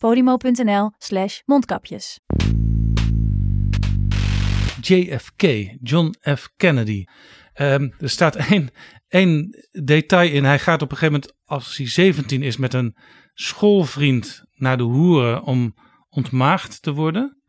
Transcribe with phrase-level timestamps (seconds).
[0.00, 2.20] podimo.nl slash mondkapjes.
[4.80, 5.42] JFK,
[5.82, 6.48] John F.
[6.56, 7.04] Kennedy.
[7.52, 8.70] Ehm, er staat één,
[9.08, 10.44] één detail in.
[10.44, 12.96] Hij gaat op een gegeven moment, als hij 17 is, met een
[13.34, 15.74] schoolvriend naar de hoeren om
[16.08, 17.42] ontmaagd te worden.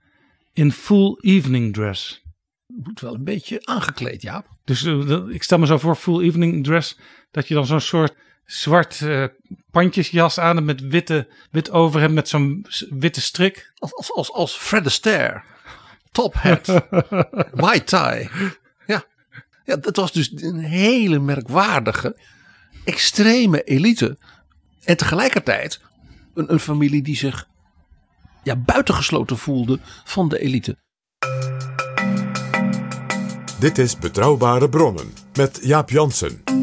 [0.54, 2.24] In full evening dress.
[2.66, 4.48] Moet wel een beetje aangekleed, Jaap.
[4.64, 7.00] Dus eh, ik stel me zo voor, full evening dress,
[7.32, 9.26] dat je dan zo'n soort zwart eh,
[9.72, 13.72] pandjesjas aan met witte, wit overhemd met zo'n witte strik.
[13.78, 15.42] Als, als, als, als Fred Astaire.
[16.12, 16.66] Top hat.
[17.64, 18.30] white tie.
[18.88, 19.04] Ja.
[19.66, 22.18] ja, dat was dus een hele merkwaardige,
[22.86, 24.18] extreme elite.
[24.84, 25.82] En tegelijkertijd
[26.34, 27.48] een, een familie die zich
[28.44, 30.78] ja, buitengesloten voelde van de elite.
[33.60, 36.61] Dit is Betrouwbare Bronnen met Jaap Jansen.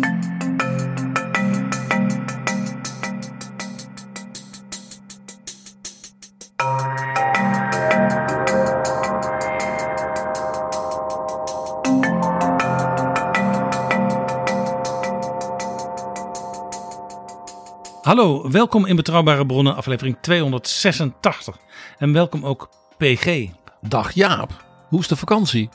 [18.08, 21.58] Hallo, welkom in Betrouwbare Bronnen, aflevering 286.
[21.98, 23.46] En welkom ook PG.
[23.80, 25.68] Dag Jaap, hoe is de vakantie?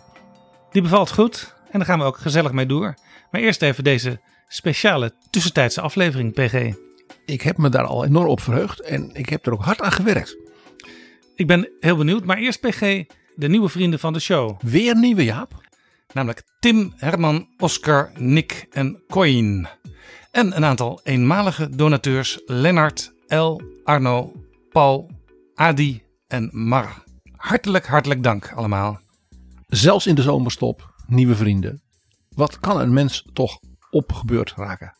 [0.71, 2.93] Die bevalt goed en daar gaan we ook gezellig mee door.
[3.31, 6.73] Maar eerst even deze speciale tussentijdse aflevering, PG.
[7.25, 9.91] Ik heb me daar al enorm op verheugd en ik heb er ook hard aan
[9.91, 10.37] gewerkt.
[11.35, 12.79] Ik ben heel benieuwd, maar eerst PG,
[13.35, 14.59] de nieuwe vrienden van de show.
[14.61, 15.61] Weer nieuwe Jaap.
[16.13, 19.67] Namelijk Tim, Herman, Oscar, Nick en Coin.
[20.33, 24.31] En een aantal eenmalige donateurs Lennart, El, Arno,
[24.69, 25.11] Paul,
[25.55, 27.03] Adi en Mar.
[27.35, 28.99] Hartelijk, hartelijk dank allemaal.
[29.67, 31.81] Zelfs in de zomerstop, nieuwe vrienden.
[32.29, 34.95] Wat kan een mens toch opgebeurd raken?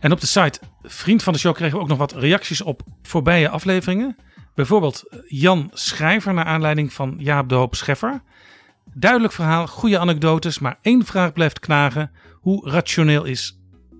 [0.00, 2.82] En op de site Vriend van de Show kregen we ook nog wat reacties op
[3.02, 4.16] voorbije afleveringen.
[4.54, 8.22] Bijvoorbeeld Jan Schrijver naar aanleiding van Jaap de Hoop Scheffer.
[8.94, 12.10] Duidelijk verhaal, goede anekdotes, maar één vraag blijft knagen.
[12.32, 13.57] Hoe rationeel is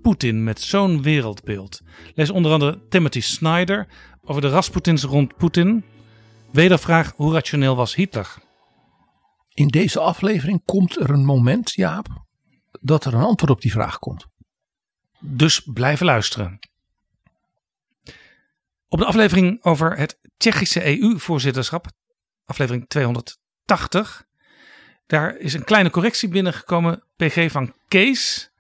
[0.09, 1.81] Poetin met zo'n wereldbeeld?
[2.15, 3.89] Lees onder andere Timothy Snyder
[4.23, 5.85] over de Rasputins rond Poetin.
[6.53, 8.35] Wedervraag, hoe rationeel was Hitler?
[9.55, 12.07] In deze aflevering komt er een moment, Jaap,
[12.81, 14.27] dat er een antwoord op die vraag komt.
[15.21, 16.59] Dus blijven luisteren.
[18.89, 21.87] Op de aflevering over het Tsjechische EU-voorzitterschap,
[22.45, 24.25] aflevering 280,
[25.07, 28.51] daar is een kleine correctie binnengekomen, PG van Kees.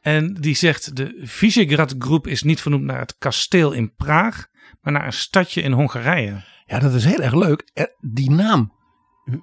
[0.00, 4.46] En die zegt de Visegrad Groep is niet vernoemd naar het kasteel in Praag,
[4.80, 6.42] maar naar een stadje in Hongarije.
[6.66, 7.70] Ja, dat is heel erg leuk.
[7.74, 8.72] Er- Die naam,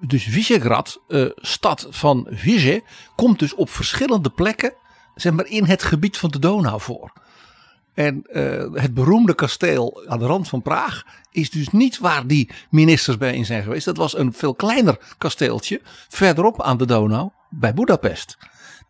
[0.08, 2.84] dus Visegrad, eh, stad van Vise,
[3.16, 4.74] komt dus op verschillende plekken,
[5.16, 7.14] zeg maar, in het gebied van de Donau voor.
[7.94, 12.50] En eh, het beroemde kasteel aan de rand van Praag is dus niet waar die
[12.70, 13.86] ministers bij in zijn geweest.
[13.86, 18.38] Dat was een veel kleiner kasteeltje verderop aan de Donau bij Budapest.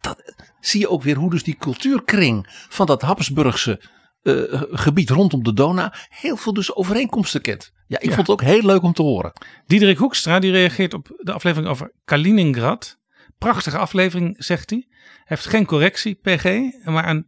[0.02, 3.82] Dat zie je ook weer hoe dus die cultuurkring van dat Habsburgse
[4.22, 4.34] eh,
[4.72, 7.72] gebied rondom de Donau heel veel dus overeenkomsten kent.
[7.88, 8.16] Ja, ik Ja.
[8.16, 9.32] vond het ook heel leuk om te horen.
[9.66, 12.98] Diederik Hoekstra die reageert op de aflevering over Kaliningrad.
[13.38, 14.86] Prachtige aflevering, zegt hij.
[14.90, 17.28] Hij heeft geen correctie, PG, maar een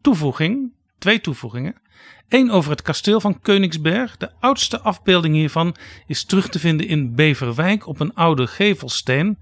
[0.00, 0.72] toevoeging.
[0.98, 1.80] Twee toevoegingen.
[2.28, 4.16] Eén over het kasteel van Koningsberg.
[4.16, 5.76] De oudste afbeelding hiervan
[6.06, 9.38] is terug te vinden in Beverwijk op een oude gevelsteen.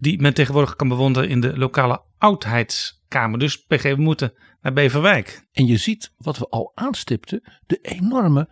[0.00, 3.38] Die men tegenwoordig kan bewonderen in de lokale oudheidskamer.
[3.38, 4.32] Dus PG, we moeten
[4.62, 5.46] naar Beverwijk.
[5.52, 8.48] En je ziet wat we al aanstipten, de enorme,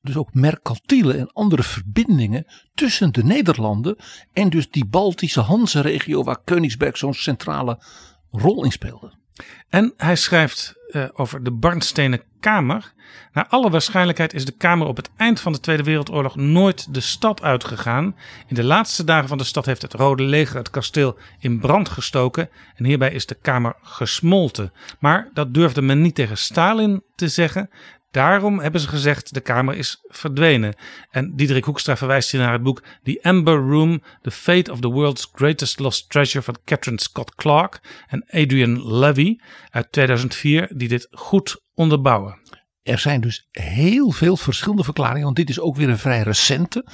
[0.00, 3.96] dus ook mercantiele en andere verbindingen tussen de Nederlanden
[4.32, 7.82] en dus die Baltische Hanse-regio waar Koningsberg zo'n centrale
[8.30, 9.20] rol in speelde.
[9.68, 12.92] En hij schrijft uh, over de Barnstenen Kamer.
[13.32, 17.00] Naar alle waarschijnlijkheid is de Kamer op het eind van de Tweede Wereldoorlog nooit de
[17.00, 18.16] stad uitgegaan.
[18.46, 21.88] In de laatste dagen van de stad heeft het Rode Leger het kasteel in brand
[21.88, 22.48] gestoken.
[22.76, 24.72] En hierbij is de Kamer gesmolten.
[24.98, 27.70] Maar dat durfde men niet tegen Stalin te zeggen.
[28.12, 30.74] Daarom hebben ze gezegd de kamer is verdwenen.
[31.10, 34.88] En Diederik Hoekstra verwijst hier naar het boek The Amber Room, The Fate of the
[34.88, 39.38] World's Greatest Lost Treasure van Catherine Scott Clark en Adrian Levy
[39.70, 42.38] uit 2004, die dit goed onderbouwen.
[42.82, 46.86] Er zijn dus heel veel verschillende verklaringen, want dit is ook weer een vrij recente.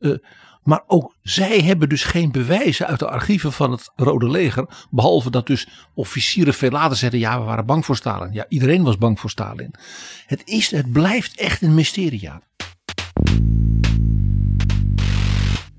[0.00, 0.16] Uh,
[0.64, 4.86] maar ook zij hebben dus geen bewijzen uit de archieven van het Rode Leger.
[4.90, 8.32] Behalve dat dus officieren veel later zeiden: ja, we waren bang voor Stalin.
[8.32, 9.74] Ja, iedereen was bang voor Stalin.
[10.26, 12.20] Het, is, het blijft echt een mysterie.
[12.20, 12.42] Ja.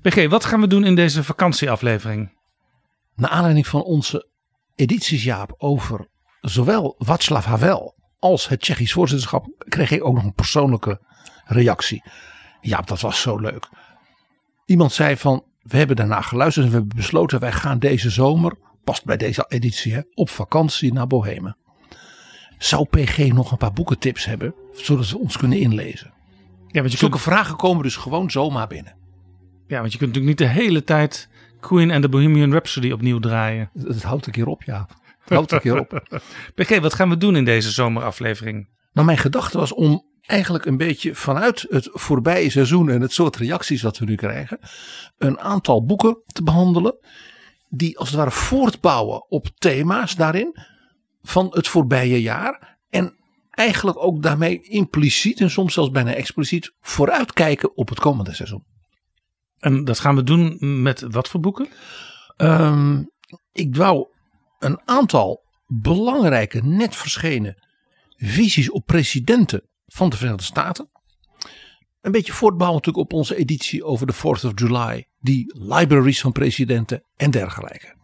[0.02, 2.34] PG, wat gaan we doen in deze vakantieaflevering?
[3.14, 4.28] Naar aanleiding van onze
[4.74, 6.08] edities, Jaap, over
[6.40, 11.00] zowel Václav Havel als het Tsjechisch voorzitterschap, kreeg ik ook nog een persoonlijke
[11.44, 12.02] reactie.
[12.60, 13.68] Ja, dat was zo leuk.
[14.66, 18.52] Iemand zei van, we hebben daarna geluisterd en we hebben besloten, wij gaan deze zomer,
[18.84, 21.56] past bij deze editie, hè, op vakantie naar Bohemen.
[22.58, 26.12] Zou PG nog een paar boekentips hebben, zodat we ons kunnen inlezen?
[26.66, 27.28] Ja, want je Zulke kunt...
[27.28, 28.96] vragen komen dus gewoon zomaar binnen.
[29.66, 31.28] Ja, want je kunt natuurlijk niet de hele tijd
[31.60, 33.70] Queen and the Bohemian Rhapsody opnieuw draaien.
[33.72, 34.86] Dat houdt een keer op, ja.
[35.24, 36.20] Dat houdt een keer op.
[36.54, 38.68] PG, wat gaan we doen in deze zomeraflevering?
[38.92, 43.36] Nou, mijn gedachte was om eigenlijk een beetje vanuit het voorbije seizoen en het soort
[43.36, 44.58] reacties wat we nu krijgen,
[45.18, 46.98] een aantal boeken te behandelen
[47.68, 50.56] die als het ware voortbouwen op thema's daarin
[51.22, 53.16] van het voorbije jaar en
[53.50, 58.64] eigenlijk ook daarmee impliciet en soms zelfs bijna expliciet vooruitkijken op het komende seizoen.
[59.58, 61.68] En dat gaan we doen met wat voor boeken?
[62.36, 63.10] Um,
[63.52, 64.06] ik wou
[64.58, 67.62] een aantal belangrijke net verschenen
[68.16, 69.62] visies op presidenten
[69.96, 70.90] van de Verenigde Staten.
[72.00, 75.08] Een beetje voortbouwend natuurlijk op onze editie over de 4th of July.
[75.18, 77.94] Die libraries van presidenten en dergelijke.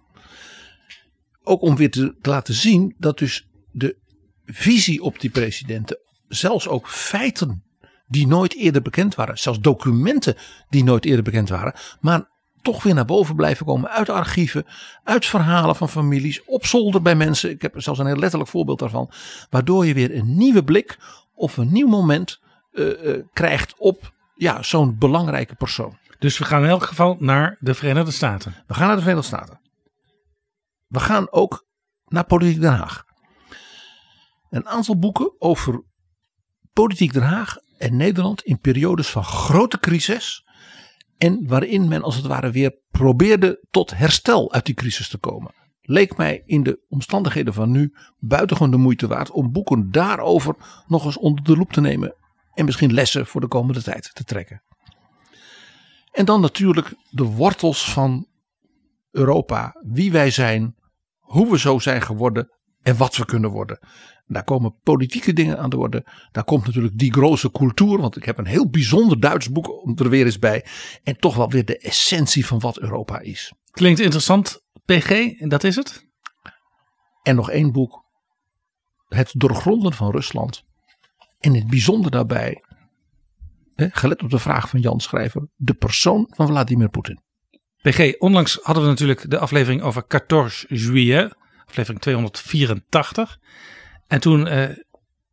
[1.42, 3.96] Ook om weer te laten zien dat dus de
[4.44, 5.98] visie op die presidenten,
[6.28, 7.64] zelfs ook feiten
[8.06, 10.36] die nooit eerder bekend waren, zelfs documenten
[10.68, 12.30] die nooit eerder bekend waren, maar
[12.62, 14.66] toch weer naar boven blijven komen uit archieven,
[15.04, 17.50] uit verhalen van families, op zolder bij mensen.
[17.50, 19.10] Ik heb zelfs een heel letterlijk voorbeeld daarvan.
[19.50, 20.98] Waardoor je weer een nieuwe blik
[21.42, 22.40] of een nieuw moment
[22.72, 25.98] uh, krijgt op ja, zo'n belangrijke persoon.
[26.18, 28.54] Dus we gaan in elk geval naar de Verenigde Staten.
[28.66, 29.60] We gaan naar de Verenigde Staten.
[30.86, 31.66] We gaan ook
[32.04, 33.04] naar Politiek Den Haag.
[34.50, 35.84] Een aantal boeken over
[36.72, 40.46] Politiek Den Haag en Nederland in periodes van grote crisis.
[41.18, 45.61] En waarin men als het ware weer probeerde tot herstel uit die crisis te komen
[45.82, 50.54] leek mij in de omstandigheden van nu buitengewoon de moeite waard om boeken daarover
[50.86, 52.14] nog eens onder de loep te nemen
[52.54, 54.62] en misschien lessen voor de komende tijd te trekken.
[56.12, 58.26] En dan natuurlijk de wortels van
[59.10, 60.74] Europa, wie wij zijn,
[61.18, 62.48] hoe we zo zijn geworden
[62.82, 63.78] en wat we kunnen worden.
[64.26, 66.06] Daar komen politieke dingen aan de orde.
[66.32, 70.08] Daar komt natuurlijk die grote cultuur, want ik heb een heel bijzonder Duits boek er
[70.08, 70.66] weer eens bij.
[71.02, 73.52] En toch wel weer de essentie van wat Europa is.
[73.70, 74.61] Klinkt interessant.
[74.84, 76.10] PG, en dat is het?
[77.22, 78.04] En nog één boek.
[79.08, 80.62] Het doorgronden van Rusland.
[81.38, 82.64] En in het bijzonder daarbij,
[83.74, 87.22] hè, gelet op de vraag van Jan Schrijver, de persoon van Vladimir Poetin.
[87.82, 93.38] PG, onlangs hadden we natuurlijk de aflevering over 14 juillet, aflevering 284.
[94.06, 94.76] En toen eh,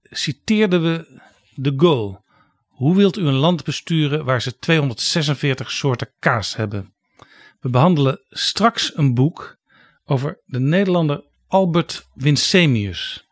[0.03, 1.21] citeerden we
[1.55, 2.21] de Gaulle.
[2.67, 6.93] Hoe wilt u een land besturen waar ze 246 soorten kaas hebben?
[7.59, 9.57] We behandelen straks een boek
[10.05, 13.27] over de Nederlander Albert Winsemius.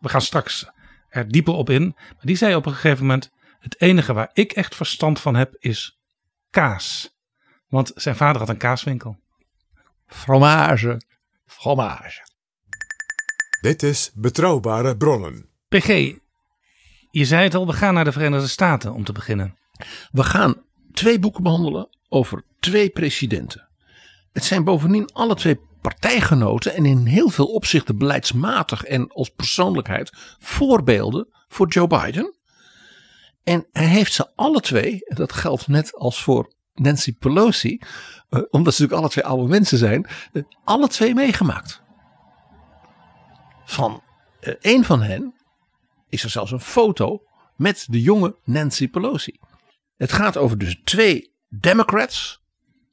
[0.00, 0.70] We gaan straks
[1.08, 1.94] er dieper op in.
[1.96, 5.56] Maar die zei op een gegeven moment: Het enige waar ik echt verstand van heb
[5.58, 5.98] is
[6.50, 7.14] kaas.
[7.68, 9.18] Want zijn vader had een kaaswinkel.
[10.06, 11.00] Fromage,
[11.46, 12.28] fromage.
[13.60, 15.48] Dit is Betrouwbare Bronnen.
[15.68, 15.86] PG,
[17.10, 19.58] je zei het al, we gaan naar de Verenigde Staten om te beginnen.
[20.10, 23.68] We gaan twee boeken behandelen over twee presidenten.
[24.32, 30.10] Het zijn bovendien alle twee partijgenoten en in heel veel opzichten beleidsmatig en als persoonlijkheid
[30.38, 32.38] voorbeelden voor Joe Biden.
[33.42, 37.80] En hij heeft ze alle twee, en dat geldt net als voor Nancy Pelosi,
[38.28, 41.82] eh, omdat ze natuurlijk alle twee oude mensen zijn, eh, alle twee meegemaakt.
[43.64, 44.02] Van
[44.40, 45.34] eh, een van hen
[46.08, 47.22] is er zelfs een foto
[47.56, 49.38] met de jonge Nancy Pelosi.
[49.96, 52.39] Het gaat over dus twee Democrats,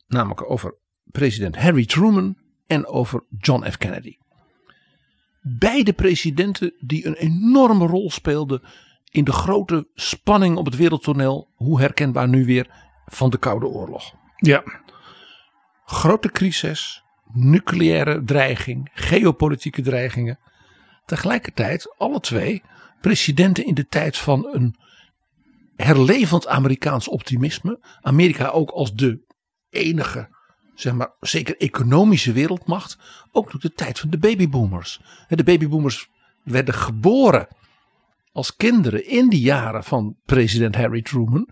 [0.07, 0.75] namelijk over
[1.11, 2.37] president Harry Truman
[2.67, 3.77] en over John F.
[3.77, 4.17] Kennedy.
[5.41, 8.61] beide presidenten die een enorme rol speelden
[9.11, 12.67] in de grote spanning op het wereldtoneel, hoe herkenbaar nu weer,
[13.05, 14.13] van de Koude Oorlog.
[14.35, 14.63] Ja,
[15.89, 20.39] Grote crisis, nucleaire dreiging, geopolitieke dreigingen.
[21.05, 22.63] Tegelijkertijd alle twee
[23.01, 24.75] presidenten in de tijd van een
[25.75, 27.79] herlevend Amerikaans optimisme.
[28.01, 29.19] Amerika ook als de
[29.69, 30.29] enige,
[30.75, 32.97] zeg maar, zeker economische wereldmacht.
[33.31, 35.01] Ook door de tijd van de babyboomers.
[35.27, 36.09] De babyboomers
[36.43, 37.47] werden geboren
[38.31, 41.50] als kinderen in die jaren van president Harry Truman.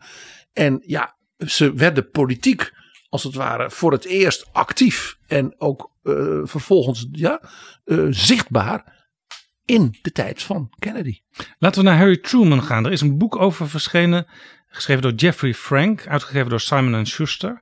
[0.53, 2.73] En ja, ze werden politiek
[3.09, 7.41] als het ware voor het eerst actief en ook eh, vervolgens ja,
[7.85, 9.07] eh, zichtbaar
[9.65, 11.19] in de tijd van Kennedy.
[11.59, 12.85] Laten we naar Harry Truman gaan.
[12.85, 14.27] Er is een boek over verschenen,
[14.67, 17.61] geschreven door Jeffrey Frank, uitgegeven door Simon Schuster.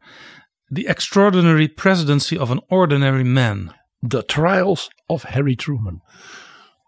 [0.73, 3.73] The Extraordinary Presidency of an Ordinary Man.
[4.07, 6.03] The Trials of Harry Truman.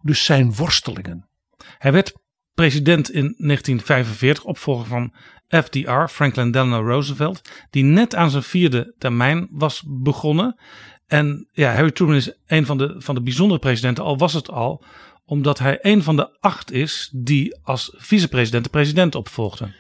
[0.02, 1.30] Dus zijn worstelingen.
[1.78, 2.14] Hij werd
[2.54, 5.14] president in 1945, opvolger van
[5.48, 10.60] FDR, Franklin Delano Roosevelt, die net aan zijn vierde termijn was begonnen.
[11.08, 14.50] En ja, Harry Truman is een van de, van de bijzondere presidenten, al was het
[14.50, 14.84] al,
[15.26, 19.74] omdat hij een van de acht is die als vicepresident de president opvolgde.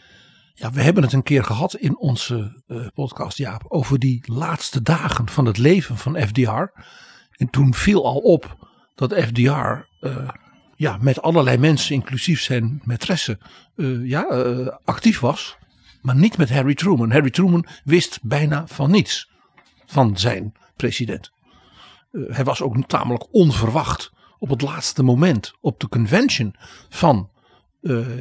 [0.57, 4.81] Ja, we hebben het een keer gehad in onze uh, podcast, Jaap, over die laatste
[4.81, 6.81] dagen van het leven van FDR.
[7.31, 9.49] En toen viel al op dat FDR
[10.01, 10.29] uh,
[10.75, 13.37] ja, met allerlei mensen, inclusief zijn maîtresse,
[13.75, 14.23] uh, ja,
[14.85, 15.57] actief was.
[16.01, 17.11] Maar niet met Harry Truman.
[17.11, 19.29] Harry Truman wist bijna van niets
[19.85, 21.31] van zijn president.
[22.11, 26.55] hij was ook tamelijk onverwacht op het laatste moment op de convention
[26.89, 27.29] van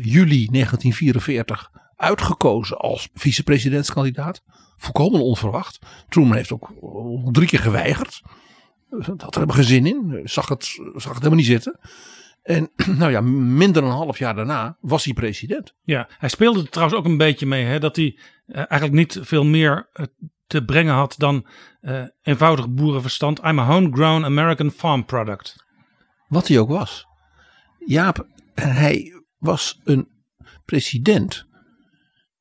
[0.01, 4.43] juli 1944 uitgekozen als vicepresidentskandidaat.
[4.77, 5.79] Volkomen onverwacht.
[6.09, 6.73] Truman heeft ook
[7.33, 8.23] drie keer geweigerd.
[8.89, 10.21] Dat had er helemaal geen zin in.
[10.25, 11.81] Zag het, zag het helemaal niet zitten.
[12.43, 15.75] En nou ja, minder dan een half jaar daarna was hij president.
[15.83, 17.65] Ja, hij speelde er trouwens ook een beetje mee.
[17.65, 20.07] Hè, dat hij uh, eigenlijk niet veel meer uh,
[20.47, 21.47] te brengen had dan
[21.81, 23.39] uh, eenvoudig boerenverstand.
[23.45, 25.65] I'm a homegrown American farm product.
[26.29, 27.07] Wat hij ook was.
[27.87, 30.09] Jaap, hij was een
[30.65, 31.47] president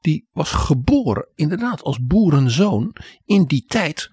[0.04, 2.96] die was geboren inderdaad als boerenzoon
[3.26, 4.12] in die tijd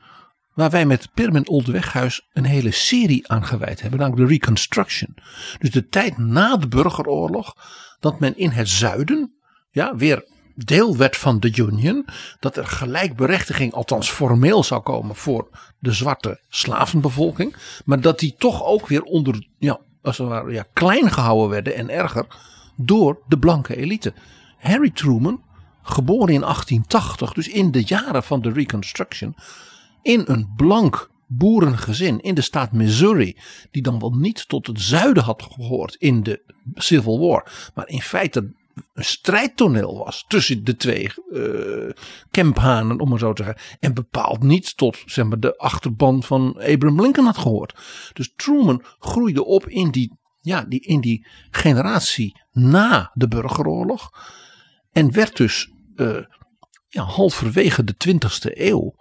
[0.54, 5.16] waar wij met Pirmin Oldeweghuis een hele serie aan gewijd hebben, namelijk de Reconstruction.
[5.58, 7.54] Dus de tijd na de burgeroorlog,
[8.00, 9.32] dat men in het zuiden
[9.70, 12.06] ja, weer deel werd van de Union,
[12.40, 18.64] dat er gelijkberechtiging, althans formeel zou komen voor de zwarte slavenbevolking, maar dat die toch
[18.64, 22.26] ook weer onder, ja, als het ware, ja, klein gehouden werden en erger
[22.76, 24.14] door de blanke elite.
[24.58, 25.42] Harry Truman
[25.82, 29.34] geboren in 1880, dus in de jaren van de Reconstruction,
[30.02, 33.36] in een blank boerengezin in de staat Missouri,
[33.70, 36.42] die dan wel niet tot het zuiden had gehoord in de
[36.74, 38.52] Civil War, maar in feite
[38.94, 43.62] een strijdtoneel was tussen de twee uh, om maar zo te zeggen.
[43.80, 47.78] En bepaald niet tot zeg maar, de achterban van Abraham Lincoln had gehoord.
[48.12, 54.10] Dus Truman groeide op in die, ja, die, in die generatie na de burgeroorlog.
[54.92, 56.24] En werd dus uh,
[56.88, 58.94] ja, halverwege de 20e eeuw.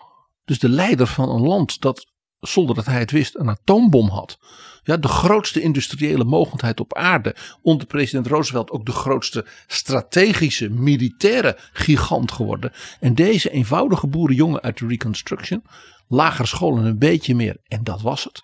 [0.46, 2.08] Dus de leider van een land dat,
[2.39, 4.39] zonder dat hij het wist, een atoombom had.
[4.84, 7.36] Ja, de grootste industriële mogendheid op aarde.
[7.62, 12.72] Onder president Roosevelt ook de grootste strategische militaire gigant geworden.
[13.00, 15.63] En deze eenvoudige boerenjongen uit de Reconstruction,
[16.08, 18.43] lager scholen een beetje meer, en dat was het.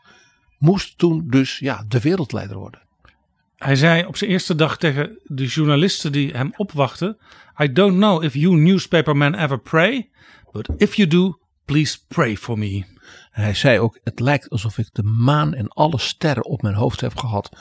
[0.58, 2.85] Moest toen dus ja, de wereldleider worden.
[3.66, 7.18] Hij zei op zijn eerste dag tegen de journalisten die hem opwachten:
[7.58, 10.10] I don't know if you newspapermen ever pray,
[10.52, 12.86] but if you do, please pray for me.
[13.30, 17.02] Hij zei ook: Het lijkt alsof ik de maan en alle sterren op mijn hoofd
[17.02, 17.58] heb gehad.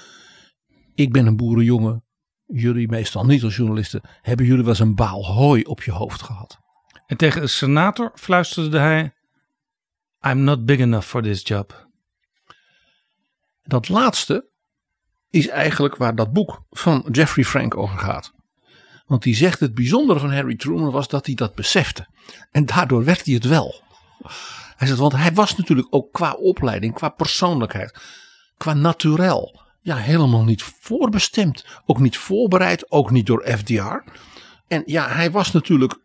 [0.94, 2.04] Ik ben een boerenjongen.
[2.46, 4.00] Jullie meestal niet als journalisten.
[4.20, 6.58] Hebben jullie wel eens een baal hooi op je hoofd gehad?
[7.06, 9.14] En tegen een senator fluisterde hij:
[10.26, 11.88] I'm not big enough for this job.
[13.62, 14.52] Dat laatste
[15.34, 18.32] is eigenlijk waar dat boek van Jeffrey Frank over gaat.
[19.06, 22.06] Want die zegt het bijzondere van Harry Truman was dat hij dat besefte.
[22.50, 23.82] En daardoor werd hij het wel.
[24.76, 27.98] Hij zegt, want hij was natuurlijk ook qua opleiding, qua persoonlijkheid,
[28.56, 31.66] qua naturel, ja, helemaal niet voorbestemd.
[31.86, 34.10] Ook niet voorbereid, ook niet door FDR.
[34.68, 35.98] En ja, hij was natuurlijk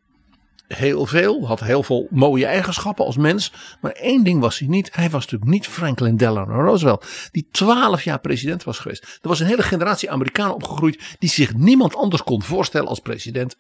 [0.78, 3.54] heel veel, had heel veel mooie eigenschappen als mens.
[3.82, 4.96] Maar één ding was hij niet.
[4.96, 9.04] Hij was natuurlijk niet Franklin Delano Roosevelt, die twaalf jaar president was geweest.
[9.04, 13.56] Er was een hele generatie Amerikanen opgegroeid die zich niemand anders kon voorstellen als president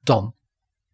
[0.00, 0.34] dan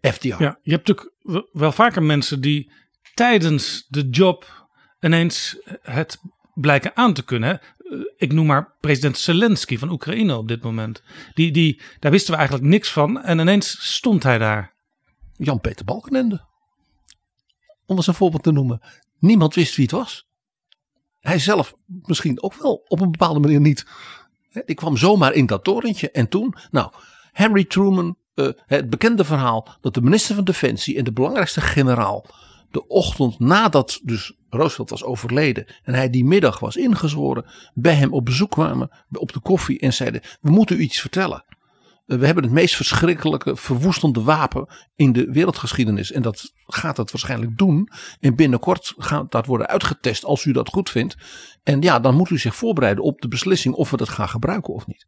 [0.00, 0.42] FDR.
[0.42, 2.72] Ja, je hebt natuurlijk wel vaker mensen die
[3.14, 4.66] tijdens de job
[5.00, 6.20] ineens het
[6.54, 7.60] blijken aan te kunnen.
[7.78, 11.02] eh, ik noem maar president Zelensky van Oekraïne op dit moment.
[11.34, 14.73] Die, die, daar wisten we eigenlijk niks van en ineens stond hij daar.
[15.36, 16.44] Jan-Peter Balkenende.
[17.86, 18.80] Om eens een voorbeeld te noemen.
[19.18, 20.26] Niemand wist wie het was.
[21.20, 23.86] Hij zelf misschien ook wel op een bepaalde manier niet.
[24.64, 26.92] Ik kwam zomaar in dat torentje en toen, nou,
[27.32, 32.26] Henry Truman, uh, het bekende verhaal dat de minister van Defensie en de belangrijkste generaal
[32.74, 38.12] de ochtend nadat dus Roosevelt was overleden en hij die middag was ingezworen, bij hem
[38.12, 41.44] op bezoek kwamen op de koffie en zeiden: We moeten u iets vertellen.
[42.06, 46.12] Eh, we hebben het meest verschrikkelijke, verwoestende wapen in de wereldgeschiedenis.
[46.12, 47.88] En dat gaat het waarschijnlijk doen.
[48.20, 51.16] En binnenkort gaat dat worden uitgetest als u dat goed vindt.
[51.62, 54.74] En ja, dan moet u zich voorbereiden op de beslissing of we dat gaan gebruiken
[54.74, 55.06] of niet.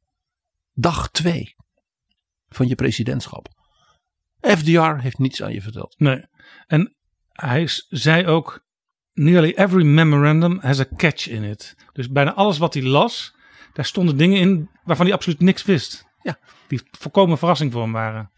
[0.73, 1.55] Dag 2
[2.49, 3.49] van je presidentschap.
[4.41, 5.95] FDR heeft niets aan je verteld.
[5.99, 6.27] Nee.
[6.67, 6.97] En
[7.33, 8.65] hij zei ook:
[9.13, 11.75] Nearly every memorandum has a catch in it.
[11.93, 13.35] Dus bijna alles wat hij las,
[13.73, 16.05] daar stonden dingen in waarvan hij absoluut niks wist.
[16.23, 16.39] Ja.
[16.69, 18.31] Die volkomen verrassing voor hem waren.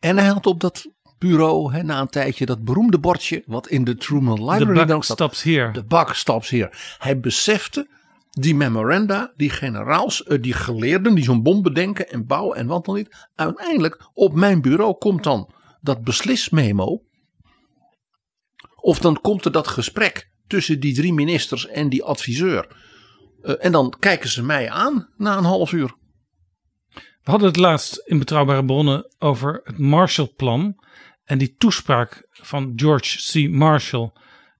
[0.00, 0.86] En hij had op dat
[1.18, 5.04] bureau hè, na een tijdje dat beroemde bordje wat in de Truman Library The buck
[5.04, 5.72] stops here.
[5.72, 6.72] De buck stops here.
[6.98, 7.88] Hij besefte
[8.30, 12.84] die memoranda, die generaals, eh, die geleerden die zo'n bom bedenken en bouwen en wat
[12.84, 13.28] dan niet.
[13.34, 15.50] Uiteindelijk op mijn bureau komt dan
[15.80, 17.02] dat beslismemo.
[18.76, 22.76] Of dan komt er dat gesprek tussen die drie ministers en die adviseur.
[23.42, 25.94] Uh, en dan kijken ze mij aan na een half uur.
[27.24, 30.82] We hadden het laatst in Betrouwbare Bronnen over het Marshallplan.
[31.24, 33.50] En die toespraak van George C.
[33.50, 34.12] Marshall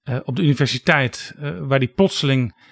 [0.04, 1.35] uh, op de universiteit.
[1.38, 2.62] Uh, waar die plotseling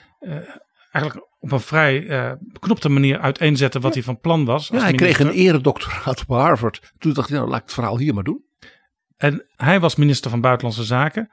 [0.92, 2.06] eigenlijk op een vrij
[2.40, 3.96] beknopte manier uiteenzette wat ja.
[3.96, 4.68] hij van plan was.
[4.68, 6.92] Ja, hij kreeg een eredoctoraat op Harvard.
[6.98, 8.44] Toen dacht hij, nou laat ik het verhaal hier maar doen.
[9.16, 11.30] En hij was minister van Buitenlandse Zaken.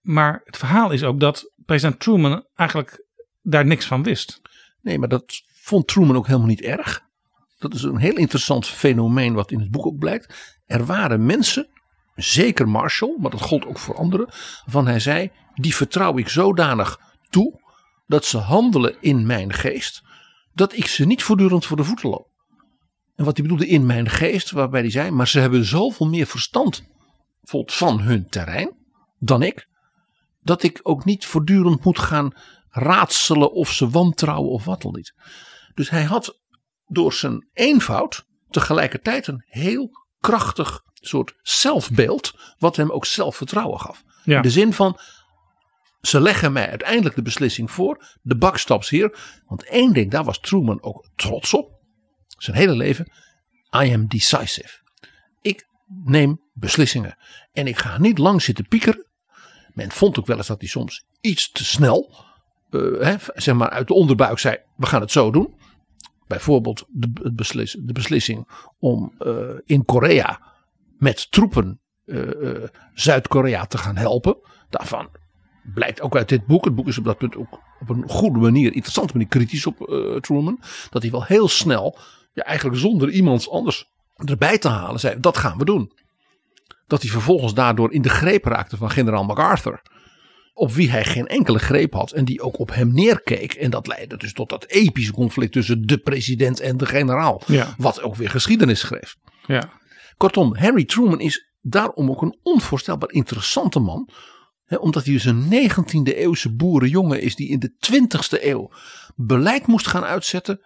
[0.00, 3.04] Maar het verhaal is ook dat president Truman eigenlijk
[3.42, 4.40] daar niks van wist.
[4.80, 7.02] Nee, maar dat vond Truman ook helemaal niet erg.
[7.70, 10.60] Dat is een heel interessant fenomeen wat in het boek ook blijkt.
[10.66, 11.68] Er waren mensen,
[12.14, 14.26] zeker Marshall, maar dat gold ook voor anderen,
[14.66, 17.60] van hij zei, die vertrouw ik zodanig toe
[18.06, 20.02] dat ze handelen in mijn geest,
[20.52, 22.28] dat ik ze niet voortdurend voor de voeten loop.
[23.16, 26.26] En wat hij bedoelde in mijn geest, waarbij hij zei, maar ze hebben zoveel meer
[26.26, 26.84] verstand
[27.66, 28.76] van hun terrein
[29.18, 29.68] dan ik,
[30.40, 32.32] dat ik ook niet voortdurend moet gaan
[32.70, 35.14] raadselen of ze wantrouwen of wat dan niet.
[35.74, 36.42] Dus hij had
[36.86, 44.02] door zijn eenvoud tegelijkertijd een heel krachtig soort zelfbeeld, wat hem ook zelfvertrouwen gaf.
[44.24, 44.36] Ja.
[44.36, 44.98] In de zin van,
[46.00, 49.18] ze leggen mij uiteindelijk de beslissing voor, de bak stops hier.
[49.46, 51.72] Want één ding, daar was Truman ook trots op,
[52.38, 53.12] zijn hele leven,
[53.82, 54.82] I am decisive.
[55.40, 55.68] Ik
[56.04, 57.16] neem beslissingen
[57.52, 59.06] en ik ga niet lang zitten piekeren.
[59.72, 62.14] Men vond ook wel eens dat hij soms iets te snel,
[62.70, 65.54] uh, hè, zeg maar uit de onderbuik zei, we gaan het zo doen.
[66.26, 67.12] Bijvoorbeeld de,
[67.84, 70.40] de beslissing om uh, in Korea
[70.98, 74.36] met troepen uh, Zuid-Korea te gaan helpen.
[74.70, 75.08] Daarvan
[75.74, 76.64] blijkt ook uit dit boek.
[76.64, 79.76] Het boek is op dat punt ook op een goede manier, interessante manier kritisch op
[80.20, 80.60] Truman.
[80.90, 81.98] Dat hij wel heel snel,
[82.32, 85.92] ja, eigenlijk zonder iemand anders erbij te halen, zei dat gaan we doen.
[86.86, 89.82] Dat hij vervolgens daardoor in de greep raakte van generaal MacArthur
[90.54, 93.52] op wie hij geen enkele greep had en die ook op hem neerkeek.
[93.52, 97.42] En dat leidde dus tot dat epische conflict tussen de president en de generaal.
[97.46, 97.74] Ja.
[97.78, 99.16] Wat ook weer geschiedenis schreef.
[99.46, 99.70] Ja.
[100.16, 104.08] Kortom, Harry Truman is daarom ook een onvoorstelbaar interessante man.
[104.64, 108.70] Hè, omdat hij dus een 19e eeuwse boerenjongen is die in de 20e eeuw
[109.16, 110.60] beleid moest gaan uitzetten.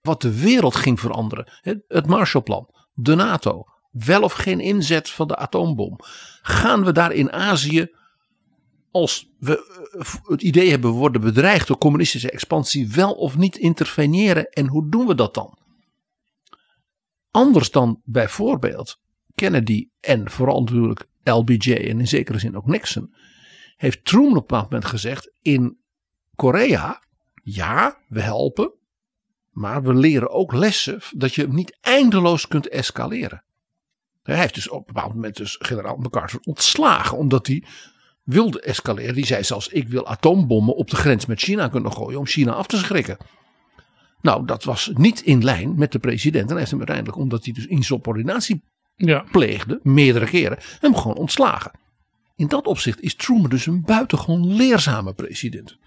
[0.00, 1.52] Wat de wereld ging veranderen.
[1.60, 5.98] Hè, het Marshallplan, de NATO, wel of geen inzet van de atoombom.
[6.42, 7.90] Gaan we daar in Azië
[8.92, 14.48] als we het idee hebben we worden bedreigd door communistische expansie, wel of niet interveneren
[14.48, 15.58] en hoe doen we dat dan?
[17.30, 19.00] Anders dan bijvoorbeeld
[19.34, 23.14] Kennedy en vooral natuurlijk LBJ en in zekere zin ook Nixon,
[23.76, 25.78] heeft Truman op een bepaald moment gezegd: in
[26.34, 27.02] Korea,
[27.42, 28.72] ja, we helpen,
[29.50, 33.44] maar we leren ook lessen dat je niet eindeloos kunt escaleren.
[34.22, 37.64] Hij heeft dus op een bepaald moment dus generaal MacArthur ontslagen, omdat hij
[38.22, 39.14] wilde escaleren.
[39.14, 42.52] Die zei zelfs: Ik wil atoombommen op de grens met China kunnen gooien om China
[42.52, 43.16] af te schrikken.
[44.20, 46.42] Nou, dat was niet in lijn met de president.
[46.44, 48.62] En hij heeft hem uiteindelijk, omdat hij dus insubordinatie
[48.96, 49.24] Ja.
[49.30, 51.70] pleegde, meerdere keren, hem gewoon ontslagen.
[52.36, 55.78] In dat opzicht is Truman dus een buitengewoon leerzame president.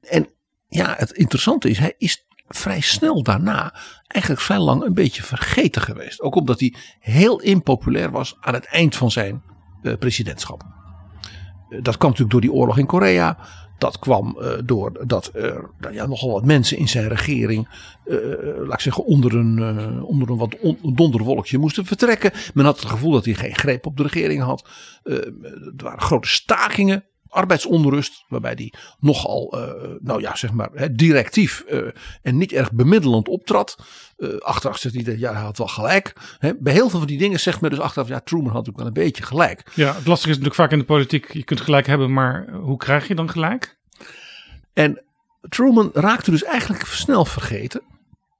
[0.00, 0.28] En
[0.68, 3.74] ja, het interessante is, hij is vrij snel daarna
[4.06, 6.20] eigenlijk vrij lang een beetje vergeten geweest.
[6.20, 9.42] Ook omdat hij heel impopulair was aan het eind van zijn
[9.82, 10.64] eh, presidentschap.
[11.68, 13.38] Dat kwam natuurlijk door die oorlog in Korea.
[13.78, 17.68] Dat kwam uh, door dat er nou ja, nogal wat mensen in zijn regering,
[18.06, 18.18] uh,
[18.64, 22.30] laat ik zeggen, onder een, onder een wat on, donderwolkje moesten vertrekken.
[22.54, 24.68] Men had het gevoel dat hij geen greep op de regering had.
[25.02, 25.32] er
[25.76, 27.04] waren grote stakingen
[27.36, 31.88] arbeidsonrust, waarbij die nogal, uh, nou ja, zeg maar, hè, directief uh,
[32.22, 33.78] en niet erg bemiddelend optrad.
[34.18, 36.12] Uh, achteraf zegt hij, ja, hij had wel gelijk.
[36.38, 36.52] Hè.
[36.58, 38.86] Bij heel veel van die dingen zegt men dus achteraf, ja, Truman had natuurlijk wel
[38.86, 39.72] een beetje gelijk.
[39.74, 42.76] Ja, het lastige is natuurlijk vaak in de politiek, je kunt gelijk hebben, maar hoe
[42.76, 43.78] krijg je dan gelijk?
[44.72, 45.02] En
[45.48, 47.82] Truman raakte dus eigenlijk snel vergeten.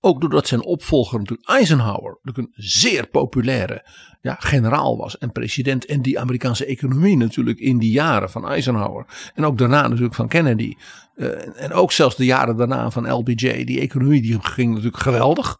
[0.00, 3.84] Ook doordat zijn opvolger natuurlijk Eisenhower natuurlijk een zeer populaire
[4.20, 5.84] ja, generaal was en president.
[5.84, 9.06] En die Amerikaanse economie natuurlijk in die jaren van Eisenhower.
[9.34, 10.74] En ook daarna natuurlijk van Kennedy.
[11.16, 13.64] Uh, en ook zelfs de jaren daarna van LBJ.
[13.64, 15.58] Die economie die ging natuurlijk geweldig.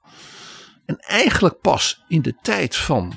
[0.87, 3.12] En eigenlijk pas in de tijd van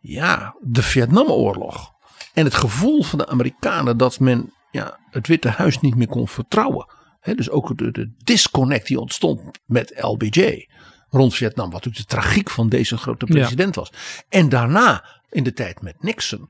[0.00, 1.92] ja, de Vietnamoorlog.
[2.32, 6.28] En het gevoel van de Amerikanen dat men ja, het Witte Huis niet meer kon
[6.28, 6.86] vertrouwen
[7.34, 10.68] dus ook de, de, disconnect die ontstond met LBJ
[11.10, 11.70] rond Vietnam.
[11.70, 13.92] Wat natuurlijk de tragiek van deze grote president was.
[14.28, 16.48] En daarna in de tijd met Nixon.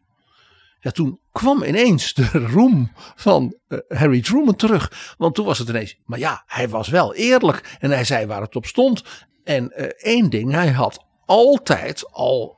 [0.81, 5.15] Ja, toen kwam ineens de roem van uh, Harry Truman terug.
[5.19, 5.97] Want toen was het ineens.
[6.05, 7.77] Maar ja, hij was wel eerlijk.
[7.81, 9.03] En hij zei waar het op stond.
[9.45, 12.57] En uh, één ding, hij had altijd al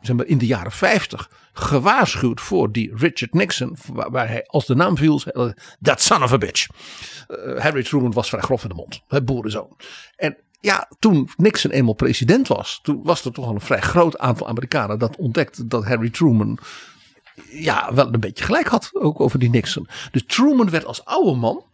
[0.00, 3.76] zeg maar, in de jaren 50 gewaarschuwd voor die Richard Nixon.
[3.92, 5.20] Waar, hij als de naam viel,
[5.82, 6.66] that son of a bitch.
[7.28, 9.02] Uh, Harry Truman was vrij grof in de mond.
[9.08, 9.76] Het boerenzoon.
[10.16, 14.18] En ja, toen Nixon eenmaal president was, toen was er toch al een vrij groot
[14.18, 16.58] aantal Amerikanen dat ontdekte dat Harry Truman
[17.50, 19.88] ja, wel een beetje gelijk had ook over die Nixon.
[20.10, 21.64] Dus Truman werd als oude man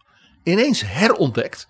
[0.43, 1.67] ineens herontdekt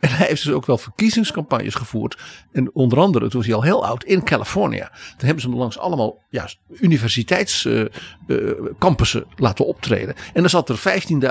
[0.00, 2.18] en hij heeft dus ook wel verkiezingscampagnes gevoerd.
[2.52, 4.88] En onder andere, toen was hij al heel oud, in California.
[4.88, 10.14] Toen hebben ze hem langs allemaal ja, universiteitscampussen uh, uh, laten optreden.
[10.32, 10.82] En dan zat er 15.000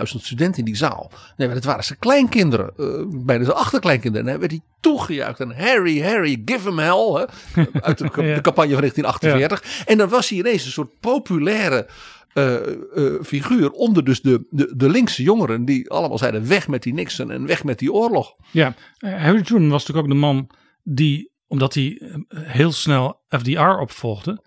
[0.04, 1.12] studenten in die zaal.
[1.38, 2.72] Nee, maar dat waren zijn kleinkinderen.
[2.78, 4.26] Uh, bijna zijn achterkleinkinderen.
[4.26, 5.40] En dan werd hij toegejuicht.
[5.40, 7.28] En Harry, Harry, give him hell.
[7.54, 8.36] Hè, uit de, ja.
[8.36, 9.64] de, campagne van 1948.
[9.64, 9.70] Ja.
[9.86, 11.88] En dan was hij ineens een soort populaire
[12.34, 12.56] uh,
[12.96, 16.94] uh, figuur onder dus de, de, de linkse jongeren die allemaal zeiden weg met die
[16.94, 18.36] Nixon en weg met die oorlog.
[18.52, 20.50] Ja, Harry Truman was natuurlijk ook de man
[20.84, 22.02] die, omdat hij
[22.34, 24.44] heel snel FDR opvolgde,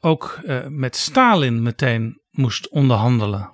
[0.00, 3.50] ook uh, met Stalin meteen moest onderhandelen.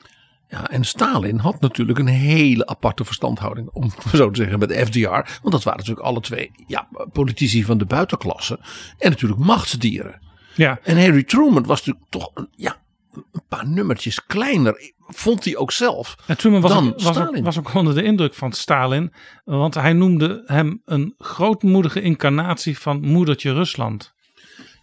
[0.49, 4.87] Ja, en Stalin had natuurlijk een hele aparte verstandhouding, om zo te zeggen, met de
[4.87, 5.09] FDR.
[5.09, 8.59] Want dat waren natuurlijk alle twee ja, politici van de buitenklasse.
[8.99, 10.21] En natuurlijk machtsdieren.
[10.55, 10.79] Ja.
[10.83, 12.77] En Harry Truman was natuurlijk toch een, ja,
[13.15, 16.17] een paar nummertjes kleiner, vond hij ook zelf.
[16.27, 19.13] En Truman was, ook, was, ook, was ook onder de indruk van Stalin,
[19.45, 24.13] want hij noemde hem een grootmoedige incarnatie van moedertje Rusland.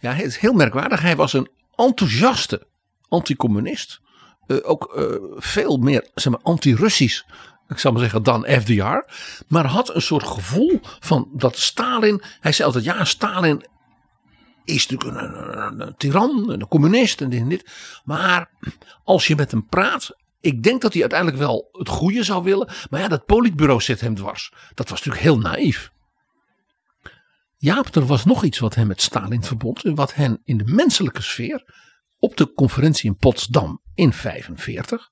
[0.00, 1.00] Ja, het is heel merkwaardig.
[1.00, 2.66] Hij was een enthousiaste
[3.08, 4.00] anticommunist.
[4.46, 5.04] Uh, ook uh,
[5.36, 7.24] veel meer zeg maar, anti-Russisch
[7.72, 9.12] ik zal maar zeggen, dan FDR.
[9.48, 12.22] Maar had een soort gevoel van dat Stalin.
[12.40, 13.66] Hij zei altijd: ja, Stalin
[14.64, 17.72] is natuurlijk een, een, een, tiran, een communist en dit en dit.
[18.04, 18.50] Maar
[19.04, 22.68] als je met hem praat, ik denk dat hij uiteindelijk wel het goede zou willen.
[22.90, 24.52] Maar ja, dat politbureau zit hem dwars.
[24.74, 25.90] Dat was natuurlijk heel naïef.
[27.56, 29.84] Jaap, er was nog iets wat hem met Stalin verbond.
[29.84, 31.74] En wat hen in de menselijke sfeer
[32.18, 35.10] op de conferentie in Potsdam in 1945.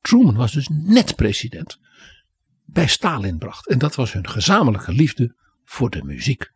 [0.00, 1.78] Truman was dus net president.
[2.64, 3.68] Bij Stalin bracht.
[3.68, 6.52] En dat was hun gezamenlijke liefde voor de muziek.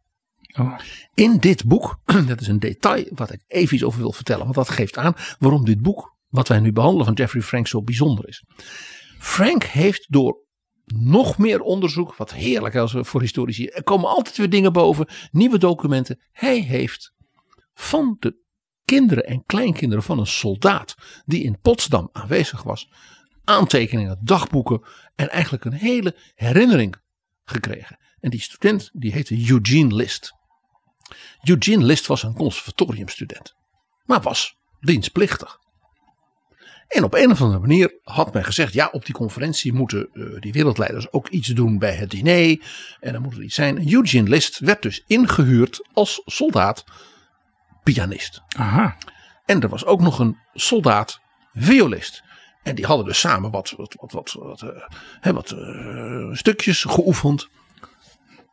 [0.58, 0.78] Oh.
[1.14, 4.54] In dit boek, dat is een detail wat ik even iets over wil vertellen, want
[4.54, 8.28] dat geeft aan waarom dit boek, wat wij nu behandelen van Jeffrey Frank, zo bijzonder
[8.28, 8.44] is.
[9.18, 10.36] Frank heeft door
[10.84, 15.58] nog meer onderzoek, wat heerlijk als voor historici, er komen altijd weer dingen boven, nieuwe
[15.58, 16.20] documenten.
[16.32, 17.12] Hij heeft
[17.74, 18.40] van de
[18.84, 22.92] kinderen en kleinkinderen van een soldaat die in Potsdam aanwezig was,
[23.44, 24.82] aantekeningen, dagboeken
[25.14, 26.96] en eigenlijk een hele herinnering
[27.44, 27.98] gekregen.
[28.20, 30.32] En die student die heette Eugene List.
[31.42, 33.54] Eugene List was een conservatoriumstudent,
[34.04, 35.60] maar was dienstplichtig.
[36.92, 40.40] En op een of andere manier had men gezegd: ja, op die conferentie moeten uh,
[40.40, 42.62] die wereldleiders ook iets doen bij het diner.
[43.00, 43.92] En dan moet er iets zijn.
[43.92, 46.84] Eugene List werd dus ingehuurd als soldaat
[47.82, 48.42] pianist.
[48.56, 48.96] Aha.
[49.44, 51.20] En er was ook nog een soldaat
[51.52, 52.22] violist.
[52.62, 54.62] En die hadden dus samen wat, wat, wat, wat, wat,
[55.22, 57.48] uh, wat uh, stukjes geoefend.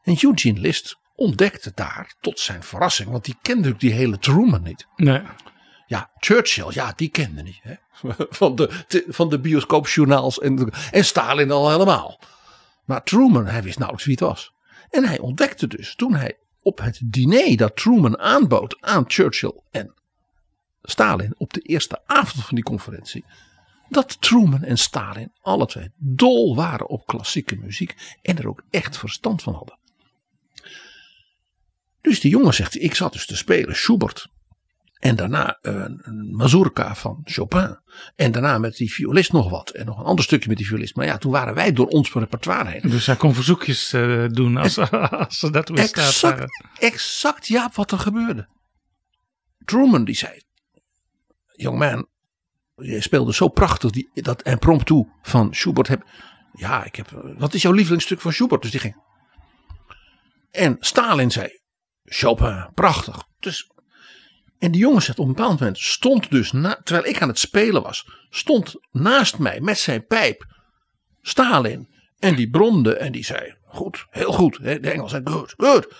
[0.03, 4.63] En Eugene List ontdekte daar tot zijn verrassing, want die kende natuurlijk die hele Truman
[4.63, 4.87] niet.
[4.95, 5.21] Nee.
[5.85, 7.59] Ja, Churchill, ja, die kende niet.
[7.61, 7.73] Hè?
[8.29, 12.19] Van, de, van de bioscoopjournaals en, en Stalin al helemaal.
[12.85, 14.53] Maar Truman, hij wist nauwelijks wie het was.
[14.89, 19.93] En hij ontdekte dus toen hij op het diner dat Truman aanbood aan Churchill en
[20.81, 23.25] Stalin op de eerste avond van die conferentie
[23.89, 28.97] dat Truman en Stalin alle twee dol waren op klassieke muziek en er ook echt
[28.97, 29.78] verstand van hadden.
[32.01, 34.27] Dus die jongen zegt, ik zat dus te spelen Schubert.
[34.99, 37.79] En daarna een, een mazurka van Chopin.
[38.15, 39.69] En daarna met die violist nog wat.
[39.69, 40.95] En nog een ander stukje met die violist.
[40.95, 42.81] Maar ja, toen waren wij door ons repertoire heen.
[42.81, 46.47] Dus hij kon verzoekjes uh, doen als, als ze dat in staat waren.
[46.79, 48.47] Exact, ja, wat er gebeurde.
[49.65, 50.41] Truman die zei,
[51.55, 52.07] man,
[52.75, 55.87] je speelde zo prachtig die, dat impromptu van Schubert.
[55.87, 56.03] Heb,
[56.53, 58.61] ja, ik heb, wat is jouw lievelingsstuk van Schubert?
[58.61, 58.95] Dus die ging.
[60.51, 61.58] En Stalin zei,
[62.09, 63.23] Chopin, prachtig.
[63.39, 63.71] Dus,
[64.59, 67.39] en die jongen zegt op een bepaald moment, stond dus, na, terwijl ik aan het
[67.39, 70.45] spelen was, stond naast mij met zijn pijp
[71.21, 71.89] Stalin.
[72.19, 74.63] En die bromde en die zei, goed, heel goed.
[74.63, 75.93] De Engels zei, good, good.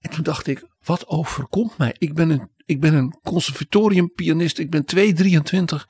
[0.00, 1.94] En toen dacht ik, wat overkomt mij?
[1.98, 5.88] Ik ben een, ik ben een conservatoriumpianist, ik ben 223.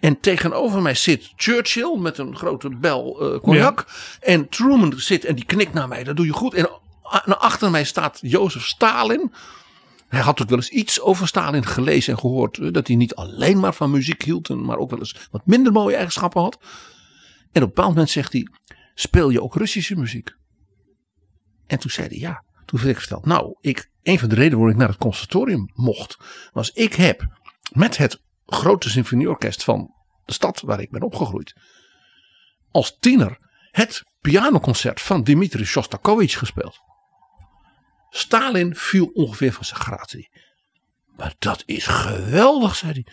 [0.00, 3.86] En tegenover mij zit Churchill met een grote bel uh, cognac.
[4.20, 6.54] En Truman zit en die knikt naar mij, dat doe je goed.
[6.54, 6.70] En
[7.38, 9.32] achter mij staat Jozef Stalin.
[10.08, 12.58] Hij had ook wel eens iets over Stalin gelezen en gehoord.
[12.58, 15.72] Eh, dat hij niet alleen maar van muziek hield, maar ook wel eens wat minder
[15.72, 16.58] mooie eigenschappen had.
[17.52, 18.48] En op een bepaald moment zegt hij:
[18.94, 20.36] Speel je ook Russische muziek?
[21.66, 22.44] En toen zei hij ja.
[22.64, 25.70] Toen werd ik verteld: Nou, ik, een van de redenen waarom ik naar het conservatorium
[25.74, 26.16] mocht,
[26.52, 27.26] was ik heb
[27.72, 29.94] met het grote symfonieorkest van
[30.24, 31.54] de stad waar ik ben opgegroeid,
[32.70, 33.36] als tiener
[33.70, 36.78] het pianoconcert van Dmitri Shostakovich gespeeld.
[38.10, 40.30] Stalin viel ongeveer van zijn gratie.
[41.16, 43.06] Maar dat is geweldig, zei hij.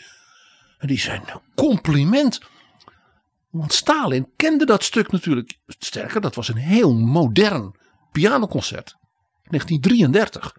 [0.78, 1.22] En die zei,
[1.56, 2.40] compliment.
[3.50, 5.58] Want Stalin kende dat stuk natuurlijk.
[5.68, 7.76] Sterker, dat was een heel modern
[8.12, 8.96] pianoconcert.
[9.44, 10.56] 1933.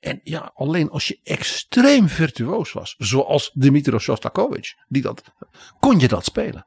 [0.00, 5.22] En ja, alleen als je extreem virtuoos was, zoals Dmitri Shostakovich, die dat,
[5.80, 6.66] kon je dat spelen.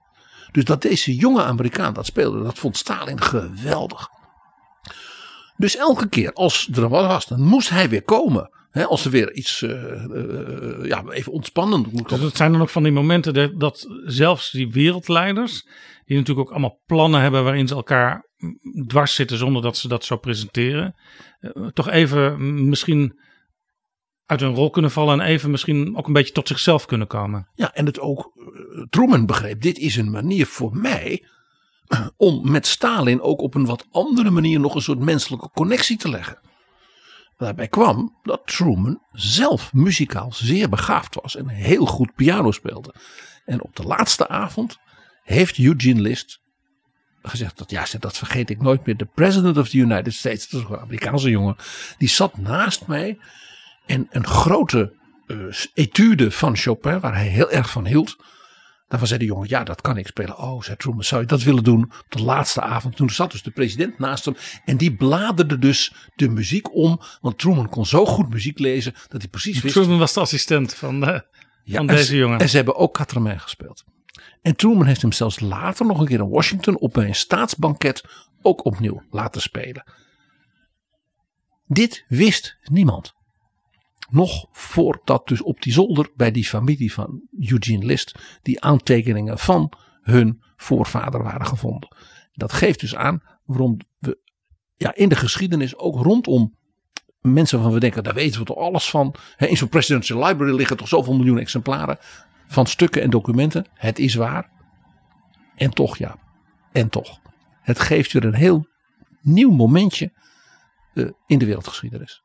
[0.52, 4.10] Dus dat deze jonge Amerikaan dat speelde, dat vond Stalin geweldig.
[5.64, 8.50] Dus elke keer als er wat was, dan moest hij weer komen.
[8.72, 12.70] als er weer iets uh, uh, ja, even ontspannend moet Dus het zijn dan ook
[12.70, 15.68] van die momenten dat, dat, zelfs die wereldleiders,
[16.06, 18.30] die natuurlijk ook allemaal plannen hebben waarin ze elkaar
[18.88, 20.96] dwars zitten zonder dat ze dat zo presenteren,
[21.42, 23.20] uh, toch even misschien
[24.26, 27.50] uit hun rol kunnen vallen en even misschien ook een beetje tot zichzelf kunnen komen.
[27.54, 28.32] Ja, en het ook,
[28.90, 31.26] Truman begreep, dit is een manier voor mij
[32.18, 36.10] om met Stalin ook op een wat andere manier nog een soort menselijke connectie te
[36.10, 36.40] leggen.
[37.38, 42.94] Daarbij kwam dat Truman zelf muzikaal zeer begaafd was en heel goed piano speelde.
[43.46, 44.78] En op de laatste avond
[45.24, 46.42] heeft Eugene List
[47.22, 48.98] gezegd dat ja, dat vergeet ik nooit meer.
[48.98, 51.56] De president of the United States, dat is een Amerikaanse jongen,
[51.98, 53.18] die zat naast mij
[53.86, 54.94] en een grote
[55.28, 58.16] uh, etude van Chopin, waar hij heel erg van hield,
[58.94, 60.38] Daarvan zei de jongen, ja dat kan ik spelen.
[60.38, 62.96] Oh, zei Truman, zou je dat willen doen op de laatste avond?
[62.96, 67.00] Toen zat dus de president naast hem en die bladerde dus de muziek om.
[67.22, 69.74] Want Truman kon zo goed muziek lezen dat hij precies wist.
[69.76, 71.20] Truman was de assistent van, uh,
[71.66, 72.40] van deze jongen.
[72.40, 73.84] En ze hebben ook Catramin gespeeld.
[74.42, 78.04] En Truman heeft hem zelfs later nog een keer in Washington op een staatsbanket
[78.42, 79.84] ook opnieuw laten spelen.
[81.66, 83.14] Dit wist niemand
[84.14, 89.74] nog voordat dus op die zolder bij die familie van Eugene List die aantekeningen van
[90.02, 91.96] hun voorvader waren gevonden.
[92.34, 94.20] Dat geeft dus aan waarom we
[94.76, 96.58] ja, in de geschiedenis ook rondom
[97.22, 99.16] mensen van we denken, daar weten we toch alles van.
[99.38, 101.98] In zo'n presidential library liggen toch zoveel miljoen exemplaren
[102.48, 103.66] van stukken en documenten.
[103.74, 104.50] Het is waar.
[105.56, 106.18] En toch ja,
[106.72, 107.20] en toch.
[107.62, 108.68] Het geeft weer een heel
[109.22, 110.12] nieuw momentje
[110.94, 112.24] uh, in de wereldgeschiedenis.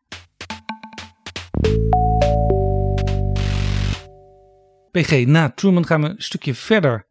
[4.91, 7.07] PG, na Truman gaan we een stukje verder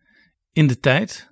[0.52, 1.30] in de tijd.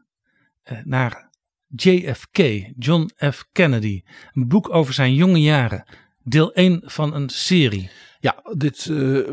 [0.63, 1.29] Eh, naar
[1.67, 2.37] JFK,
[2.77, 3.45] John F.
[3.51, 4.03] Kennedy.
[4.33, 5.85] Een boek over zijn jonge jaren.
[6.23, 7.89] Deel 1 van een serie.
[8.19, 9.29] Ja, dit uh,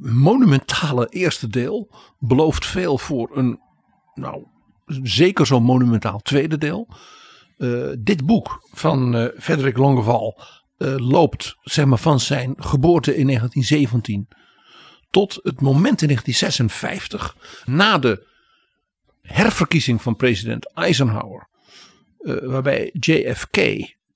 [0.00, 3.60] monumentale eerste deel belooft veel voor een,
[4.14, 4.46] nou,
[5.02, 6.88] zeker zo'n monumentaal tweede deel.
[7.58, 10.40] Uh, dit boek van Frederik Longeval
[10.78, 14.28] uh, loopt zeg maar, van zijn geboorte in 1917
[15.10, 18.26] tot het moment in 1956, na de
[19.22, 21.48] herverkiezing van president Eisenhower,
[22.20, 23.56] uh, waarbij JFK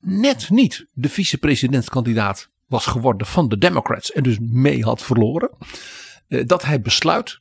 [0.01, 5.51] net niet de vicepresidentskandidaat was geworden van de Democrats en dus mee had verloren,
[6.29, 7.38] uh, dat hij besluit: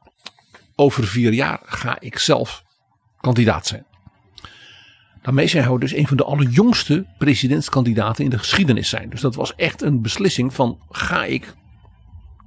[0.76, 2.64] over vier jaar ga ik zelf
[3.20, 3.86] kandidaat zijn.
[5.22, 9.10] Daarmee zou hij dus een van de allerjongste presidentskandidaten in de geschiedenis zijn.
[9.10, 11.54] Dus dat was echt een beslissing van ga ik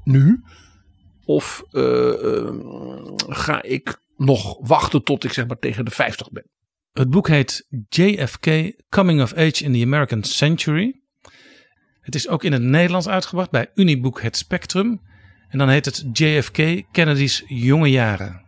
[0.05, 0.43] nu
[1.25, 2.55] Of eh, eh,
[3.29, 6.49] ga ik nog wachten tot ik zeg maar tegen de 50 ben?
[6.93, 8.47] Het boek heet JFK
[8.89, 11.01] Coming of Age in the American Century.
[12.01, 15.01] Het is ook in het Nederlands uitgebracht bij Uniboek Het Spectrum.
[15.49, 18.44] En dan heet het JFK Kennedy's jonge jaren.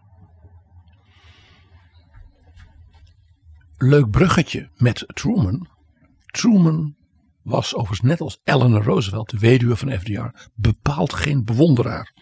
[3.79, 5.69] Leuk bruggetje met Truman.
[6.27, 6.97] Truman
[7.43, 12.13] was overigens net als Eleanor Roosevelt, de weduwe van FDR, bepaald geen bewonderaar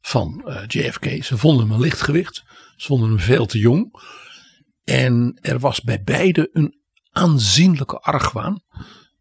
[0.00, 1.24] van uh, JFK.
[1.24, 2.44] Ze vonden hem een lichtgewicht.
[2.76, 4.02] Ze vonden hem veel te jong.
[4.84, 8.62] En er was bij beide een aanzienlijke argwaan.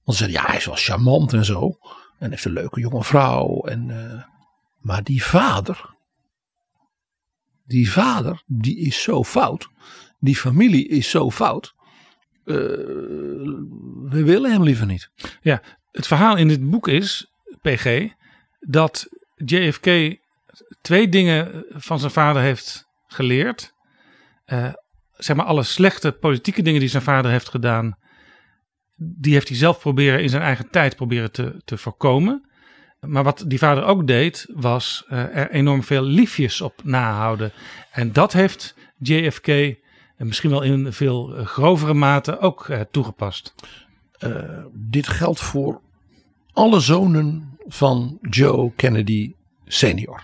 [0.03, 1.77] Want ze zeiden, ja, hij is wel charmant en zo.
[2.19, 3.61] En heeft een leuke jonge vrouw.
[3.61, 4.23] En, uh,
[4.77, 5.95] maar die vader,
[7.65, 9.69] die vader, die is zo fout.
[10.21, 11.75] Die familie is zo fout.
[12.45, 12.55] Uh,
[14.09, 15.09] we willen hem liever niet.
[15.41, 17.31] Ja, het verhaal in dit boek is,
[17.61, 18.07] PG,
[18.59, 20.19] dat JFK
[20.81, 23.73] twee dingen van zijn vader heeft geleerd.
[24.45, 24.73] Uh,
[25.11, 27.97] zeg maar alle slechte politieke dingen die zijn vader heeft gedaan,
[28.95, 32.49] die heeft hij zelf proberen in zijn eigen tijd proberen te, te voorkomen.
[32.99, 37.51] Maar wat die vader ook deed, was uh, er enorm veel liefjes op nahouden.
[37.91, 39.47] En dat heeft JFK
[40.21, 43.53] en misschien wel in veel grovere mate ook uh, toegepast.
[44.19, 45.81] Uh, dit geldt voor
[46.53, 49.33] alle zonen van Joe Kennedy
[49.65, 50.23] senior.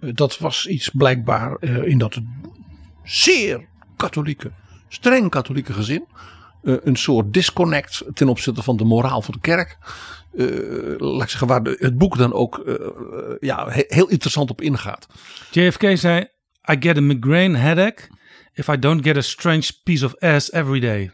[0.00, 2.20] Dat was iets blijkbaar in dat
[3.04, 4.52] zeer katholieke,
[4.88, 6.06] streng katholieke gezin.
[6.62, 9.78] een soort disconnect ten opzichte van de moraal van de kerk.
[10.98, 12.62] laat ik zeggen, waar de, het boek dan ook
[13.40, 15.06] ja, heel interessant op ingaat.
[15.50, 16.20] JFK zei:
[16.70, 18.08] I get a migraine headache
[18.56, 21.10] if I don't get a strange piece of ass every day.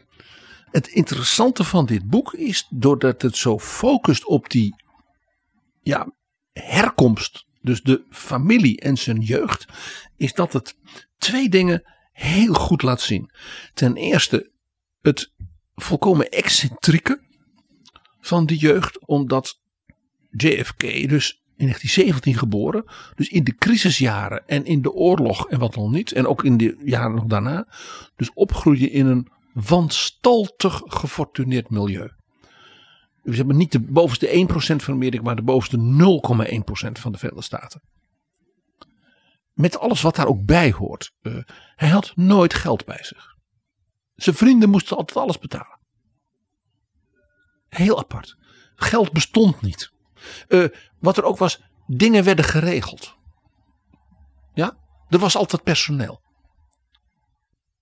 [0.71, 4.75] Het interessante van dit boek is, doordat het zo focust op die
[5.81, 6.13] ja,
[6.51, 9.65] herkomst, dus de familie en zijn jeugd,
[10.17, 10.75] is dat het
[11.17, 13.31] twee dingen heel goed laat zien.
[13.73, 14.51] Ten eerste
[15.01, 15.31] het
[15.75, 17.21] volkomen excentrieke
[18.19, 19.59] van die jeugd, omdat
[20.29, 22.83] JFK dus in 1917 geboren.
[23.15, 26.11] Dus in de crisisjaren en in de oorlog en wat nog niet.
[26.11, 27.67] En ook in de jaren nog daarna.
[28.15, 32.11] Dus opgroeien in een wanstaltig gefortuneerd milieu.
[33.23, 37.43] Dus hebben niet de bovenste 1% van Amerika, maar de bovenste 0,1% van de Verenigde
[37.43, 37.81] Staten.
[39.53, 41.11] Met alles wat daar ook bij hoort.
[41.21, 41.37] Uh,
[41.75, 43.35] hij had nooit geld bij zich.
[44.15, 45.79] Zijn vrienden moesten altijd alles betalen.
[47.69, 48.35] Heel apart.
[48.75, 49.92] Geld bestond niet.
[50.47, 50.67] Uh,
[50.99, 53.15] wat er ook was, dingen werden geregeld.
[54.53, 54.77] Ja,
[55.09, 56.21] er was altijd personeel.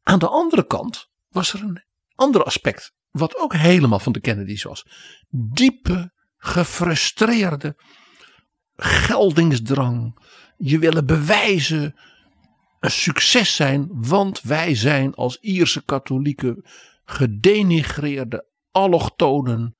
[0.04, 1.84] Aan de andere kant was er een
[2.16, 4.86] ander aspect, wat ook helemaal van de Kennedys was.
[5.30, 7.76] Diepe, gefrustreerde
[8.76, 10.20] geldingsdrang.
[10.58, 11.96] Je willen bewijzen,
[12.80, 16.66] een succes zijn, want wij zijn als Ierse katholieken
[17.06, 19.76] gedenigreerde allochtonen.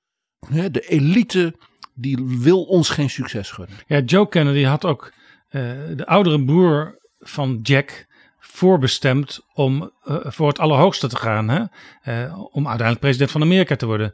[0.50, 1.56] De elite
[1.94, 3.76] die wil ons geen succes gunnen.
[3.88, 5.14] Ja, Joe Kennedy had ook
[5.52, 5.62] uh,
[5.96, 8.06] de oudere broer van Jack
[8.40, 11.50] voorbestemd om uh, voor het allerhoogste te gaan.
[11.50, 11.60] Hè?
[11.60, 14.14] Uh, om uiteindelijk president van Amerika te worden.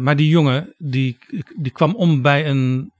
[0.00, 1.18] maar die jongen die,
[1.56, 2.92] die kwam om bij een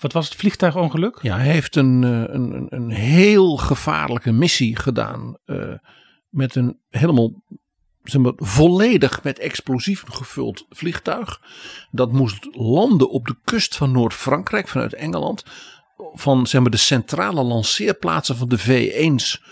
[0.00, 1.18] wat was het vliegtuigongeluk?
[1.22, 5.36] Ja, hij heeft een, een, een heel gevaarlijke missie gedaan.
[5.46, 5.72] Uh,
[6.28, 7.32] met een helemaal
[8.04, 11.40] zeg maar, volledig met explosieven gevuld vliegtuig.
[11.90, 15.44] Dat moest landen op de kust van Noord-Frankrijk vanuit Engeland.
[16.14, 19.42] Van zeg maar, de centrale lanceerplaatsen van de V1's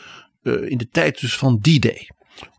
[0.42, 2.10] uh, in de tijd dus van D-Day.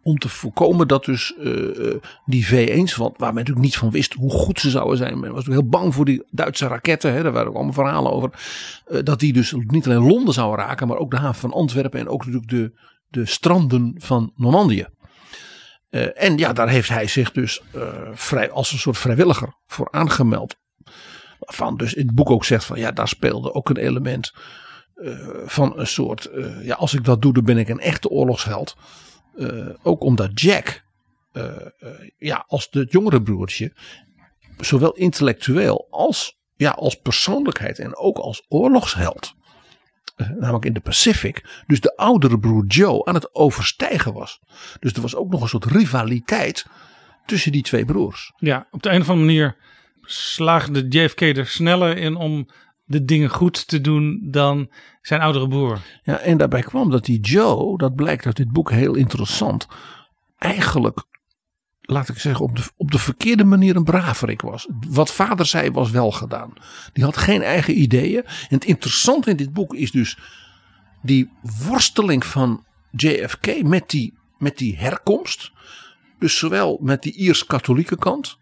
[0.03, 4.13] Om te voorkomen dat dus uh, die V1's, want waar men natuurlijk niet van wist
[4.13, 5.19] hoe goed ze zouden zijn.
[5.19, 7.13] Men was heel bang voor die Duitse raketten.
[7.13, 8.31] Hè, daar waren ook allemaal verhalen over.
[9.03, 11.99] Dat die dus niet alleen Londen zouden raken, maar ook de haven van Antwerpen.
[11.99, 12.71] En ook natuurlijk de,
[13.09, 14.87] de stranden van Normandië.
[15.89, 19.87] Uh, en ja, daar heeft hij zich dus uh, vrij, als een soort vrijwilliger voor
[19.91, 20.55] aangemeld.
[21.39, 24.33] Waarvan dus in het boek ook zegt van ja, daar speelde ook een element
[24.95, 26.29] uh, van een soort,
[26.61, 28.75] ja, als ik dat doe, dan ben ik een echte oorlogsheld.
[29.83, 30.83] ook omdat Jack,
[32.17, 33.73] ja, als het jongere broertje,
[34.57, 39.33] zowel intellectueel als, ja, als persoonlijkheid en ook als oorlogsheld
[40.27, 44.39] namelijk in de Pacific, dus de oudere broer Joe aan het overstijgen was.
[44.79, 46.65] Dus er was ook nog een soort rivaliteit
[47.25, 48.33] tussen die twee broers.
[48.37, 49.55] Ja, op de een of andere manier
[50.01, 52.47] slaagde JFK er sneller in om
[52.85, 54.69] de dingen goed te doen dan
[55.01, 55.79] zijn oudere broer.
[56.03, 59.67] Ja, en daarbij kwam dat die Joe, dat blijkt uit dit boek heel interessant,
[60.37, 61.03] eigenlijk
[61.89, 64.67] laat ik zeggen, op de, op de verkeerde manier een braverik was.
[64.87, 66.53] Wat vader zei was wel gedaan.
[66.93, 68.23] Die had geen eigen ideeën.
[68.25, 70.17] En het interessante in dit boek is dus
[71.01, 71.29] die
[71.67, 75.51] worsteling van JFK met die, met die herkomst.
[76.19, 78.37] Dus zowel met die Iers-katholieke kant.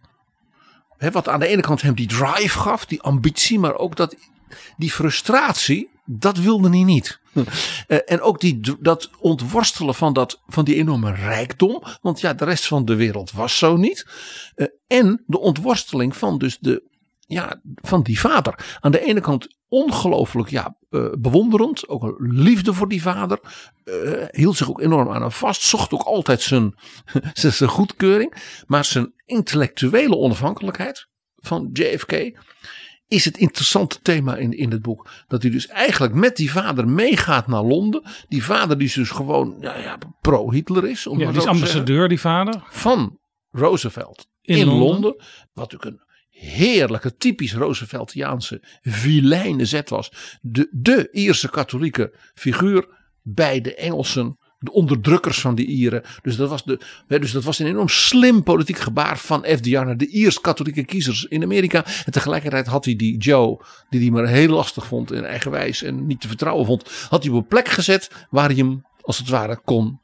[0.97, 4.15] Hè, wat aan de ene kant hem die drive gaf, die ambitie, maar ook dat,
[4.77, 7.19] die frustratie, dat wilde hij niet.
[7.87, 11.83] Eh, en ook die, dat ontworstelen van, dat, van die enorme rijkdom.
[12.01, 14.07] Want ja, de rest van de wereld was zo niet.
[14.55, 16.83] Eh, en de ontworsteling van dus de,
[17.19, 18.77] ja, van die vader.
[18.79, 21.89] Aan de ene kant ongelooflijk ja, eh, bewonderend.
[21.89, 23.39] Ook een liefde voor die vader.
[24.31, 25.61] hield zich ook enorm aan hem vast.
[25.61, 26.75] Zocht ook altijd zijn,
[27.33, 28.61] zijn goedkeuring.
[28.67, 32.31] Maar zijn intellectuele onafhankelijkheid van JFK
[33.07, 35.09] is het interessante thema in, in het boek.
[35.27, 38.03] Dat hij dus eigenlijk met die vader meegaat naar Londen.
[38.27, 41.07] Die vader die dus gewoon ja, ja, pro-Hitler is.
[41.07, 42.63] Om ja, die is ambassadeur, die vader.
[42.69, 45.15] Van Roosevelt in, Londen.
[45.53, 50.37] Wat natuurlijk een heerlijke, typisch Rooseveltiaanse vilijne zet was.
[50.41, 52.87] De, de Ierse katholieke figuur
[53.21, 56.03] bij de Engelsen de onderdrukkers van de Ieren.
[56.21, 59.97] Dus dat was, de, dus dat was een enorm slim politiek gebaar van FDR naar
[59.97, 61.85] de Iers-katholieke kiezers in Amerika.
[62.05, 66.07] En tegelijkertijd had hij die Joe, die hij maar heel lastig vond en eigenwijs en
[66.07, 69.29] niet te vertrouwen vond, had hij op een plek gezet waar hij hem als het
[69.29, 69.99] ware kon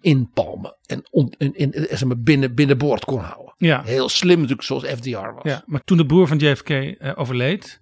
[0.00, 0.76] inpalmen.
[0.86, 3.54] En, on, en, en, en binnen, binnenboord kon houden.
[3.56, 3.82] Ja.
[3.82, 5.42] Heel slim natuurlijk zoals FDR was.
[5.42, 7.80] Ja, maar toen de broer van JFK uh, overleed,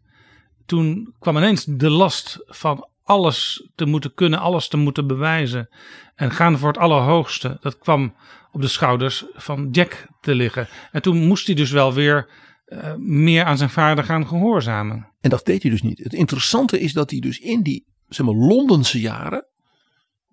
[0.67, 5.69] toen kwam ineens de last van alles te moeten kunnen, alles te moeten bewijzen.
[6.15, 7.57] En gaan voor het allerhoogste.
[7.61, 8.15] Dat kwam
[8.53, 10.69] op de schouders van Jack te liggen.
[10.93, 12.31] En toen moest hij dus wel weer
[12.67, 15.13] uh, meer aan zijn vader gaan gehoorzamen.
[15.21, 15.99] En dat deed hij dus niet.
[15.99, 19.47] Het interessante is dat hij dus in die zeg maar, Londense jaren,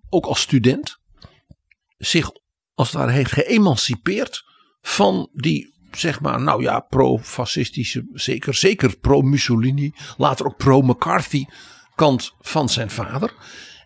[0.08, 0.98] ook als student,
[1.96, 2.30] zich
[2.74, 4.44] als het ware heeft geëmancipeerd
[4.80, 11.44] van die zeg maar, nou ja, pro-fascistische, zeker, zeker pro-Mussolini, later ook pro-McCarthy
[11.94, 13.32] kant van zijn vader.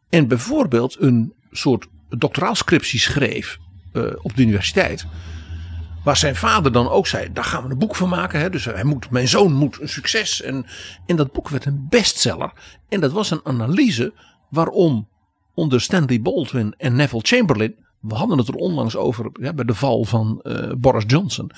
[0.09, 3.59] En bijvoorbeeld een soort doctoraalscriptie schreef
[3.93, 5.07] uh, op de universiteit.
[6.05, 8.41] Waar zijn vader dan ook zei: daar gaan we een boek van maken.
[8.41, 8.51] Hè?
[8.51, 10.43] Dus hij moet, mijn zoon moet een succes.
[10.43, 10.67] En,
[11.07, 12.53] en dat boek werd een bestseller.
[12.89, 14.13] En dat was een analyse
[14.51, 15.09] waarom
[15.55, 19.75] onder Stanley Baldwin en Neville Chamberlain we hadden het er onlangs over ja, bij de
[19.75, 21.51] val van uh, Boris Johnson.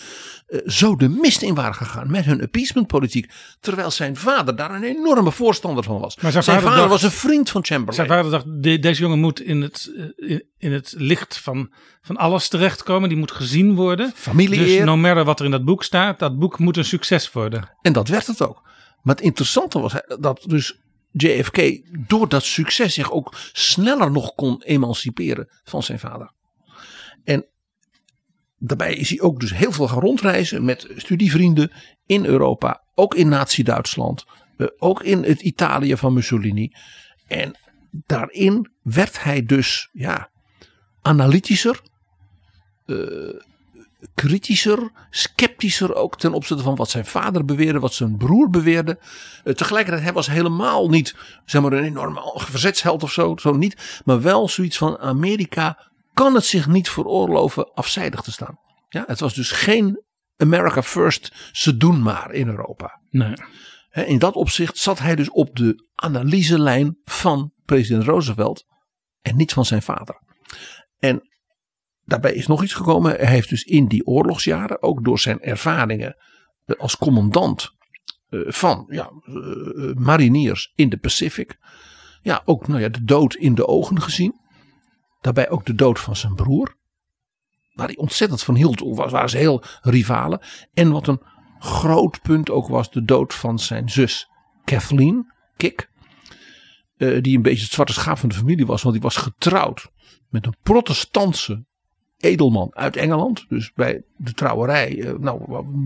[0.49, 3.33] Uh, zo de mist in waren gegaan met hun appeasementpolitiek.
[3.61, 6.17] Terwijl zijn vader daar een enorme voorstander van was.
[6.17, 8.09] Maar zijn, zijn vader, was een vriend van Chamberlain.
[8.09, 11.73] Zijn vader dacht, de, deze jongen moet in het, uh, in het licht van,
[12.03, 13.09] van alles terechtkomen.
[13.09, 14.13] Die moet gezien worden.
[14.15, 17.33] Familie Dus no matter wat er in dat boek staat, dat boek moet een succes
[17.33, 17.71] worden.
[17.83, 18.63] En dat werd het ook.
[19.03, 20.79] Maar het interessante was dat dus
[21.13, 26.33] JFK door dat succes zich ook sneller nog kon emanciperen van zijn vader.
[27.25, 27.47] En
[28.59, 31.73] daarbij is hij ook dus heel veel gaan rondreizen met studievrienden
[32.07, 34.25] in Europa, ook in Nazi-Duitsland,
[34.57, 36.73] eh, ook in het Italië van Mussolini.
[37.27, 37.59] En
[37.91, 40.31] daarin werd hij dus ja,
[41.03, 41.81] analytischer,
[42.87, 43.41] uh,
[44.15, 48.99] kritischer, sceptischer ook ten opzichte van wat zijn vader beweerde, wat zijn broer beweerde.
[49.45, 54.01] Uh, tegelijkertijd, hij was helemaal niet zeg maar, een enorme verzetsheld of zo, zo niet.
[54.05, 58.59] Maar wel zoiets van Amerika kan het zich niet veroorloven afzijdig te staan.
[58.89, 60.05] Ja, het was dus geen
[60.37, 63.01] America First, ze doen maar in Europa.
[63.11, 63.35] Nee.
[63.91, 68.65] In dat opzicht zat hij dus op de analyselijn van president Roosevelt
[69.21, 70.23] en niet van zijn vader.
[70.99, 71.30] En
[72.05, 73.17] daarbij is nog iets gekomen.
[73.17, 76.17] Hij heeft dus in die oorlogsjaren, ook door zijn ervaringen
[76.65, 77.75] eh, als commandant
[78.29, 81.59] eh, van ja, eh, mariniers in de Pacific,
[82.23, 84.39] ja, ook nou ja, de dood in de ogen gezien.
[85.21, 86.79] Daarbij ook de dood van zijn broer.
[87.73, 88.81] Waar hij ontzettend van hield.
[88.81, 90.41] Was, waren ze heel rivalen.
[90.73, 91.23] En wat een
[91.59, 92.91] groot punt ook was.
[92.91, 94.29] De dood van zijn zus
[94.65, 95.91] Kathleen Kik.
[96.97, 98.83] Die een beetje het zwarte schaap van de familie was.
[98.83, 99.91] Want die was getrouwd
[100.29, 101.65] met een protestantse
[102.21, 103.45] edelman uit Engeland.
[103.49, 105.41] Dus bij de trouwerij, uh, nou,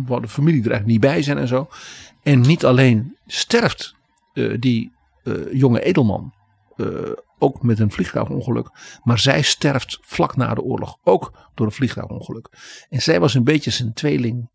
[0.07, 1.69] waar de familie er eigenlijk niet bij zijn en zo.
[2.23, 3.95] En niet alleen sterft
[4.35, 4.93] uh, die
[5.53, 6.33] jonge edelman
[7.39, 8.71] ook met een vliegtuigongeluk.
[9.03, 12.49] Maar zij sterft vlak na de oorlog ook door een vliegtuigongeluk.
[12.91, 14.49] En zij was een beetje zijn tweeling.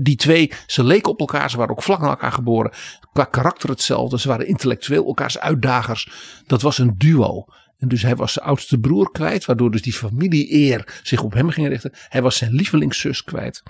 [0.00, 2.72] Die twee, ze leken op elkaar, ze waren ook vlak na elkaar geboren.
[3.12, 6.10] Qua karakter hetzelfde, ze waren intellectueel elkaars uitdagers.
[6.46, 7.44] Dat was een duo.
[7.80, 11.50] En dus hij was zijn oudste broer kwijt, waardoor dus die familie-eer zich op hem
[11.50, 11.92] ging richten.
[12.08, 13.62] Hij was zijn lievelingszus kwijt.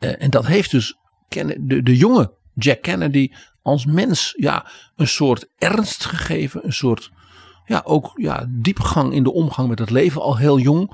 [0.00, 0.96] Uh, en dat heeft dus
[1.28, 3.30] de, de jonge Jack Kennedy
[3.62, 6.64] als mens ja, een soort ernst gegeven.
[6.64, 7.10] Een soort
[7.64, 10.92] ja, ook ja, diepgang in de omgang met het leven al heel jong.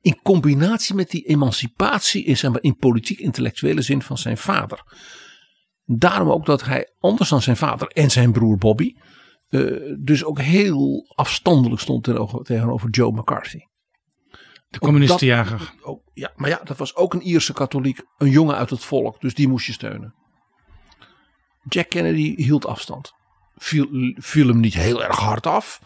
[0.00, 4.82] In combinatie met die emancipatie in, maar, in politiek-intellectuele zin van zijn vader.
[5.84, 8.94] Daarom ook dat hij, anders dan zijn vader en zijn broer Bobby,
[9.50, 13.60] uh, dus ook heel afstandelijk stond tegenover, tegenover Joe McCarthy.
[14.68, 15.74] De communistenjager.
[16.14, 19.34] Ja, maar ja, dat was ook een Ierse katholiek, een jongen uit het volk, dus
[19.34, 20.14] die moest je steunen.
[21.68, 23.12] Jack Kennedy hield afstand.
[23.56, 25.80] Viel, viel hem niet heel erg hard af.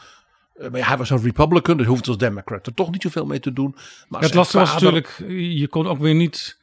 [0.54, 3.40] Eh, maar hij was een Republican, dus hoefde als Democrat er toch niet zoveel mee
[3.40, 3.76] te doen.
[4.08, 4.72] Maar het was, vader...
[4.72, 5.24] natuurlijk,
[5.58, 6.59] je kon ook weer niet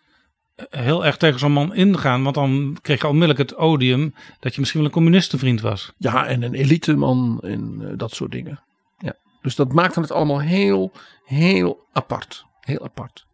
[0.69, 2.23] heel erg tegen zo'n man ingaan.
[2.23, 5.93] Want dan kreeg je onmiddellijk het odium dat je misschien wel een communistenvriend was.
[5.97, 8.63] Ja, en een eliteman en uh, dat soort dingen.
[8.97, 9.15] Ja.
[9.41, 10.91] Dus dat maakte het allemaal heel,
[11.25, 12.45] heel apart.
[12.59, 13.25] Heel apart.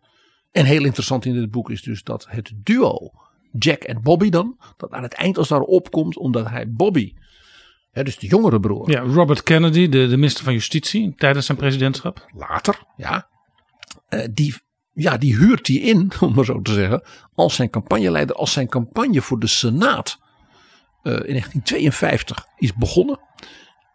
[0.52, 3.12] En heel interessant in dit boek is dus dat het duo
[3.60, 7.14] Jack en Bobby dan, dat aan het eind als daar opkomt, omdat hij Bobby,
[7.92, 8.90] hè, dus de jongere broer.
[8.90, 12.26] Ja, Robert Kennedy, de, de minister van Justitie tijdens zijn presidentschap.
[12.36, 13.28] Later, ja.
[14.10, 14.56] Uh, die
[14.94, 17.04] ja, die huurt hij in, om maar zo te zeggen,
[17.36, 20.20] als zijn campagneleider, als zijn campagne voor de Senaat
[21.04, 23.20] uh, in 1952 is begonnen.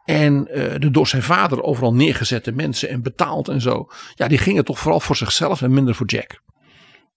[0.04, 3.88] En uh, de door zijn vader overal neergezette mensen en betaald en zo.
[4.14, 6.42] Ja, die gingen toch vooral voor zichzelf en minder voor Jack.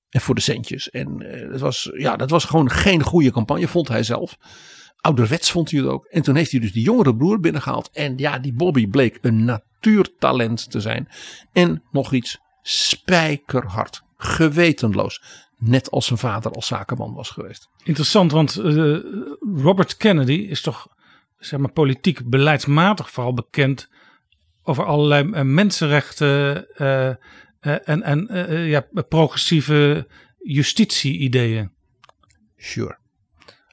[0.09, 0.89] En voor de centjes.
[0.89, 4.37] En uh, dat, was, ja, dat was gewoon geen goede campagne, vond hij zelf.
[5.01, 6.05] Ouderwets vond hij het ook.
[6.05, 7.89] En toen heeft hij dus die jongere broer binnengehaald.
[7.93, 11.07] En ja, die Bobby bleek een natuurtalent te zijn.
[11.53, 15.21] En nog iets, spijkerhard, gewetenloos.
[15.57, 17.69] Net als zijn vader als zakenman was geweest.
[17.83, 18.99] Interessant, want uh,
[19.55, 20.87] Robert Kennedy is toch
[21.37, 23.89] zeg maar, politiek beleidsmatig vooral bekend
[24.63, 27.07] over allerlei uh, mensenrechten uh,
[27.89, 28.27] en, en
[28.67, 30.07] ja, progressieve
[30.37, 31.71] justitie-ideeën.
[32.57, 32.97] Sure.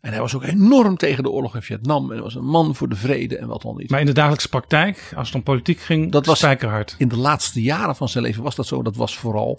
[0.01, 2.13] En hij was ook enorm tegen de oorlog in Vietnam.
[2.13, 3.91] En was een man voor de vrede en wat dan niet.
[3.91, 6.95] Maar in de dagelijkse praktijk, als het om politiek ging, dat was spijkerhard.
[6.99, 8.83] In de laatste jaren van zijn leven was dat zo.
[8.83, 9.59] Dat was vooral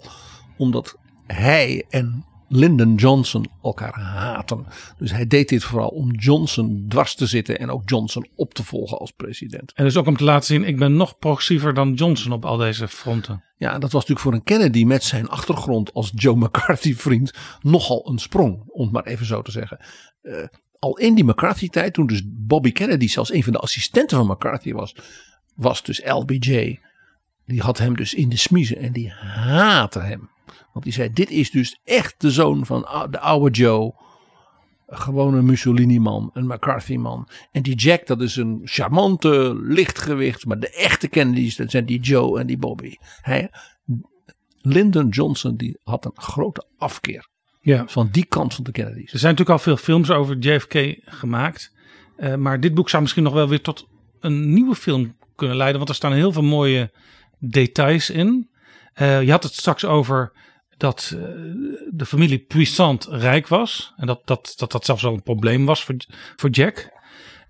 [0.56, 4.66] omdat hij en Lyndon Johnson elkaar haten.
[4.98, 8.64] Dus hij deed dit vooral om Johnson dwars te zitten en ook Johnson op te
[8.64, 9.72] volgen als president.
[9.72, 12.56] En dus ook om te laten zien, ik ben nog progressiever dan Johnson op al
[12.56, 13.42] deze fronten.
[13.56, 18.08] Ja, dat was natuurlijk voor een Kennedy met zijn achtergrond als Joe McCarthy vriend nogal
[18.08, 19.78] een sprong, om het maar even zo te zeggen.
[20.22, 20.44] Uh,
[20.78, 24.72] al in die McCarthy-tijd, toen dus Bobby Kennedy zelfs een van de assistenten van McCarthy
[24.72, 24.94] was,
[25.54, 26.78] was dus LBJ.
[27.46, 30.30] Die had hem dus in de smiezen en die haatte hem.
[30.72, 33.94] Want die zei: Dit is dus echt de zoon van de oude Joe.
[34.86, 37.28] Gewoon een Mussolini-man, een McCarthy-man.
[37.52, 40.46] En die Jack, dat is een charmante lichtgewicht.
[40.46, 42.94] Maar de echte Kennedys, dat zijn die Joe en die Bobby.
[43.20, 43.50] Hij,
[44.60, 47.29] Lyndon Johnson, die had een grote afkeer
[47.60, 47.84] ja.
[47.86, 49.12] van die kant van de Kennedys.
[49.12, 51.72] Er zijn natuurlijk al veel films over JFK gemaakt.
[52.18, 53.88] Uh, maar dit boek zou misschien nog wel weer tot
[54.20, 55.76] een nieuwe film kunnen leiden.
[55.76, 56.90] Want er staan heel veel mooie
[57.38, 58.50] details in.
[59.00, 60.32] Uh, je had het straks over
[60.76, 61.20] dat uh,
[61.90, 63.92] de familie Puissant rijk was.
[63.96, 65.96] En dat dat, dat, dat zelfs wel een probleem was voor,
[66.36, 66.98] voor Jack.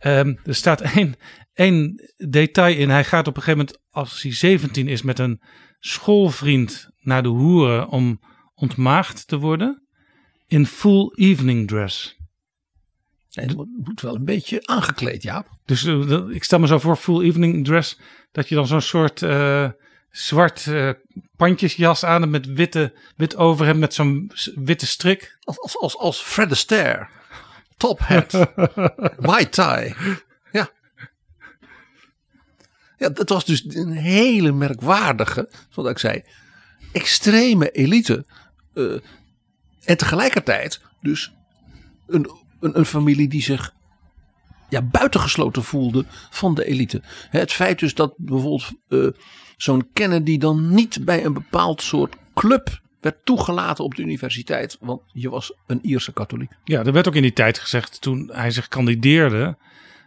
[0.06, 1.14] Um, er staat één,
[1.52, 2.90] één detail in.
[2.90, 5.40] Hij gaat op een gegeven moment, als hij 17 is, met een
[5.78, 8.20] schoolvriend naar de hoeren om
[8.54, 9.88] ontmaagd te worden.
[10.50, 12.16] In full evening dress.
[13.30, 15.48] Het moet wel een beetje aangekleed, Jaap.
[15.64, 17.98] Dus uh, ik stel me zo voor, full evening dress,
[18.32, 19.68] dat je dan zo'n soort uh,
[20.10, 20.90] zwart uh,
[21.36, 25.38] pandjesjas aan hebt met witte, wit overhemd met zo'n witte strik.
[25.40, 27.08] Als, als, als, als Fred Astaire.
[27.76, 28.32] Top hat.
[29.30, 29.94] white tie.
[30.52, 30.70] Ja.
[32.96, 36.22] Ja, dat was dus een hele merkwaardige, zoals ik zei,
[36.92, 38.26] extreme elite.
[38.74, 38.98] Uh,
[39.84, 41.32] en tegelijkertijd dus
[42.06, 43.74] een, een, een familie die zich
[44.68, 47.02] ja, buitengesloten voelde van de elite.
[47.30, 49.08] Het feit dus dat bijvoorbeeld uh,
[49.56, 54.76] zo'n Kennedy dan niet bij een bepaald soort club werd toegelaten op de universiteit.
[54.80, 56.50] Want je was een Ierse katholiek.
[56.64, 59.56] Ja, er werd ook in die tijd gezegd toen hij zich kandideerde.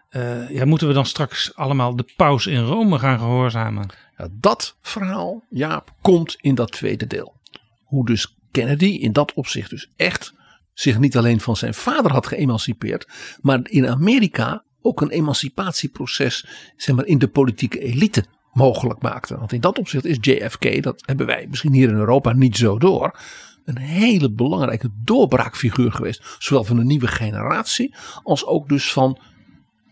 [0.10, 3.90] Uh, ja, moeten we dan straks allemaal de paus in Rome gaan gehoorzamen?
[4.18, 7.36] Ja, dat verhaal, Jaap, komt in dat tweede deel.
[7.84, 10.34] Hoe dus Kennedy in dat opzicht dus echt
[10.74, 13.08] zich niet alleen van zijn vader had geëmancipeerd,
[13.42, 19.38] maar in Amerika ook een emancipatieproces zeg maar, in de politieke elite mogelijk maakte.
[19.38, 22.78] Want in dat opzicht is JFK, dat hebben wij misschien hier in Europa niet zo
[22.78, 23.20] door,
[23.66, 26.36] een hele belangrijke doorbraakfiguur geweest.
[26.40, 29.20] Zowel van een nieuwe generatie als ook dus van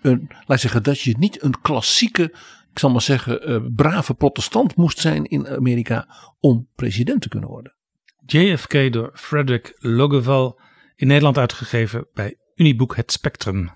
[0.01, 2.23] een, laat zeggen, dat je niet een klassieke,
[2.71, 6.07] ik zal maar zeggen, uh, brave protestant moest zijn in Amerika
[6.39, 7.75] om president te kunnen worden.
[8.25, 10.59] JFK door Frederick Logeval,
[10.95, 13.69] in Nederland uitgegeven bij Uniboek Het Spectrum.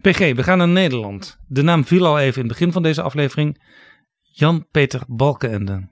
[0.00, 1.38] PG, we gaan naar Nederland.
[1.48, 3.62] De naam viel al even in het begin van deze aflevering.
[4.20, 5.88] Jan-Peter Balkenende.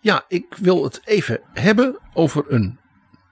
[0.00, 2.78] Ja, ik wil het even hebben over een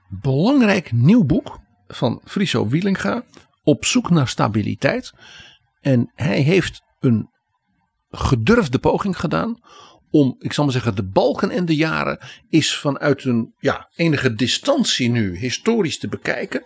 [0.07, 3.23] belangrijk nieuw boek van Friso Wielinga.
[3.63, 5.13] Op zoek naar stabiliteit.
[5.81, 7.29] En hij heeft een
[8.09, 9.59] gedurfde poging gedaan
[10.11, 12.19] om, ik zal maar zeggen, de balken en de jaren
[12.49, 16.65] is vanuit een ja, enige distantie nu historisch te bekijken.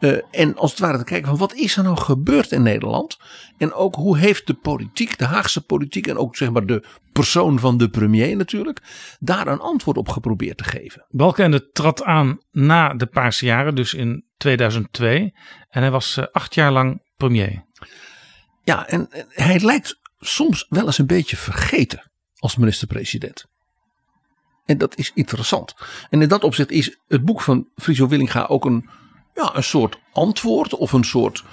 [0.00, 3.18] Uh, en als het ware te kijken van wat is er nou gebeurd in Nederland?
[3.58, 7.58] En ook hoe heeft de politiek, de Haagse politiek en ook zeg maar de persoon
[7.58, 8.80] van de premier natuurlijk,
[9.20, 11.06] daar een antwoord op geprobeerd te geven.
[11.08, 15.34] Balkenende trad aan na de Paarse jaren, dus in 2002.
[15.68, 17.64] En hij was uh, acht jaar lang premier.
[18.64, 23.46] Ja, en, hij lijkt soms wel eens een beetje vergeten als minister-president.
[24.66, 25.74] En dat is interessant.
[26.10, 28.88] En in dat opzicht is het boek van Friso Willinga ook een,
[29.34, 31.44] ja, een soort antwoord of een soort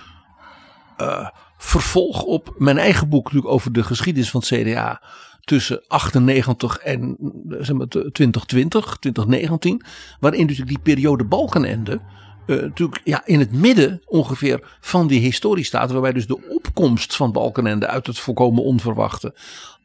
[0.97, 5.01] uh, vervolg op mijn eigen boek natuurlijk over de geschiedenis van het CDA
[5.39, 7.17] tussen 98 en
[7.49, 9.85] zeg maar, 2020, 2019.
[10.19, 12.01] Waarin natuurlijk die periode Balkenende
[12.49, 15.91] uh, natuurlijk ja, in het midden ongeveer van die historie staat.
[15.91, 19.35] Waarbij dus de opkomst van Balkenende uit het volkomen onverwachte.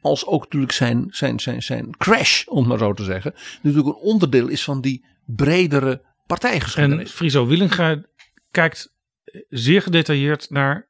[0.00, 3.34] Als ook natuurlijk zijn, zijn, zijn, zijn crash, om maar zo te zeggen.
[3.62, 7.10] Natuurlijk een onderdeel is van die bredere partijgeschiedenis.
[7.10, 8.02] En Friso Willinga
[8.50, 8.92] kijkt
[9.48, 10.88] zeer gedetailleerd naar.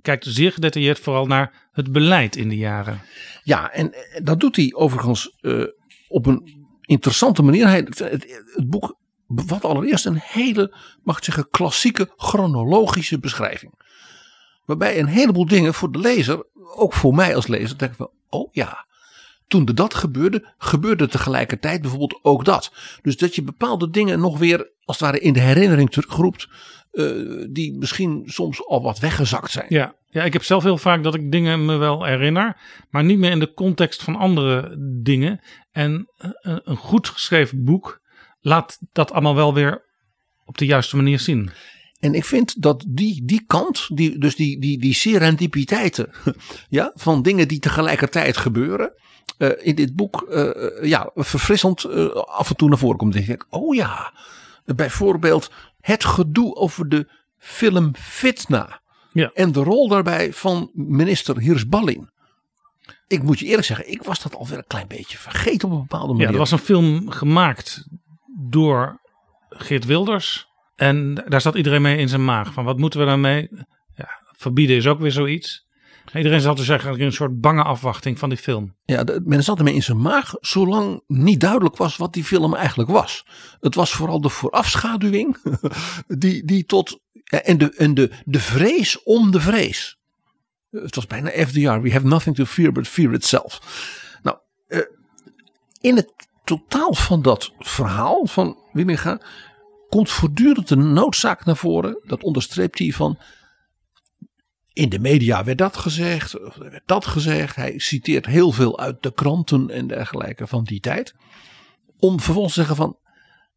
[0.00, 3.00] Kijkt zeer gedetailleerd vooral naar het beleid in de jaren.
[3.42, 5.64] Ja, en dat doet hij overigens uh,
[6.08, 7.66] op een interessante manier.
[7.66, 9.00] Hij, het, het boek
[9.34, 13.80] bevat allereerst een hele, mag ik zeggen, klassieke chronologische beschrijving.
[14.64, 18.52] Waarbij een heleboel dingen voor de lezer, ook voor mij als lezer, denken van, oh
[18.52, 18.86] ja,
[19.52, 22.72] toen dat gebeurde, gebeurde tegelijkertijd bijvoorbeeld ook dat.
[23.02, 26.48] Dus dat je bepaalde dingen nog weer, als het ware, in de herinnering terugroept,
[26.92, 29.66] uh, die misschien soms al wat weggezakt zijn.
[29.68, 32.56] Ja, ja, ik heb zelf heel vaak dat ik dingen me wel herinner,
[32.90, 35.40] maar niet meer in de context van andere dingen.
[35.70, 38.00] En een, een goed geschreven boek
[38.42, 39.84] laat dat allemaal wel weer
[40.44, 41.50] op de juiste manier zien.
[41.98, 46.10] En ik vind dat die, die kant, die, dus die, die, die serendipiteiten
[46.68, 48.92] ja, van dingen die tegelijkertijd gebeuren,
[49.38, 50.50] uh, in dit boek uh,
[50.82, 53.14] ja, verfrissend uh, af en toe naar voren komt.
[53.14, 54.12] En ik denk, oh ja,
[54.64, 58.80] bijvoorbeeld het gedoe over de film Fitna.
[59.12, 59.30] Ja.
[59.34, 62.10] En de rol daarbij van minister Hirsballin.
[63.06, 65.80] Ik moet je eerlijk zeggen, ik was dat alweer een klein beetje vergeten op een
[65.80, 66.26] bepaalde manier.
[66.26, 67.86] Ja, er was een film gemaakt
[68.34, 69.00] door
[69.48, 70.50] Geert Wilders.
[70.76, 72.52] En daar zat iedereen mee in zijn maag.
[72.52, 73.48] Van wat moeten we daarmee?
[73.94, 75.66] Ja, verbieden is ook weer zoiets.
[76.14, 78.76] Iedereen zat te zeggen, een soort bange afwachting van die film.
[78.84, 82.90] Ja, men zat ermee in zijn maag, zolang niet duidelijk was wat die film eigenlijk
[82.90, 83.26] was.
[83.60, 85.36] Het was vooral de voorafschaduwing,
[86.06, 87.00] die, die tot.
[87.24, 89.98] En, de, en de, de vrees om de vrees.
[90.70, 93.60] Het was bijna FDR, we have nothing to fear but fear itself.
[94.22, 94.80] Nou, eh,
[95.80, 96.12] in het
[96.58, 99.20] totaal van dat verhaal van Willinga
[99.88, 102.00] komt voortdurend de noodzaak naar voren.
[102.04, 103.18] Dat onderstreept hij van.
[104.72, 107.56] In de media werd dat gezegd, werd dat gezegd.
[107.56, 111.14] Hij citeert heel veel uit de kranten en dergelijke van die tijd.
[111.98, 112.98] Om vervolgens te zeggen van.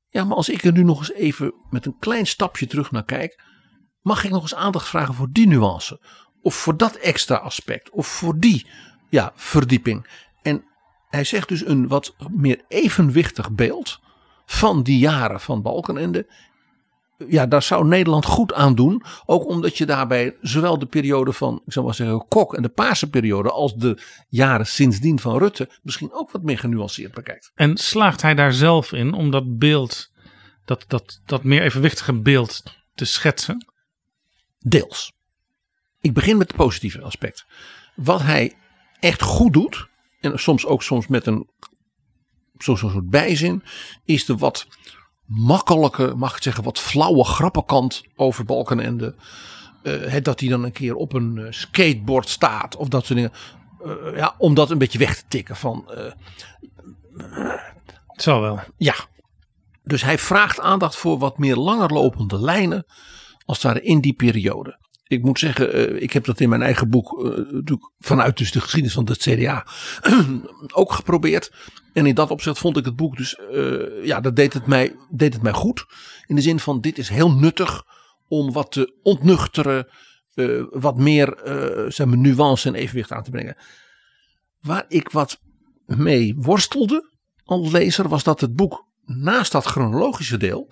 [0.10, 3.06] Ja, maar als ik er nu nog eens even met een klein stapje terug naar
[3.06, 3.43] kijk.
[4.02, 6.02] Mag ik nog eens aandacht vragen voor die nuance?
[6.41, 7.89] Of voor dat extra aspect?
[7.89, 8.68] Of voor die
[9.10, 10.08] ja, verdieping?
[10.41, 10.64] En
[11.10, 13.99] hij zegt dus een wat meer evenwichtig beeld
[14.45, 16.28] van die jaren van Balkenende.
[17.28, 19.03] Ja, daar zou Nederland goed aan doen.
[19.26, 22.70] Ook omdat je daarbij zowel de periode van, ik zou maar zeggen, Kok en de
[22.70, 23.51] Paarse periode.
[23.51, 25.70] als de jaren sindsdien van Rutte.
[25.84, 27.51] misschien ook wat meer genuanceerd bekijkt.
[27.56, 30.12] En slaagt hij daar zelf in om dat beeld,
[30.66, 33.66] dat, dat, dat meer evenwichtige beeld te schetsen?
[34.60, 35.14] Deels.
[36.01, 37.45] Ik begin met het positieve aspect.
[37.95, 38.53] Wat hij
[38.99, 39.88] echt goed doet,
[40.26, 41.48] en soms ook soms met een
[42.58, 43.64] zo'n soort bijzin,
[44.06, 44.68] is de wat
[45.26, 49.16] makkelijke, mag ik zeggen, wat flauwe grappenkant over Balkenende.
[49.84, 53.34] Uh, dat hij dan een keer op een uh, skateboard staat of dat soort dingen.
[53.86, 55.86] Uh, ja, om dat een beetje weg te tikken van.
[58.08, 58.60] Het zal wel.
[58.78, 58.96] Ja.
[59.84, 62.86] Dus hij vraagt aandacht voor wat meer langer lopende lijnen.
[63.46, 66.62] Als het ware in die periode ik moet zeggen, uh, ik heb dat in mijn
[66.62, 69.66] eigen boek, uh, natuurlijk vanuit dus de geschiedenis van het CDA,
[70.82, 71.51] ook geprobeerd.
[71.93, 74.95] En in dat opzicht vond ik het boek dus, uh, ja, dat deed het, mij,
[75.10, 75.86] deed het mij goed.
[76.26, 77.84] In de zin van, dit is heel nuttig
[78.28, 79.88] om wat te ontnuchteren,
[80.70, 81.38] wat meer
[81.88, 83.58] zeg maar, nuance en evenwicht aan te brengen.
[84.62, 85.39] Waar ik wat
[85.86, 87.12] mee worstelde
[87.43, 90.70] als lezer, was dat het boek naast dat chronologische deel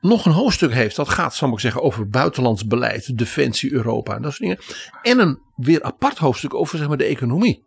[0.00, 0.96] nog een hoofdstuk heeft.
[0.96, 4.58] Dat gaat, zal ik zeggen, over buitenlands beleid, defensie, Europa en dat soort dingen.
[5.02, 7.64] En een weer apart hoofdstuk over zeg maar, de economie.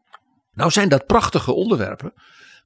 [0.54, 2.14] Nou zijn dat prachtige onderwerpen.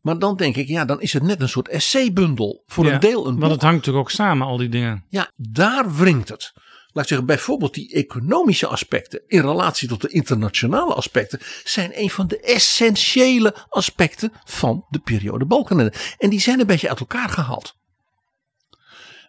[0.02, 2.64] Maar dan denk ik, ja, dan is het net een soort essaybundel.
[2.66, 5.06] Voor Ja, een deel een Want het hangt natuurlijk ook samen, al die dingen.
[5.10, 6.54] Ja, daar wringt het.
[6.94, 12.10] Laat ik zeggen, bijvoorbeeld die economische aspecten in relatie tot de internationale aspecten zijn een
[12.10, 15.94] van de essentiële aspecten van de periode Balkenende.
[16.18, 17.80] En die zijn een beetje uit elkaar gehaald.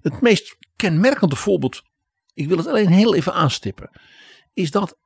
[0.03, 1.83] Het meest kenmerkende voorbeeld,
[2.35, 3.91] ik wil het alleen heel even aanstippen,
[4.53, 4.99] is dat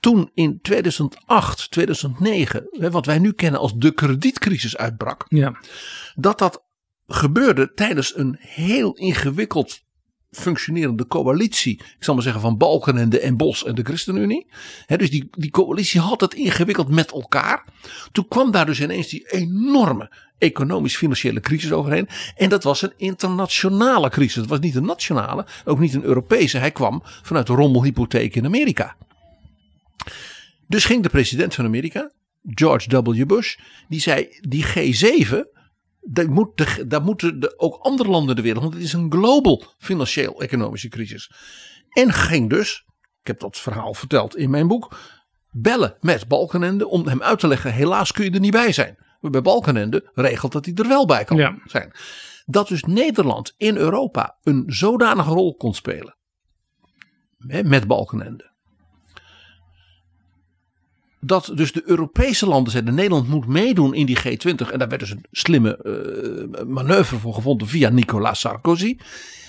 [0.00, 5.60] toen in 2008, 2009, hè, wat wij nu kennen als de kredietcrisis uitbrak, Ja.
[6.14, 6.62] dat dat
[7.06, 9.80] gebeurde tijdens een heel ingewikkeld
[10.30, 11.74] functionerende coalitie.
[11.74, 14.46] Ik zal maar zeggen van Balkenende en Bos en de ChristenUnie.
[14.86, 17.64] Dus die, die coalitie had het ingewikkeld met elkaar.
[18.12, 22.08] Toen kwam daar dus ineens die enorme economisch-financiële crisis overheen.
[22.36, 24.34] En dat was een internationale crisis.
[24.34, 26.58] Het was niet een nationale, ook niet een Europese.
[26.58, 28.96] Hij kwam vanuit de rommelhypotheek in Amerika.
[30.66, 32.10] Dus ging de president van Amerika,
[32.42, 33.26] George W.
[33.26, 33.56] Bush,
[33.88, 35.58] die zei: die G7,
[36.00, 36.56] daar, moet
[36.90, 41.30] de, moeten de, ook andere landen de wereld, want het is een global financieel-economische crisis.
[41.90, 42.84] En ging dus,
[43.20, 44.96] ik heb dat verhaal verteld in mijn boek,
[45.50, 48.96] bellen met Balkenende om hem uit te leggen: helaas kun je er niet bij zijn.
[49.20, 51.58] Maar bij Balkenende regelt dat hij er wel bij kan Ja.
[51.64, 51.92] zijn.
[52.44, 56.16] Dat dus Nederland in Europa een zodanige rol kon spelen.
[57.38, 58.49] Met Balkenende
[61.20, 64.70] dat dus de Europese landen zeiden: Nederland moet meedoen in die G20.
[64.70, 68.96] En daar werd dus een slimme eh, manoeuvre voor gevonden via Nicolas Sarkozy.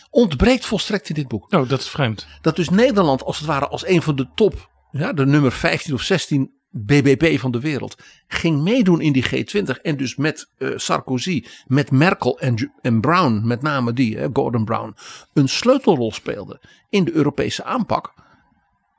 [0.09, 1.53] Ontbreekt volstrekt in dit boek.
[1.53, 2.28] Oh, dat is vreemd.
[2.41, 5.93] Dat dus Nederland als het ware als een van de top, ja, de nummer 15
[5.93, 7.95] of 16 BBP van de wereld,
[8.28, 9.82] ging meedoen in die G20.
[9.82, 14.65] En dus met eh, Sarkozy, met Merkel en, en Brown, met name die, hè, Gordon
[14.65, 14.95] Brown,
[15.34, 18.13] een sleutelrol speelde in de Europese aanpak.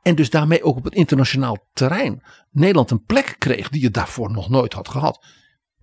[0.03, 4.31] En dus daarmee ook op het internationaal terrein Nederland een plek kreeg die het daarvoor
[4.31, 5.25] nog nooit had gehad.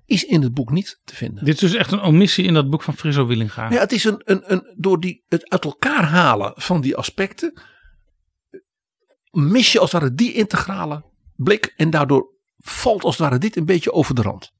[0.06, 1.46] Is in het boek niet te vinden.
[1.46, 3.72] Dit is dus echt een omissie in dat boek van Friso Willinga.
[3.72, 7.62] Ja, het is een, een, een, door die, het uit elkaar halen van die aspecten.
[9.32, 11.04] mis je als het ware die integrale
[11.36, 11.74] blik.
[11.78, 14.52] En daardoor valt als het ware dit een beetje over de rand.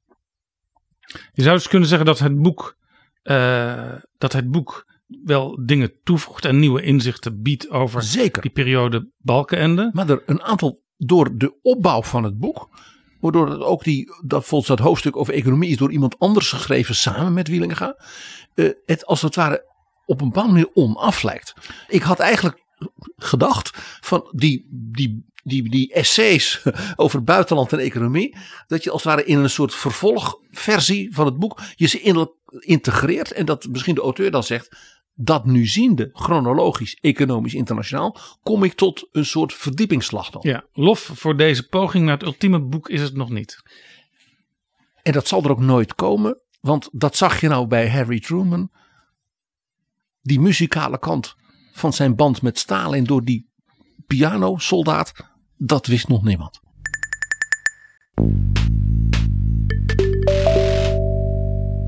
[1.32, 2.76] Je zou dus kunnen zeggen dat het boek,
[3.22, 4.86] eh, dat het boek
[5.24, 8.42] wel dingen toevoegt en nieuwe inzichten biedt over Zeker.
[8.42, 9.90] die periode Balkenende.
[9.92, 12.68] Maar er een aantal door de opbouw van het boek.
[13.20, 16.94] Waardoor het ook die, dat volgens dat hoofdstuk over economie is door iemand anders geschreven
[16.94, 17.96] samen met Wielinga.
[18.54, 19.64] eh, het als het ware
[20.06, 21.54] op een bepaalde manier onaf lijkt.
[21.88, 22.62] Ik had eigenlijk
[23.16, 26.62] gedacht van die, die, die, die essays
[26.96, 28.36] over buitenland en economie.
[28.66, 32.30] Dat je als het ware in een soort vervolgversie van het boek je ze in,
[32.58, 33.32] integreert.
[33.32, 34.76] En dat misschien de auteur dan zegt.
[35.14, 40.42] Dat nu ziende, chronologisch, economisch, internationaal, kom ik tot een soort verdiepingsslag dan.
[40.44, 43.62] Ja, lof voor deze poging naar het ultieme boek is het nog niet.
[45.02, 48.70] En dat zal er ook nooit komen, want dat zag je nou bij Harry Truman.
[50.22, 51.34] Die muzikale kant
[51.72, 53.50] van zijn band met Stalin door die
[54.06, 55.12] pianosoldaat,
[55.56, 56.60] dat wist nog niemand.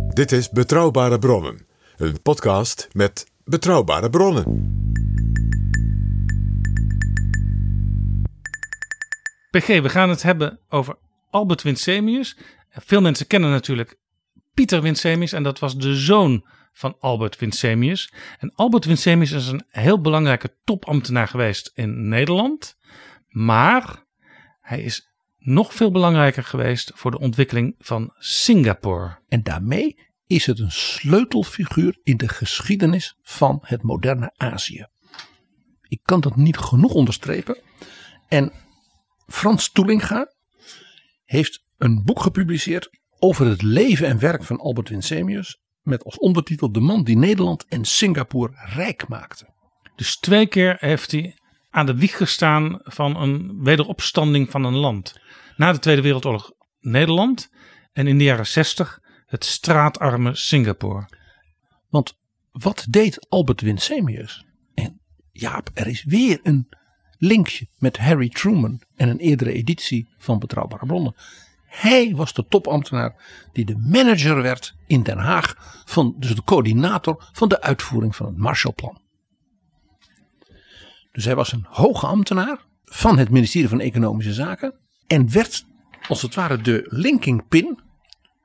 [0.08, 1.66] Dit is Betrouwbare Bronnen,
[2.02, 4.44] een podcast met betrouwbare bronnen.
[9.50, 10.96] PG, we gaan het hebben over
[11.30, 12.36] Albert Winsemius.
[12.70, 13.98] Veel mensen kennen natuurlijk
[14.54, 18.12] Pieter Winsemius en dat was de zoon van Albert Winsemius.
[18.38, 22.76] En Albert Winsemius is een heel belangrijke topambtenaar geweest in Nederland.
[23.28, 24.04] Maar
[24.60, 29.18] hij is nog veel belangrijker geweest voor de ontwikkeling van Singapore.
[29.28, 34.86] En daarmee is het een sleutelfiguur in de geschiedenis van het moderne Azië.
[35.82, 37.58] Ik kan dat niet genoeg onderstrepen.
[38.28, 38.52] En
[39.26, 40.32] Frans Toelinga
[41.24, 45.60] heeft een boek gepubliceerd over het leven en werk van Albert Winsemius.
[45.82, 49.54] Met als ondertitel De man die Nederland en Singapore rijk maakte.
[49.96, 51.38] Dus twee keer heeft hij
[51.70, 55.20] aan de wieg gestaan van een wederopstanding van een land.
[55.56, 57.50] Na de Tweede Wereldoorlog Nederland
[57.92, 59.00] en in de jaren 60
[59.32, 61.08] het straatarme Singapore.
[61.88, 62.18] Want
[62.50, 64.44] wat deed Albert Winsemius?
[64.74, 66.68] En Jaap, er is weer een
[67.18, 71.14] linkje met Harry Truman en een eerdere editie van Betrouwbare Bronnen.
[71.64, 77.30] Hij was de topambtenaar die de manager werd in Den Haag, van, dus de coördinator
[77.32, 79.00] van de uitvoering van het Marshallplan.
[81.12, 84.74] Dus hij was een hoge ambtenaar van het ministerie van Economische Zaken
[85.06, 85.64] en werd
[86.08, 87.80] als het ware de linking pin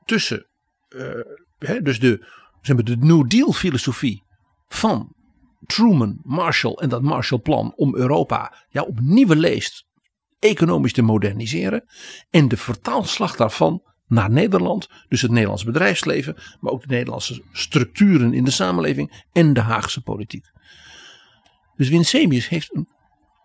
[0.05, 0.45] tussen
[0.87, 1.09] eh,
[1.57, 2.25] hè, dus de,
[2.61, 4.23] zeg maar, de New Deal filosofie
[4.67, 5.15] van
[5.65, 9.85] Truman, Marshall en dat Marshallplan om Europa ja, op nieuwe leest
[10.39, 11.83] economisch te moderniseren.
[12.29, 14.87] En de vertaalslag daarvan naar Nederland.
[15.07, 20.01] Dus het Nederlands bedrijfsleven, maar ook de Nederlandse structuren in de samenleving en de Haagse
[20.01, 20.45] politiek.
[21.75, 22.87] Dus Winsemius heeft een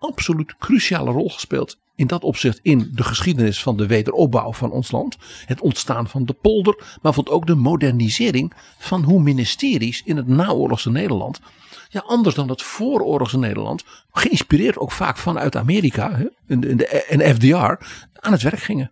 [0.02, 4.90] absoluut cruciale rol gespeeld in dat opzicht in de geschiedenis van de wederopbouw van ons
[4.90, 5.16] land.
[5.46, 10.26] Het ontstaan van de polder, maar vond ook de modernisering van hoe ministeries in het
[10.26, 11.40] naoorlogse Nederland,
[11.88, 17.34] ja anders dan het vooroorlogse Nederland, geïnspireerd ook vaak vanuit Amerika hè, en, de, en
[17.34, 18.90] FDR, aan het werk gingen.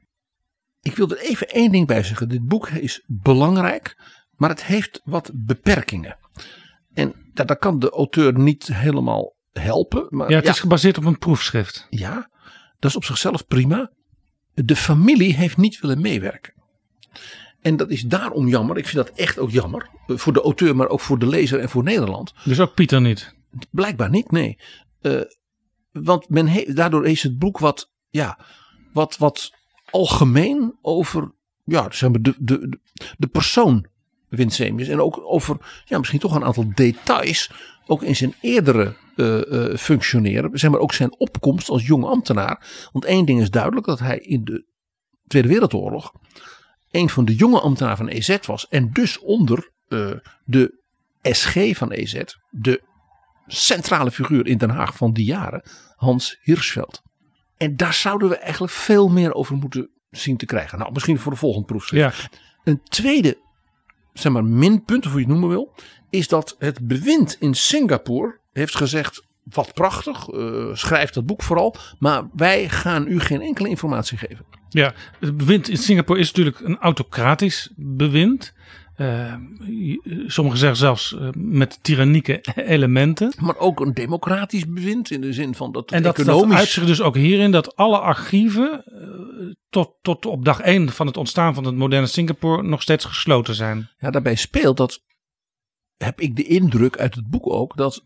[0.82, 2.28] Ik wil er even één ding bij zeggen.
[2.28, 3.96] Dit boek is belangrijk,
[4.36, 6.18] maar het heeft wat beperkingen.
[6.94, 10.06] En dat, kan de auteur niet helemaal helpen.
[10.10, 11.86] Maar ja, het is gebaseerd op een proefschrift.
[11.90, 12.30] Ja,
[12.78, 13.90] dat is op zichzelf prima.
[14.54, 16.54] De familie heeft niet willen meewerken.
[17.60, 18.76] En dat is daarom jammer.
[18.76, 19.88] Ik vind dat echt ook jammer.
[20.06, 22.32] Voor de auteur, maar ook voor de lezer en voor Nederland.
[22.44, 23.34] Dus ook Pieter niet?
[23.70, 24.58] Blijkbaar niet, nee.
[25.02, 25.20] Uh,
[25.92, 28.38] want men daardoor is het boek wat, ja,
[28.92, 29.52] wat, wat
[29.90, 31.32] algemeen over
[31.64, 32.78] ja, zeg maar de, de,
[33.18, 33.86] de persoon
[34.30, 34.88] Winsemius.
[34.88, 37.50] En ook over ja, misschien toch een aantal details.
[37.86, 40.58] Ook in zijn eerdere uh, functioneren.
[40.58, 42.88] Zeg maar ook zijn opkomst als jong ambtenaar.
[42.92, 44.64] Want één ding is duidelijk dat hij in de
[45.26, 46.12] Tweede Wereldoorlog.
[46.90, 48.68] een van de jonge ambtenaren van EZ was.
[48.68, 50.12] En dus onder uh,
[50.44, 50.82] de
[51.22, 52.22] SG van EZ.
[52.50, 52.82] De
[53.46, 55.62] centrale figuur in Den Haag van die jaren.
[55.96, 57.02] Hans Hirschveld.
[57.56, 60.78] En daar zouden we eigenlijk veel meer over moeten zien te krijgen.
[60.78, 62.22] Nou, misschien voor de volgende proefschrift.
[62.22, 62.38] Ja.
[62.64, 63.38] Een tweede,
[64.12, 65.74] zeg maar, minpunt, of hoe je het noemen wil,
[66.10, 71.76] is dat het bewind in Singapore heeft gezegd: wat prachtig, uh, schrijf dat boek vooral,
[71.98, 74.44] maar wij gaan u geen enkele informatie geven.
[74.68, 78.52] Ja, het bewind in Singapore is natuurlijk een autocratisch bewind.
[79.00, 79.34] Uh,
[80.26, 83.32] sommigen zeggen zelfs uh, met tyrannieke elementen.
[83.38, 86.56] Maar ook een democratisch bewind in de zin van dat het en dat, economisch...
[86.56, 91.06] dat zich dus ook hierin dat alle archieven uh, tot, tot op dag één van
[91.06, 93.90] het ontstaan van het moderne Singapore nog steeds gesloten zijn.
[93.98, 95.00] Ja, daarbij speelt dat,
[95.96, 98.04] heb ik de indruk uit het boek ook, dat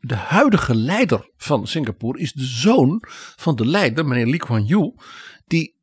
[0.00, 3.02] de huidige leider van Singapore is de zoon
[3.36, 4.90] van de leider, meneer Lee Kuan Yew,
[5.46, 5.78] die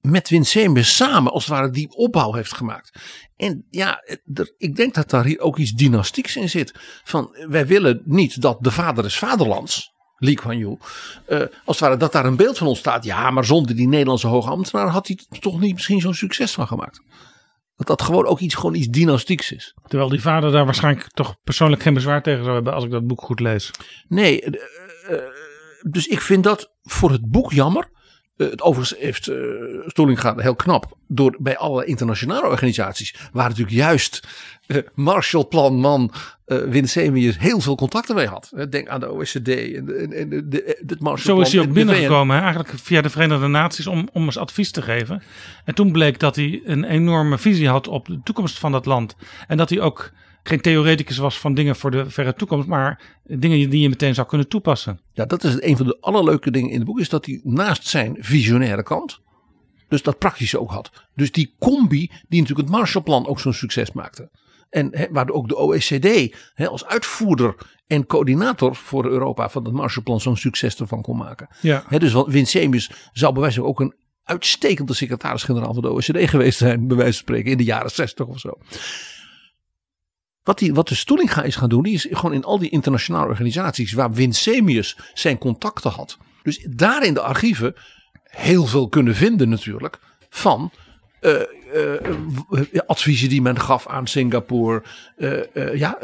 [0.00, 3.00] met Winsemius samen als het ware die opbouw heeft gemaakt.
[3.36, 4.02] En ja,
[4.34, 6.74] er, ik denk dat daar hier ook iets dynastieks in zit.
[7.04, 9.92] Van wij willen niet dat de vader is vaderlands.
[10.16, 10.74] Lee Kuan Yew.
[11.28, 13.04] Uh, als het ware dat daar een beeld van ontstaat.
[13.04, 16.66] Ja, maar zonder die Nederlandse hoge ambtenaar had hij toch niet misschien zo'n succes van
[16.66, 17.02] gemaakt.
[17.76, 19.74] Dat dat gewoon ook iets, gewoon iets dynastieks is.
[19.86, 23.06] Terwijl die vader daar waarschijnlijk toch persoonlijk geen bezwaar tegen zou hebben als ik dat
[23.06, 23.70] boek goed lees.
[24.08, 24.60] Nee, uh,
[25.10, 25.18] uh,
[25.90, 27.90] dus ik vind dat voor het boek jammer.
[28.40, 29.36] Uh, het overigens heeft uh,
[29.86, 34.28] Stolinga heel knap door bij alle internationale organisaties, waar natuurlijk juist
[34.66, 36.12] uh, Marshallplanman
[36.46, 38.52] uh, Winsemius heel veel contacten mee had.
[38.70, 41.46] Denk aan de OECD en de, en de, de, de Marshallplan.
[41.46, 42.42] Zo is hij ook binnengekomen, hè?
[42.42, 45.22] eigenlijk via de Verenigde Naties om, om eens advies te geven.
[45.64, 49.16] En toen bleek dat hij een enorme visie had op de toekomst van dat land.
[49.46, 50.12] En dat hij ook
[50.42, 54.26] geen theoreticus was van dingen voor de verre toekomst, maar dingen die je meteen zou
[54.26, 55.00] kunnen toepassen.
[55.12, 57.86] Ja, dat is een van de allerleuke dingen in het boek, is dat hij naast
[57.86, 59.20] zijn visionaire kant,
[59.88, 60.90] dus dat praktische ook had.
[61.14, 64.30] Dus die combi die natuurlijk het Marshallplan ook zo'n succes maakte.
[64.70, 67.54] En he, waar ook de OECD he, als uitvoerder
[67.86, 71.48] en coördinator voor Europa van het Marshallplan zo'n succes ervan kon maken.
[71.60, 71.84] Ja.
[71.88, 76.58] He, dus Winsemius zou bij wijze van ook een uitstekende secretaris-generaal van de OECD geweest
[76.58, 78.58] zijn, bij wijze van spreken, in de jaren 60 of zo.
[80.50, 83.28] Wat, die, wat de Stoelinga is gaan doen, die is gewoon in al die internationale
[83.28, 86.18] organisaties waar Winsemius zijn contacten had.
[86.42, 87.74] Dus daar in de archieven
[88.22, 89.98] heel veel kunnen vinden natuurlijk
[90.30, 90.70] van
[91.20, 91.40] uh,
[91.74, 94.82] uh, adviezen die men gaf aan Singapore.
[95.74, 95.98] Ja,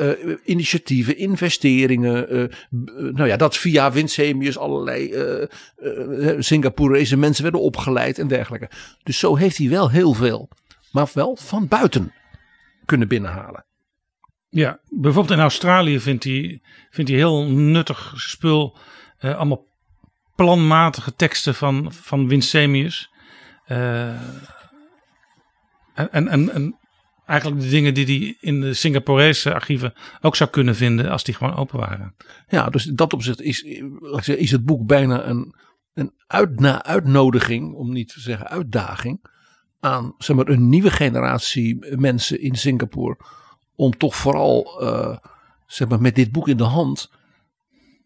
[0.45, 2.51] initiatieven, investeringen.
[2.91, 5.15] nou ja, dat via Winsemius allerlei
[6.39, 8.71] Singaporese mensen werden opgeleid en dergelijke.
[9.03, 10.49] Dus zo heeft hij wel heel veel,
[10.93, 12.13] maar wel van buiten
[12.85, 13.65] kunnen binnenhalen.
[14.57, 18.77] Ja, bijvoorbeeld in Australië vindt hij, vindt hij heel nuttig spul.
[19.19, 19.67] allemaal
[20.35, 23.11] planmatige teksten van, van Winsemius.
[23.69, 24.09] Uh,
[25.95, 26.79] en, en, en
[27.27, 31.35] eigenlijk de dingen die hij in de Singaporese archieven ook zou kunnen vinden als die
[31.35, 32.15] gewoon open waren.
[32.49, 33.63] Ja, dus in dat opzicht is,
[34.27, 35.55] is het boek bijna een,
[35.95, 39.21] een uit, uitnodiging, om niet te zeggen uitdaging,
[39.81, 43.17] aan zeg maar, een nieuwe generatie mensen in Singapore.
[43.77, 45.17] Om toch vooral uh,
[45.67, 47.11] zeg maar, met dit boek in de hand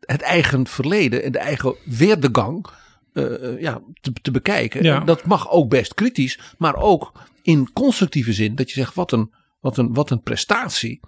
[0.00, 2.66] het eigen verleden en de eigen weerdegang
[3.12, 4.82] uh, ja, te, te bekijken.
[4.82, 5.00] Ja.
[5.00, 7.12] Dat mag ook best kritisch, maar ook
[7.42, 8.54] in constructieve zin.
[8.54, 11.00] Dat je zegt, wat een, wat een, wat een prestatie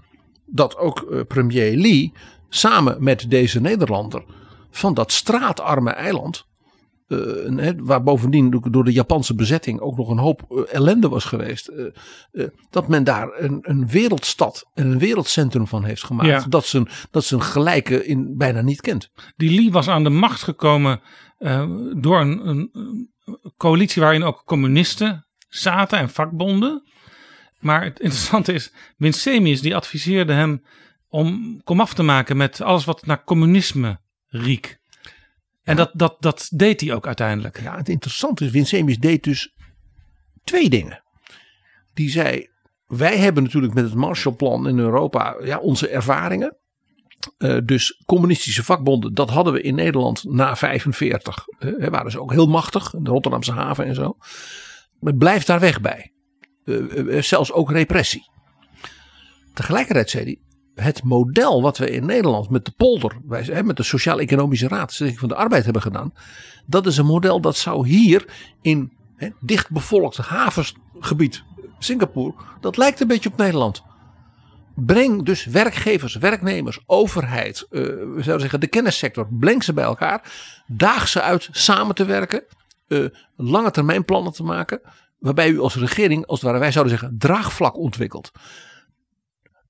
[0.46, 2.12] dat ook eh, premier Lee
[2.48, 4.24] samen met deze Nederlander
[4.70, 6.46] van dat straatarme eiland.
[7.58, 11.68] Eh, waar bovendien door- de Japanse bezetting ook nog een hoop eh, ellende was geweest.
[11.68, 16.28] eh, dat men daar een, een wereldstad en een wereldcentrum van heeft gemaakt.
[16.28, 16.44] Ja.
[16.48, 19.10] Dat, zijn, dat zijn gelijke in bijna niet kent.
[19.36, 21.00] Die Lee was aan de macht gekomen
[21.96, 23.10] door een, een, een
[23.56, 26.90] coalitie waarin ook communisten zaten en vakbonden.
[27.60, 30.62] Maar het interessante is, Winsemius die adviseerde hem
[31.08, 34.78] om komaf te maken met alles wat naar communisme riek.
[35.62, 37.60] En dat, dat, dat deed hij ook uiteindelijk.
[37.60, 39.54] Ja, het interessante is, Winsemius deed dus
[40.44, 41.02] twee dingen.
[41.94, 42.48] Die zei,
[42.86, 46.56] wij hebben natuurlijk met het Marshallplan in Europa ja, onze ervaringen.
[47.38, 51.44] Eh, dus communistische vakbonden, dat hadden we in Nederland na 45.
[51.58, 54.16] eh, waren ze ook heel machtig, de Rotterdamse haven en zo.
[55.00, 56.12] Maar blijf daar weg bij.
[56.64, 58.30] Eh, zelfs ook repressie.
[59.54, 60.38] Tegelijkertijd zei hij,
[60.74, 63.16] het model wat we in Nederland met de polder,
[63.64, 66.12] met de Sociaal-Economische Raad van de Arbeid hebben gedaan.
[66.66, 68.24] Dat is een model dat zou hier
[68.62, 71.42] in hè, dichtbevolkt havensgebied
[71.78, 73.82] Singapore, dat lijkt een beetje op Nederland.
[74.74, 80.32] Breng dus werkgevers, werknemers, overheid, eh, we zouden zeggen de kennissector, breng ze bij elkaar.
[80.66, 82.44] Daag ze uit samen te werken,
[82.88, 83.04] eh,
[83.36, 84.80] lange termijn plannen te maken.
[85.18, 88.30] Waarbij u als regering, als het ware wij zouden zeggen, draagvlak ontwikkelt.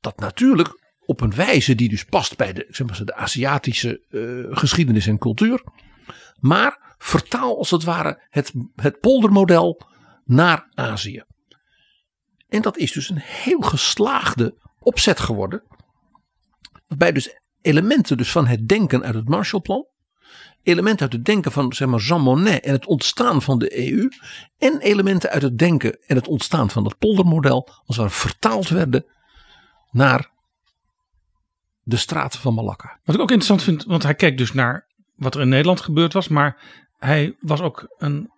[0.00, 0.80] Dat natuurlijk
[1.12, 5.18] op een wijze die dus past bij de, zeg maar, de Aziatische eh, geschiedenis en
[5.18, 5.64] cultuur.
[6.40, 9.80] Maar vertaal als het ware het, het poldermodel
[10.24, 11.22] naar Azië.
[12.48, 15.62] En dat is dus een heel geslaagde opzet geworden.
[16.86, 19.86] Waarbij dus elementen dus van het denken uit het Marshallplan.
[20.62, 24.08] Elementen uit het denken van zeg maar, Jean Monnet en het ontstaan van de EU.
[24.58, 27.68] En elementen uit het denken en het ontstaan van het poldermodel.
[27.68, 29.04] Als het ware vertaald werden
[29.90, 30.31] naar
[31.82, 32.98] de straten van Malakka.
[33.04, 36.12] Wat ik ook interessant vind, want hij kijkt dus naar wat er in Nederland gebeurd
[36.12, 36.28] was.
[36.28, 36.56] Maar
[36.98, 38.30] hij was ook een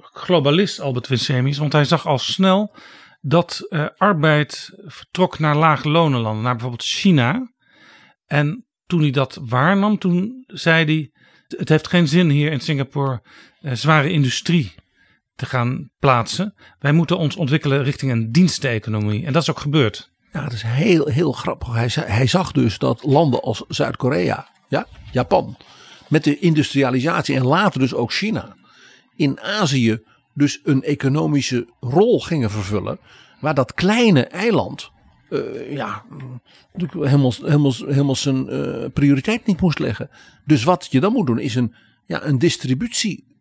[0.00, 1.58] globalist, Albert Winsemius.
[1.58, 2.74] Want hij zag al snel
[3.20, 6.42] dat eh, arbeid vertrok naar lage lonenlanden.
[6.42, 7.52] Naar bijvoorbeeld China.
[8.26, 11.10] En toen hij dat waarnam, toen zei hij...
[11.58, 13.22] Het heeft geen zin hier in Singapore
[13.60, 14.74] eh, zware industrie
[15.34, 16.54] te gaan plaatsen.
[16.78, 19.26] Wij moeten ons ontwikkelen richting een diensteconomie.
[19.26, 20.09] En dat is ook gebeurd.
[20.32, 21.74] Ja, dat is heel, heel grappig.
[21.74, 25.56] Hij, hij zag dus dat landen als Zuid-Korea, ja, Japan,
[26.08, 28.56] met de industrialisatie en later dus ook China,
[29.16, 30.02] in Azië
[30.34, 32.98] dus een economische rol gingen vervullen.
[33.40, 34.90] Waar dat kleine eiland,
[35.30, 36.04] eh, ja,
[36.92, 40.10] helemaal, helemaal, helemaal zijn eh, prioriteit niet moest leggen.
[40.44, 41.74] Dus wat je dan moet doen is een,
[42.06, 42.38] ja, een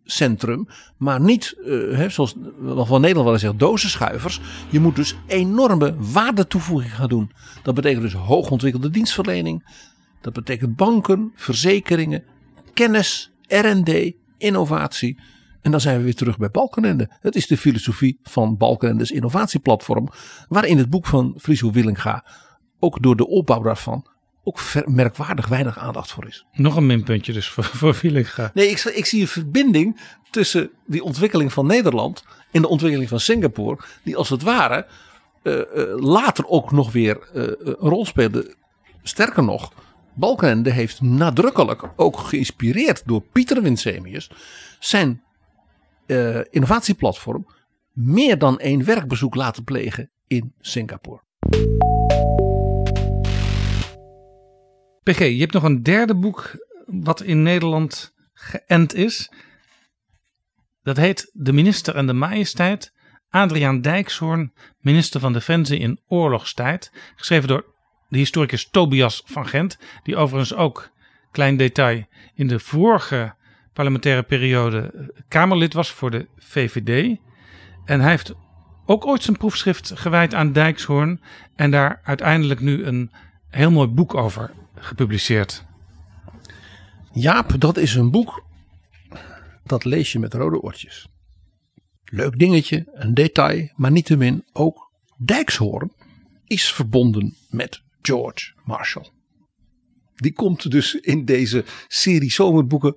[0.10, 4.42] distributiecentrum, maar niet, eh, hè, zoals van Nederland wel eens zegt, dozenschuivers.
[4.70, 7.32] Je moet dus enorme waardetoevoeging gaan doen.
[7.64, 9.88] Dat betekent dus hoogontwikkelde dienstverlening.
[10.22, 12.24] Dat betekent banken, verzekeringen,
[12.74, 15.20] kennis, R&D, innovatie.
[15.62, 17.10] En dan zijn we weer terug bij Balkenende.
[17.22, 20.10] Het is de filosofie van Balkenendes innovatieplatform.
[20.48, 22.26] Waar in het boek van Friso Willinga
[22.80, 24.06] ook door de opbouw daarvan
[24.44, 26.46] ook ver- merkwaardig weinig aandacht voor is.
[26.52, 28.52] Nog een minpuntje dus voor, voor.
[28.54, 33.20] Nee, ik, ik zie een verbinding tussen die ontwikkeling van Nederland en de ontwikkeling van
[33.20, 33.78] Singapore.
[34.04, 34.86] Die als het ware
[35.44, 38.56] eh, eh, later ook nog weer eh, een rol speelde.
[39.04, 39.74] Sterker nog,
[40.14, 44.32] Balkenende heeft nadrukkelijk ook geïnspireerd door Pieter Winsemius
[44.80, 45.24] zijn
[46.50, 47.48] innovatieplatform
[47.94, 51.22] meer dan één werkbezoek laten plegen in Singapore.
[55.04, 59.32] PG, je hebt nog een derde boek wat in Nederland geënt is.
[60.84, 62.94] Dat heet De Minister en de Majesteit.
[63.30, 66.92] Adriaan Dijkshoorn, minister van Defensie in oorlogstijd.
[67.16, 67.66] Geschreven door
[68.08, 69.78] de historicus Tobias van Gent.
[70.04, 70.90] Die overigens ook,
[71.32, 73.34] klein detail, in de vorige
[73.74, 77.18] parlementaire periode Kamerlid was voor de VVD.
[77.86, 78.34] En hij heeft
[78.86, 81.22] ook ooit zijn proefschrift gewijd aan Dijkshoorn.
[81.56, 83.12] En daar uiteindelijk nu een
[83.50, 85.66] heel mooi boek over gepubliceerd.
[87.14, 88.46] Jaap, dat is een boek.
[89.64, 91.08] Dat lees je met rode oortjes.
[92.04, 95.92] Leuk dingetje, een detail, maar niettemin ook Dijkshoorn
[96.46, 99.10] is verbonden met George Marshall.
[100.16, 102.96] Die komt dus in deze serie zomerboeken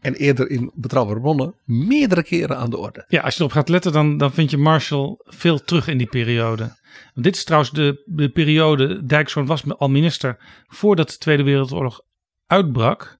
[0.00, 3.04] en eerder in Betrouwbare Bronnen meerdere keren aan de orde.
[3.08, 6.06] Ja, als je erop gaat letten, dan, dan vind je Marshall veel terug in die
[6.06, 6.78] periode.
[7.14, 12.00] Want dit is trouwens de, de periode, Dijkshoorn was al minister voordat de Tweede Wereldoorlog
[12.46, 13.18] uitbrak.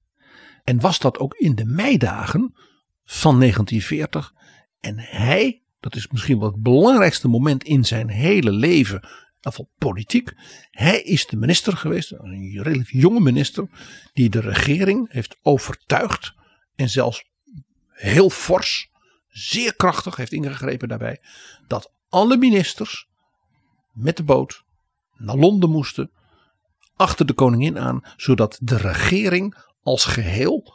[0.63, 2.53] En was dat ook in de meidagen
[3.05, 4.33] van 1940.
[4.79, 9.03] En hij, dat is misschien wel het belangrijkste moment in zijn hele leven
[9.41, 10.33] geval politiek.
[10.71, 13.67] Hij is de minister geweest, een relatief jonge minister,
[14.13, 16.33] die de regering heeft overtuigd
[16.81, 17.23] en zelfs
[17.87, 18.89] heel fors,
[19.27, 21.21] zeer krachtig heeft ingegrepen daarbij,
[21.67, 23.07] dat alle ministers
[23.91, 24.63] met de boot
[25.17, 26.11] naar Londen moesten,
[26.95, 30.73] achter de koningin aan, zodat de regering als geheel,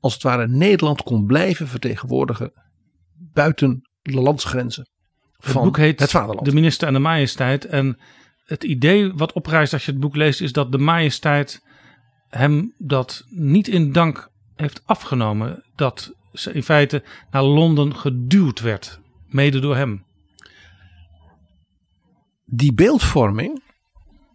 [0.00, 2.52] als het ware Nederland kon blijven vertegenwoordigen
[3.32, 4.88] buiten de landsgrenzen
[5.36, 6.46] Het van boek heet het vaderland.
[6.46, 7.64] De Minister en de Majesteit.
[7.64, 7.98] En
[8.44, 11.62] het idee wat oprijst als je het boek leest is dat de Majesteit
[12.28, 15.64] hem dat niet in dank heeft afgenomen.
[15.74, 19.00] Dat ze in feite naar Londen geduwd werd.
[19.26, 20.04] Mede door hem.
[22.46, 23.62] die beeldvorming,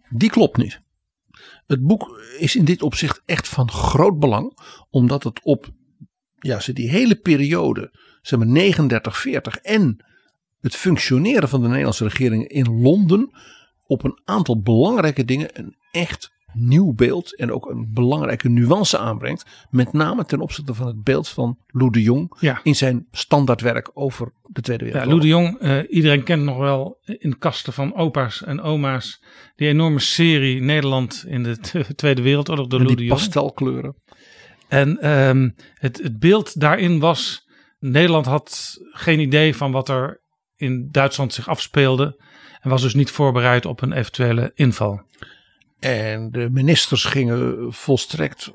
[0.08, 0.80] die klopt niet.
[1.66, 4.58] Het boek is in dit opzicht echt van groot belang,
[4.90, 5.68] omdat het op
[6.38, 10.04] ja, ze die hele periode, zeg maar 39, 40 en
[10.60, 13.30] het functioneren van de Nederlandse regering in Londen
[13.86, 19.44] op een aantal belangrijke dingen een echt nieuw beeld en ook een belangrijke nuance aanbrengt.
[19.70, 22.60] Met name ten opzichte van het beeld van Lou de Jong Ja.
[22.62, 25.24] in zijn standaardwerk over de Tweede Ja, Wereldoorlog.
[25.24, 29.22] Lou de Jong, eh, iedereen kent nog wel in kasten van opa's en oma's
[29.56, 31.58] die enorme serie Nederland in de
[31.96, 33.18] Tweede Wereldoorlog door En Lou de Jong.
[33.20, 33.94] pastelkleuren.
[34.68, 37.48] En ehm, het, het beeld daarin was:
[37.78, 40.20] Nederland had geen idee van wat er
[40.56, 42.22] in Duitsland zich afspeelde.
[42.60, 45.02] En was dus niet voorbereid op een eventuele inval.
[45.80, 48.50] En de ministers gingen volstrekt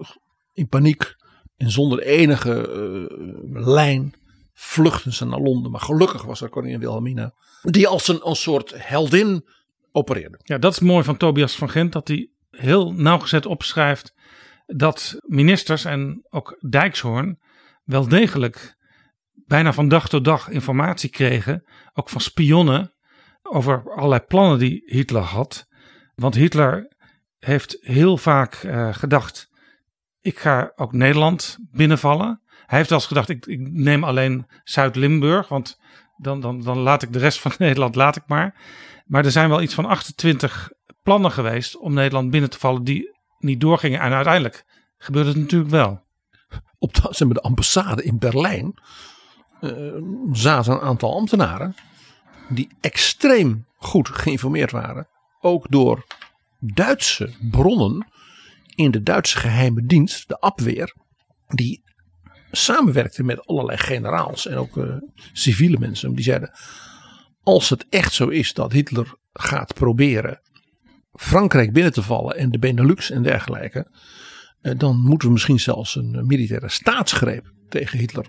[0.54, 1.16] in paniek
[1.58, 4.14] en zonder enige eh, lijn
[4.54, 5.72] vluchten ze naar Londen.
[5.72, 9.46] Maar gelukkig was er koningin Wilhelmina, die als een, als soort heldin
[9.92, 10.40] opereerde.
[10.44, 14.14] Ja, dat is mooi van Tobias van Gent, dat hij heel nauwgezet opschrijft
[14.66, 17.40] dat ministers en ook Dijkshoorn
[17.84, 18.76] wel degelijk
[19.34, 21.64] bijna van dag tot dag informatie kregen,
[21.94, 22.94] ook van spionnen,
[23.42, 25.68] over allerlei plannen die Hitler had.
[26.16, 26.95] Want Hitler
[27.46, 29.50] heeft heel vaak eh, gedacht,
[30.22, 32.42] ik ga ook Nederland binnenvallen.
[32.66, 35.80] Hij heeft wel gedacht, ik, ik neem alleen Zuid-Limburg, want
[36.18, 38.56] dan, dan, dan laat ik de rest van Nederland laat ik maar.
[39.06, 40.72] Maar er zijn wel iets van 28
[41.04, 44.00] plannen geweest om Nederland binnen te vallen die niet doorgingen.
[44.00, 44.66] En uiteindelijk
[44.98, 46.04] gebeurde het natuurlijk wel.
[46.78, 48.74] Op de, zeg de ambassade in Berlijn
[49.62, 49.72] eh,
[50.32, 51.76] zaten een aantal ambtenaren
[52.50, 55.08] die extreem goed geïnformeerd waren.
[55.40, 56.06] Ook door
[56.74, 58.08] Duitse bronnen
[58.76, 60.96] in de Duitse geheime dienst, de Abweer,
[61.48, 61.84] die
[62.52, 64.96] samenwerkte met allerlei generaals en ook eh,
[65.34, 66.16] civiele mensen.
[66.16, 66.52] Die zeiden,
[67.44, 70.40] als het echt zo is dat Hitler gaat proberen
[71.12, 73.88] Frankrijk binnen te vallen en de Benelux en dergelijke,
[74.62, 78.26] eh, dan moeten we misschien zelfs een eh, militaire staatsgreep tegen Hitler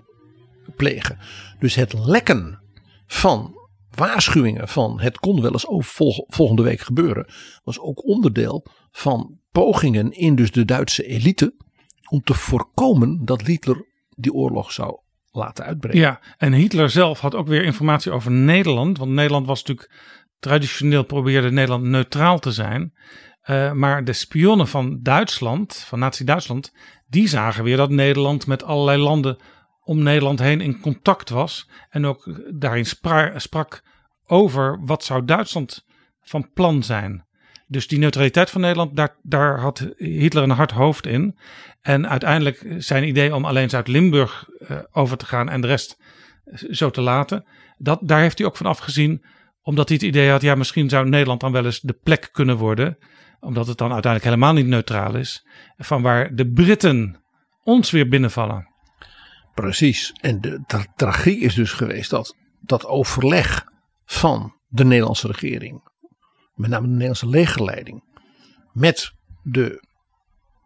[0.77, 1.19] plegen.
[1.59, 2.63] Dus het lekken
[3.07, 3.56] van
[3.97, 7.33] waarschuwingen van het kon wel eens over vol- volgende week gebeuren,
[7.65, 11.55] was ook onderdeel van pogingen in dus de Duitse elite
[12.11, 16.01] om te voorkomen dat Hitler die oorlog zou laten uitbreken.
[16.01, 18.99] Ja, en Hitler zelf had ook weer informatie over Nederland.
[18.99, 19.95] Want Nederland was natuurlijk
[20.39, 22.93] traditioneel probeerde Nederland neutraal te zijn.
[23.41, 26.73] Eh, maar de spionnen van Duitsland, van Nazi-Duitsland,
[27.07, 29.37] die zagen weer dat Nederland met allerlei landen
[29.87, 31.69] om Nederland heen in contact was.
[31.89, 33.83] En ook daarin spra- sprak
[34.27, 35.85] over wat zou Duitsland
[36.21, 37.27] van plan zijn.
[37.67, 41.39] Dus die neutraliteit van Nederland, daar, daar had Hitler een hard hoofd in.
[41.81, 45.97] En uiteindelijk zijn idee om alleen Zuid-Limburg eh, over te gaan en de rest
[46.71, 47.45] zo te laten.
[47.77, 49.25] Dat, daar heeft hij ook van afgezien,
[49.63, 52.57] omdat hij het idee had, ja, misschien zou Nederland dan wel eens de plek kunnen
[52.57, 52.99] worden,
[53.41, 55.47] omdat het dan uiteindelijk helemaal niet neutraal is,
[55.77, 57.25] van waar de Britten
[57.63, 58.75] ons weer binnenvallen.
[59.63, 60.13] Precies.
[60.21, 63.65] En de tra- tragiek is dus geweest dat dat overleg
[64.05, 65.89] van de Nederlandse regering,
[66.55, 68.05] met name de Nederlandse legerleiding,
[68.73, 69.13] met
[69.43, 69.85] de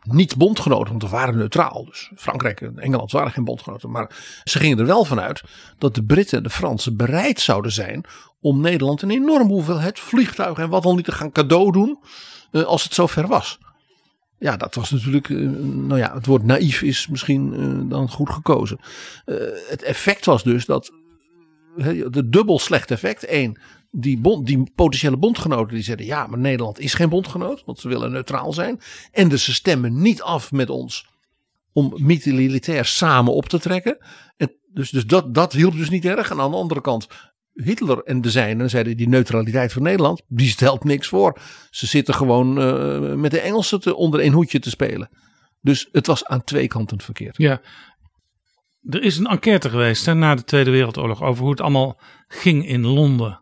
[0.01, 1.85] niet-bondgenoten, want we waren neutraal.
[1.85, 3.91] Dus Frankrijk en Engeland waren geen bondgenoten.
[3.91, 5.43] Maar ze gingen er wel vanuit
[5.79, 8.05] dat de Britten en de Fransen bereid zouden zijn
[8.41, 11.99] om Nederland een enorme hoeveelheid vliegtuigen en wat dan niet te gaan cadeau doen
[12.51, 13.59] eh, als het zover was.
[14.41, 18.31] Ja, dat was natuurlijk, eh, nou ja, het woord naïef is misschien eh, dan goed
[18.31, 18.79] gekozen.
[19.25, 19.37] Eh,
[19.69, 20.93] het effect was dus dat,
[22.11, 23.25] de dubbel slecht effect.
[23.29, 23.59] Eén,
[23.91, 27.89] die, bond, die potentiële bondgenoten die zeiden, ja, maar Nederland is geen bondgenoot, want ze
[27.89, 28.81] willen neutraal zijn.
[29.13, 31.09] En dus ze stemmen niet af met ons
[31.73, 33.99] om militair samen op te trekken.
[34.37, 36.31] En dus dus dat, dat hielp dus niet erg.
[36.31, 37.09] En aan de andere kant,
[37.53, 41.41] Hitler en de zijnen zeiden die neutraliteit van Nederland, die stelt niks voor.
[41.71, 45.11] Ze zitten gewoon eh, met de Engelsen te, onder één hoedje te spelen.
[45.61, 47.37] Dus het was aan twee kanten verkeerd.
[47.37, 47.61] Ja.
[48.83, 52.67] Er is een enquête geweest hè, na de Tweede Wereldoorlog over hoe het allemaal ging
[52.67, 53.41] in Londen.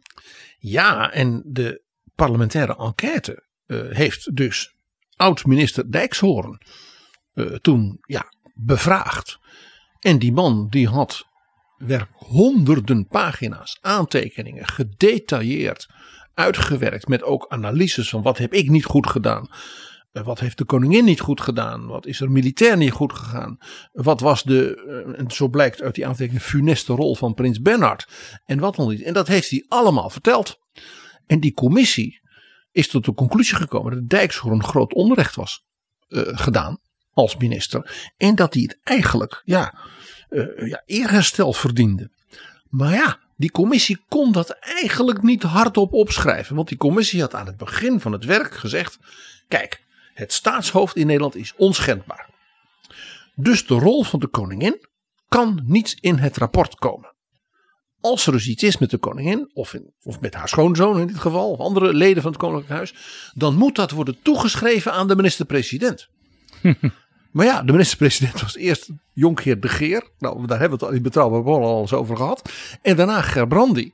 [0.59, 1.83] Ja, en de
[2.15, 4.77] parlementaire enquête eh, heeft dus
[5.17, 6.61] oud-minister Dijkshoorn
[7.33, 9.39] eh, toen ja, bevraagd.
[9.99, 11.28] En die man die had
[11.79, 15.89] werk honderden pagina's aantekeningen gedetailleerd
[16.35, 19.49] uitgewerkt met ook analyses van wat heb ik niet goed gedaan.
[20.13, 21.87] Eh, Wat heeft de koningin niet goed gedaan?
[21.87, 23.59] Wat is er militair niet goed gegaan?
[23.93, 28.09] Wat was de, eh, en zo blijkt uit die aantekening, funeste rol van prins Bernhard?
[28.45, 29.03] En wat nog niet.
[29.03, 30.59] En dat heeft hij allemaal verteld.
[31.27, 32.21] En die commissie
[32.71, 35.67] is tot de conclusie gekomen dat Dijkshoorn groot onrecht was
[36.09, 36.79] eh, gedaan
[37.13, 38.11] als minister.
[38.17, 39.79] En dat hij het eigenlijk, ja,
[40.29, 42.11] eh, ja, eerherstel verdiende.
[42.69, 46.57] Maar ja, die commissie kon dat eigenlijk niet hardop opschrijven.
[46.57, 48.99] Want die commissie had aan het begin van het werk gezegd:
[49.49, 49.83] kijk,
[50.15, 52.29] het staatshoofd in Nederland is onschendbaar.
[53.35, 54.87] Dus de rol van de koningin
[55.29, 57.13] kan niet in het rapport komen.
[58.01, 61.07] Als er dus iets is met de koningin, of, in- of met haar schoonzoon in
[61.07, 62.95] dit geval, of andere leden van het Koninklijk Huis,
[63.35, 66.09] dan moet dat worden toegeschreven aan de minister-president.
[67.31, 70.09] maar ja, de minister-president was eerst Jonkheer de Geer.
[70.19, 72.53] Nou, daar hebben we het al in Betrouwbaar al eens over gehad.
[72.83, 73.93] En daarna Gerbrandi.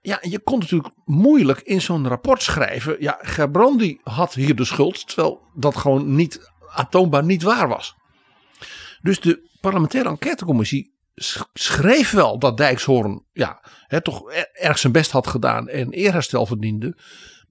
[0.00, 2.96] Ja, je kon natuurlijk moeilijk in zo'n rapport schrijven.
[2.98, 7.94] Ja, Gerbrandi had hier de schuld, terwijl dat gewoon niet atoombaar niet waar was.
[9.02, 14.92] Dus de parlementaire enquêtecommissie sch- schreef wel dat Dijkshoorn ja, hè, toch er- erg zijn
[14.92, 16.96] best had gedaan en eerherstel verdiende.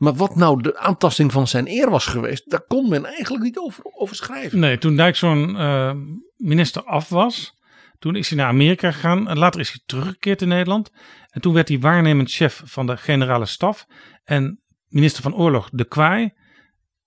[0.03, 3.57] Maar wat nou de aantasting van zijn eer was geweest, daar kon men eigenlijk niet
[3.57, 4.59] over, over schrijven.
[4.59, 5.93] Nee, toen Dijkshoorn eh,
[6.35, 7.59] minister af was,
[7.99, 9.37] toen is hij naar Amerika gegaan.
[9.37, 10.91] Later is hij teruggekeerd in Nederland.
[11.29, 13.85] En toen werd hij waarnemend chef van de generale staf.
[14.23, 16.33] En minister van Oorlog De Kwaai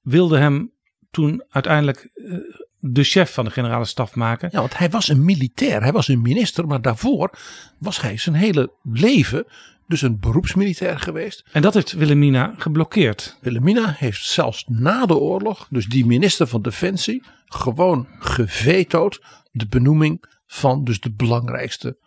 [0.00, 0.72] wilde hem
[1.10, 2.38] toen uiteindelijk eh,
[2.78, 4.48] de chef van de generale staf maken.
[4.52, 7.30] Ja, want hij was een militair, hij was een minister, maar daarvoor
[7.78, 9.46] was hij zijn hele leven
[9.86, 11.44] dus een beroepsmilitair geweest.
[11.52, 13.38] En dat heeft Wilhelmina geblokkeerd.
[13.40, 20.24] Wilhelmina heeft zelfs na de oorlog, dus die minister van Defensie, gewoon gevetood de benoeming
[20.46, 21.98] van dus de belangrijkste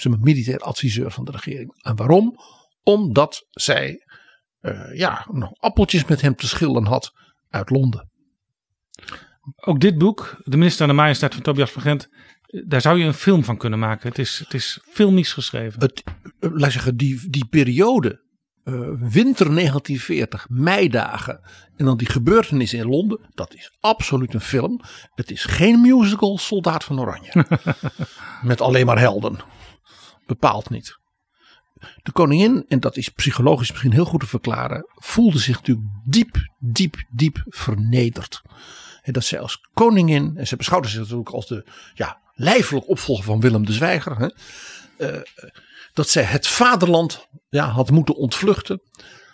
[0.00, 1.74] zeg maar, militair adviseur van de regering.
[1.82, 2.38] En waarom?
[2.82, 4.04] Omdat zij
[4.60, 7.12] eh, ja, nog appeltjes met hem te schillen had
[7.48, 8.10] uit Londen.
[9.56, 12.08] Ook dit boek, De Minister aan de Majesteit van Tobias van Gent,
[12.48, 14.08] daar zou je een film van kunnen maken.
[14.08, 15.80] Het is, het is filmisch geschreven.
[15.80, 16.04] het,
[16.40, 18.20] eh, laat zeggen, die, die periode,
[18.64, 21.40] eh, winter 1940, meidagen
[21.76, 24.80] en dan die gebeurtenis in Londen, dat is absoluut een film.
[25.14, 27.44] Het is geen musical Soldaat van Oranje.
[28.42, 29.38] Met alleen maar helden.
[30.26, 30.98] Bepaald niet.
[32.02, 36.36] De koningin, en dat is psychologisch misschien heel goed te verklaren, voelde zich natuurlijk diep,
[36.58, 38.42] diep, diep vernederd.
[39.02, 43.24] En dat zij als koningin, en ze beschouwde zich natuurlijk als de ja, lijfelijk opvolger
[43.24, 44.28] van Willem de Zwijger, hè,
[44.96, 45.22] eh,
[45.92, 48.80] dat zij het vaderland ja, had moeten ontvluchten.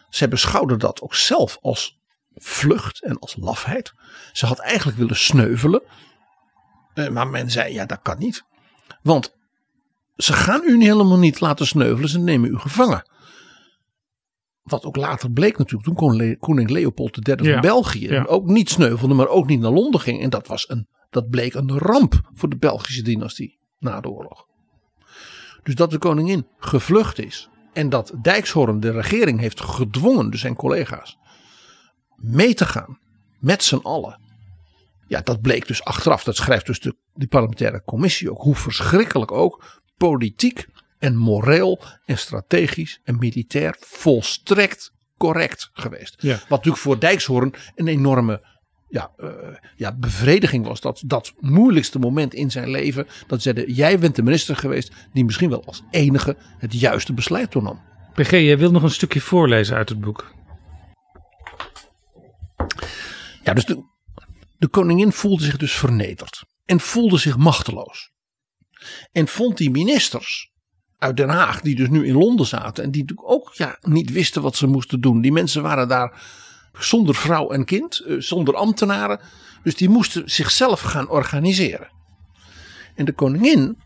[0.09, 1.99] Zij beschouwde dat ook zelf als
[2.35, 3.93] vlucht en als lafheid.
[4.33, 5.83] Ze had eigenlijk willen sneuvelen.
[6.95, 8.45] Eh, Maar men zei, ja dat kan niet.
[9.03, 9.35] Want
[10.17, 13.09] ze gaan u helemaal niet laten sneuvelen, ze nemen u gevangen.
[14.63, 18.25] Wat ook later bleek natuurlijk, toen koning Leopold III Ja, van België ja.
[18.25, 20.23] ook niet sneuvelde, maar ook niet naar Londen ging.
[20.23, 24.47] En dat, was een, dat bleek een ramp voor de Belgische dynastie na de oorlog.
[25.63, 30.55] Dus dat de koningin gevlucht is en dat Dijkshoorn de regering heeft gedwongen, dus zijn
[30.55, 31.19] collega's,
[32.17, 32.99] mee te gaan
[33.39, 34.21] met z'n allen.
[35.07, 39.33] Ja, dat bleek dus achteraf, dat schrijft dus de, die parlementaire commissie ook, hoe verschrikkelijk
[39.33, 40.67] ook politiek
[40.99, 46.23] en moreel en strategisch en militair volstrekt correct geweest.
[46.23, 46.33] Ja.
[46.33, 48.54] Wat natuurlijk voor Dijkshoorn een enorme
[48.95, 49.29] ja, eh,
[49.77, 50.81] ja, bevrediging was.
[50.81, 53.07] Dat, dat moeilijkste moment in zijn leven.
[53.27, 57.51] Dat zeiden, jij bent de minister geweest die misschien wel als enige het juiste besluit
[57.51, 57.81] toenam.
[58.13, 60.35] PG, jij wil nog een stukje voorlezen uit het boek.
[63.43, 63.83] Ja, dus de,
[64.59, 66.45] de koningin voelde zich dus vernederd.
[66.65, 68.13] En voelde zich machteloos.
[69.13, 70.53] En vond die ministers
[70.99, 72.85] uit Den Haag, die dus nu in Londen zaten.
[72.85, 75.21] En die natuurlijk ook ja, niet wisten wat ze moesten doen.
[75.21, 76.43] Die mensen waren daar
[76.79, 79.21] zonder vrouw en kind, eh, zonder ambtenaren.
[79.63, 81.93] Dus die moesten zichzelf gaan organiseren.
[82.95, 83.83] En de koningin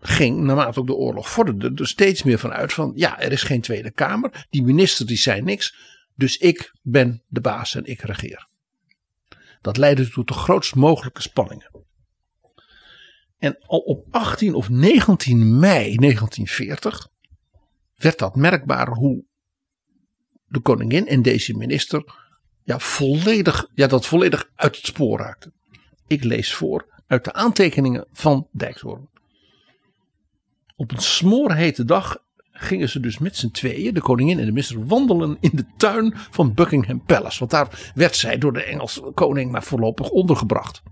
[0.00, 3.42] ging, naarmate ook de oorlog vorderde, er steeds meer van uit van, ja, er is
[3.42, 4.46] geen Tweede Kamer.
[4.50, 5.76] Die ministers die zijn niks.
[6.14, 8.46] Dus ik ben de baas en ik regeer.
[9.60, 11.70] Dat leidde tot de grootst mogelijke spanningen.
[13.38, 17.08] En al op 18 of 19 mei 1940
[17.96, 19.24] werd dat merkbaar hoe
[20.52, 22.04] de koningin en deze minister
[22.62, 25.52] ja, volledig, ja, dat volledig uit het spoor raakten.
[26.06, 29.08] Ik lees voor uit de aantekeningen van Dijkshoorn.
[30.76, 32.18] Op een smoorhete dag
[32.52, 36.12] gingen ze dus met z'n tweeën, de koningin en de minister, wandelen in de tuin
[36.16, 37.38] van Buckingham Palace.
[37.38, 40.82] Want daar werd zij door de Engelse koning maar voorlopig ondergebracht.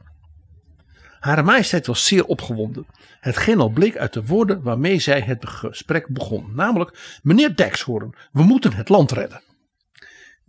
[1.21, 2.87] Hare majesteit was zeer opgewonden.
[3.21, 6.53] Hetgeen al bleek uit de woorden waarmee zij het gesprek begon.
[6.55, 9.43] Namelijk, meneer Dijkshoorn, we moeten het land redden.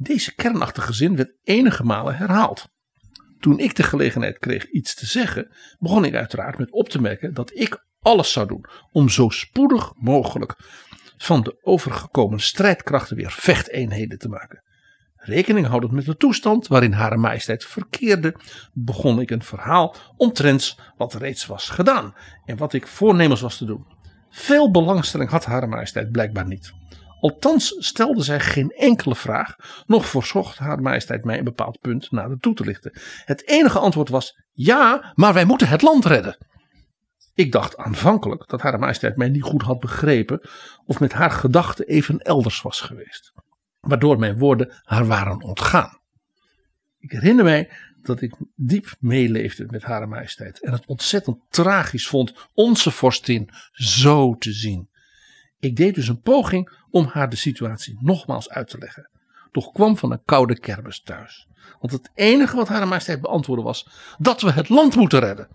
[0.02, 2.68] Deze kernachtige zin werd enige malen herhaald.
[3.40, 7.34] Toen ik de gelegenheid kreeg iets te zeggen, begon ik uiteraard met op te merken
[7.34, 10.56] dat ik alles zou doen om zo spoedig mogelijk
[11.18, 14.64] van de overgekomen strijdkrachten weer vechteenheden te maken.
[15.15, 18.36] Rekening houdend met de toestand waarin Hare Majesteit verkeerde,
[18.73, 22.15] begon ik een verhaal omtrent wat reeds was gedaan
[22.45, 23.86] en wat ik voornemens was te doen.
[24.30, 26.73] Veel belangstelling had Hare Majesteit blijkbaar niet.
[27.22, 32.38] Althans stelde zij geen enkele vraag, noch verzocht Hare Majesteit mij een bepaald punt nader
[32.38, 32.99] toe te lichten.
[33.26, 36.38] Het enige antwoord was: ja, maar wij moeten het land redden.
[37.34, 40.49] Ik dacht aanvankelijk dat Hare Majesteit mij niet goed had begrepen
[40.85, 43.31] of met haar gedachten even elders was geweest
[43.81, 45.99] waardoor mijn woorden haar waren ontgaan.
[46.98, 47.72] Ik herinner mij
[48.02, 54.35] dat ik diep meeleefde met Hare Majesteit en het ontzettend tragisch vond onze vorstin zo
[54.35, 54.89] te zien.
[55.61, 59.09] Ik deed dus een poging om haar de situatie nogmaals uit te leggen,
[59.51, 61.47] doch kwam van een koude kermis thuis.
[61.79, 65.47] Want het enige wat Hare Majesteit beantwoordde was dat we het land moeten redden.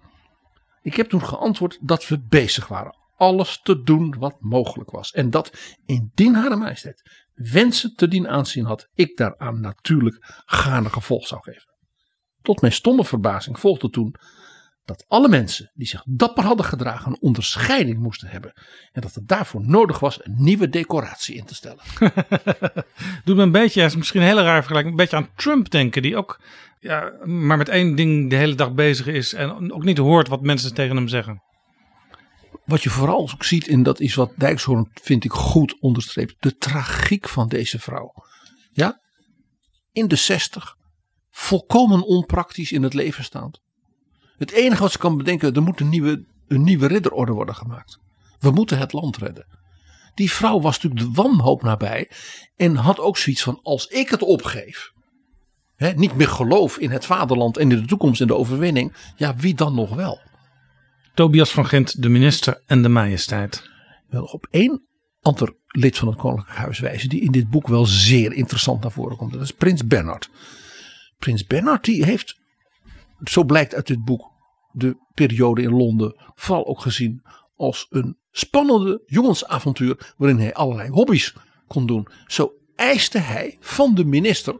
[0.83, 5.13] Ik heb toen geantwoord dat we bezig waren alles te doen wat mogelijk was.
[5.13, 11.27] En dat indien Hare Majesteit wensen te dien aanzien had, ik daaraan natuurlijk gaarne gevolg
[11.27, 11.75] zou geven.
[12.43, 14.15] Tot mijn stomme verbazing volgde toen
[14.87, 18.53] dat alle mensen die zich dapper hadden gedragen een onderscheiding moesten hebben.
[18.93, 21.83] En dat het daarvoor nodig was een nieuwe decoratie in te stellen.
[23.25, 25.71] Doet me een beetje, ja, is misschien een hele raar vergelijking, een beetje aan Trump
[25.71, 26.03] denken.
[26.03, 26.41] Die ook
[26.81, 30.43] ja, maar met één ding de hele dag bezig is en ook niet hoort wat
[30.43, 31.43] mensen tegen hem zeggen.
[32.65, 36.57] Wat je vooral ook ziet, en dat is wat Dijkshoorn vind ik goed onderstreept, de
[36.57, 38.13] tragiek van deze vrouw.
[38.73, 39.01] Ja,
[39.93, 40.77] in de zestig,
[41.31, 43.61] volkomen onpraktisch in het leven staand.
[44.39, 47.99] Het enige wat ze kan bedenken, er moet een nieuwe, een nieuwe ridderorde worden gemaakt.
[48.39, 49.47] We moeten het land redden.
[50.15, 52.11] Die vrouw was natuurlijk de wanhoop nabij
[52.57, 54.93] en had ook zoiets van, als ik het opgeef,
[55.77, 59.37] hè, niet meer geloof in het vaderland en in de toekomst en de overwinning, ja
[59.37, 60.21] wie dan nog wel?
[61.15, 63.71] Tobias van Gent, de minister en de majesteit.
[64.09, 64.87] Wel op één
[65.21, 68.93] ander lid van het Koninklijk Huis wijzen die in dit boek wel zeer interessant naar
[68.93, 69.33] voren komt.
[69.33, 70.31] Dat is Prins Bernhard.
[71.19, 72.41] Prins Bernhard die heeft,
[73.25, 74.31] zo blijkt uit dit boek,
[74.73, 77.23] de periode in Londen vooral ook gezien
[77.57, 81.35] als een spannende jongensavontuur waarin hij allerlei hobby's
[81.67, 82.09] kon doen.
[82.27, 84.57] Zo eiste hij van de minister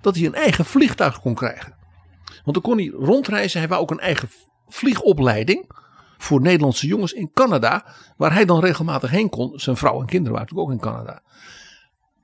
[0.00, 1.76] dat hij een eigen vliegtuig kon krijgen.
[2.24, 3.58] Want dan kon hij rondreizen.
[3.58, 4.28] Hij wou ook een eigen
[4.68, 5.70] vliegopleiding
[6.18, 7.86] voor Nederlandse jongens in Canada.
[8.16, 9.58] Waar hij dan regelmatig heen kon.
[9.58, 11.22] Zijn vrouw en kinderen waren natuurlijk ook in Canada.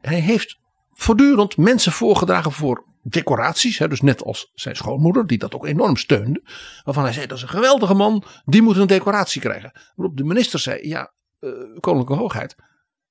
[0.01, 0.60] Hij heeft
[1.01, 3.79] voortdurend mensen voorgedragen voor decoraties.
[3.79, 6.43] Hè, dus net als zijn schoonmoeder, die dat ook enorm steunde.
[6.85, 9.73] Waarvan hij zei: dat is een geweldige man, die moet een decoratie krijgen.
[9.95, 12.55] Waarop de minister zei: ja, uh, koninklijke hoogheid.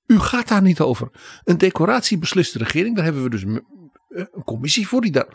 [0.05, 1.09] U gaat daar niet over.
[1.43, 2.95] Een decoratie beslist de regering.
[2.95, 3.65] Daar hebben we dus een,
[4.07, 5.27] een commissie voor die daar.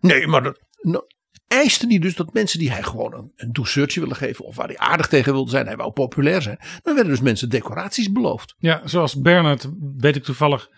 [0.00, 1.04] Nee, maar dat, nou,
[1.48, 4.44] eiste hij dus dat mensen die hij gewoon een, een douceurtje willen geven.
[4.44, 6.58] of waar hij aardig tegen wilde zijn, hij wou populair zijn.
[6.82, 8.54] dan werden dus mensen decoraties beloofd.
[8.58, 10.70] Ja, zoals Bernard, weet ik toevallig,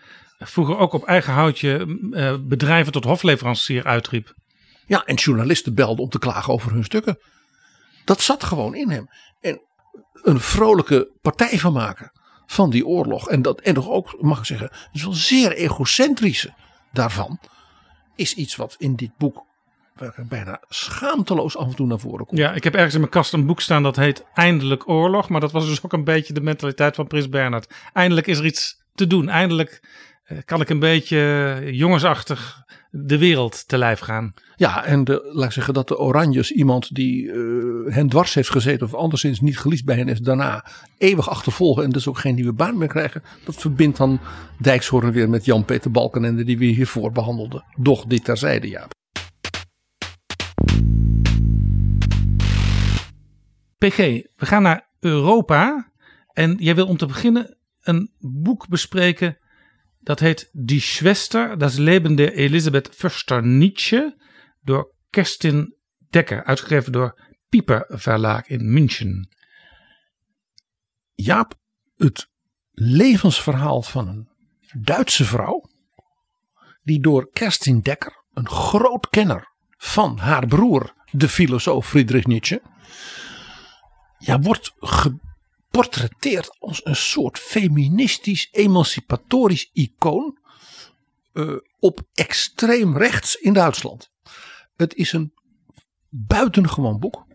[0.47, 4.33] vroeger ook op eigen houtje uh, bedrijven tot hofleverancier uitriep.
[4.85, 7.19] Ja, en journalisten belden om te klagen over hun stukken.
[8.05, 9.07] Dat zat gewoon in hem.
[9.41, 9.61] En
[10.13, 12.11] een vrolijke partij van maken
[12.45, 13.29] van die oorlog.
[13.29, 16.53] En, dat, en toch ook, mag ik zeggen, wel zeer egocentrische
[16.91, 17.39] daarvan.
[18.15, 19.47] Is iets wat in dit boek
[20.29, 22.39] bijna schaamteloos af en toe naar voren komt.
[22.39, 25.29] Ja, ik heb ergens in mijn kast een boek staan dat heet Eindelijk Oorlog.
[25.29, 27.73] Maar dat was dus ook een beetje de mentaliteit van Prins Bernhard.
[27.93, 29.29] Eindelijk is er iets te doen.
[29.29, 29.87] Eindelijk eh,
[30.45, 34.33] kan ik een beetje jongensachtig de wereld te lijf gaan.
[34.55, 38.49] Ja, en de, laat ik zeggen dat de Oranjes iemand die uh, hen dwars heeft
[38.49, 40.65] gezeten of anderszins niet geliefd bij hen is, daarna
[40.97, 43.23] eeuwig achtervolgen en dus ook geen nieuwe baan meer krijgen.
[43.45, 44.19] Dat verbindt dan
[44.57, 47.63] Dijkshoorn weer met Jan-Peter Balkenende die we hiervoor behandelden.
[47.75, 48.87] Doch dit terzijde, ja.
[53.77, 53.97] PG,
[54.35, 55.91] we gaan naar Europa.
[56.33, 59.37] En jij wil om te beginnen een boek bespreken.
[59.99, 64.17] Dat heet Die Schwester, das Leben der Elisabeth Förster Nietzsche.
[64.61, 65.75] Door Kerstin
[66.09, 67.19] Dekker, uitgegeven door
[67.49, 69.29] Pieper Verlaag in München.
[71.13, 71.53] Jaap,
[71.95, 72.29] het
[72.71, 74.29] levensverhaal van een
[74.81, 75.69] Duitse vrouw.
[76.83, 82.61] Die door Kerstin Dekker, een groot kenner van haar broer, de filosoof Friedrich Nietzsche
[84.19, 84.73] ja, wordt
[85.69, 90.37] portretteert als een soort feministisch, emancipatorisch icoon
[91.33, 94.11] uh, op extreem rechts in Duitsland.
[94.75, 95.33] Het is een
[96.09, 97.25] buitengewoon boek.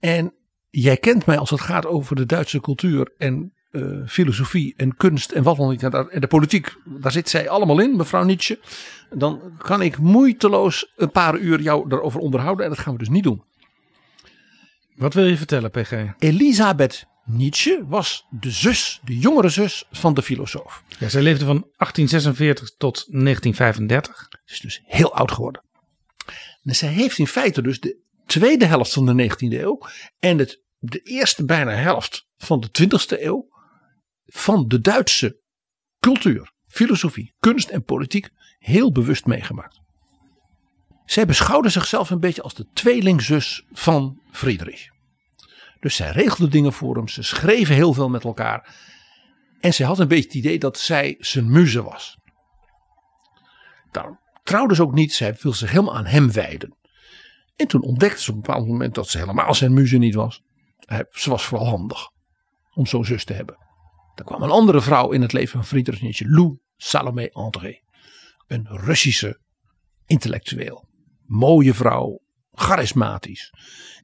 [0.00, 0.34] En
[0.70, 5.30] jij kent mij als het gaat over de Duitse cultuur en uh, filosofie en kunst
[5.30, 5.82] en wat dan niet.
[5.82, 8.58] En de politiek, daar zit zij allemaal in, mevrouw Nietzsche.
[9.10, 12.64] Dan kan ik moeiteloos een paar uur jou daarover onderhouden.
[12.64, 13.44] En dat gaan we dus niet doen.
[14.94, 15.92] Wat wil je vertellen, PG?
[16.18, 20.82] Elisabeth Nietzsche was de zus, de jongere zus van de filosoof.
[20.98, 24.28] Ja, zij leefde van 1846 tot 1935.
[24.44, 25.62] Ze is dus heel oud geworden.
[26.62, 29.80] En zij heeft in feite dus de tweede helft van de 19e eeuw
[30.18, 33.48] en het, de eerste bijna helft van de 20e eeuw
[34.24, 35.40] van de Duitse
[36.00, 39.83] cultuur, filosofie, kunst en politiek heel bewust meegemaakt.
[41.04, 44.92] Zij beschouwde zichzelf een beetje als de tweelingzus van Friedrich.
[45.80, 48.74] Dus zij regelde dingen voor hem, ze schreven heel veel met elkaar.
[49.60, 52.18] En zij had een beetje het idee dat zij zijn muze was.
[53.90, 56.76] Daarom trouwde ze ook niet, zij wil zich helemaal aan hem wijden.
[57.56, 60.42] En toen ontdekte ze op een bepaald moment dat ze helemaal zijn muze niet was.
[61.10, 62.08] Ze was vooral handig
[62.74, 63.56] om zo'n zus te hebben.
[64.14, 67.80] Er kwam een andere vrouw in het leven van Friedrich Nietzsche, Lou Salomé André.
[68.46, 69.40] Een Russische
[70.06, 70.88] intellectueel.
[71.34, 72.20] Mooie vrouw,
[72.52, 73.52] charismatisch.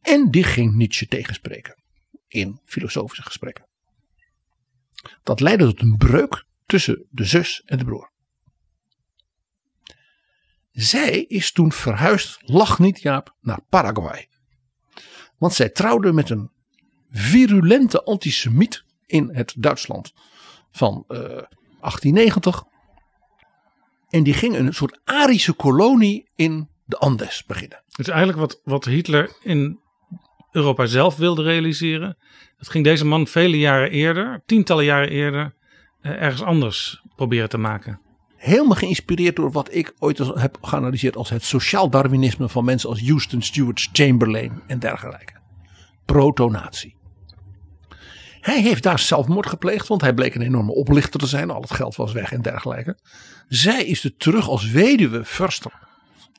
[0.03, 1.83] En die ging Nietzsche tegenspreken
[2.29, 3.69] in filosofische gesprekken.
[5.23, 8.13] Dat leidde tot een breuk tussen de zus en de broer.
[10.71, 14.29] Zij is toen verhuisd, lach niet Jaap, naar Paraguay.
[15.39, 16.51] Want zij trouwde met een
[17.11, 20.13] virulente antisemiet in het Duitsland
[20.71, 22.65] van uh, 1890.
[24.09, 27.83] En die ging een soort Arische kolonie in de Andes beginnen.
[27.89, 29.79] Het is eigenlijk wat, wat Hitler in
[30.53, 32.17] Europa zelf wilde realiseren.
[32.59, 35.55] Dat ging deze man vele jaren eerder, tientallen jaren eerder,
[36.01, 38.01] eh, ergens anders proberen te maken.
[38.37, 43.07] Helemaal geïnspireerd door wat ik ooit heb geanalyseerd als het sociaal darwinisme van mensen als
[43.07, 45.33] Houston Stewart Chamberlain en dergelijke.
[46.05, 46.97] Protonatie.
[48.41, 51.51] Hij heeft daar zelfmoord gepleegd, want hij bleek een enorme oplichter te zijn.
[51.51, 52.99] Al het geld was weg en dergelijke.
[53.49, 55.73] Zij is er terug als weduwe Förster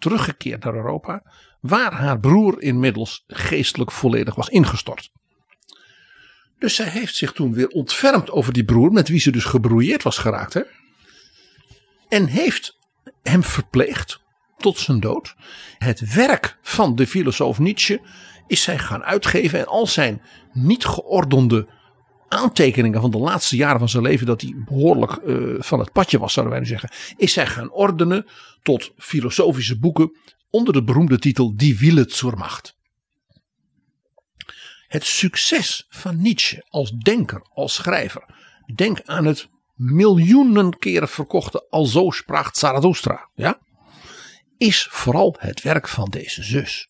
[0.02, 1.24] teruggekeerd naar Europa,
[1.60, 5.12] waar haar broer inmiddels geestelijk volledig was ingestort.
[6.60, 10.04] Dus zij heeft zich toen weer ontfermd over die broer, met wie ze dus gebrouilleerd
[10.04, 10.54] was geraakt.
[10.54, 10.62] Hè?
[12.10, 12.78] En heeft
[13.24, 14.22] hem verpleegd
[14.58, 15.36] tot zijn dood.
[15.78, 18.02] Het werk van de filosoof Nietzsche
[18.48, 20.22] is zij gaan uitgeven en al zijn
[20.54, 21.68] niet geordende
[22.32, 26.20] aantekeningen van de laatste jaren van zijn leven, dat hij behoorlijk uh, van het padje
[26.20, 28.26] was, zouden wij nu zeggen, is hij gaan ordenen
[28.62, 30.18] tot filosofische boeken
[30.50, 32.76] onder de beroemde titel Die Wille zur Macht.
[34.88, 38.26] Het succes van Nietzsche als denker, als schrijver.
[38.76, 43.30] Denk aan het miljoenen keren verkochte Alzo spraakt Zarathustra.
[43.34, 43.60] Ja?
[44.58, 46.90] Is vooral het werk van deze zus.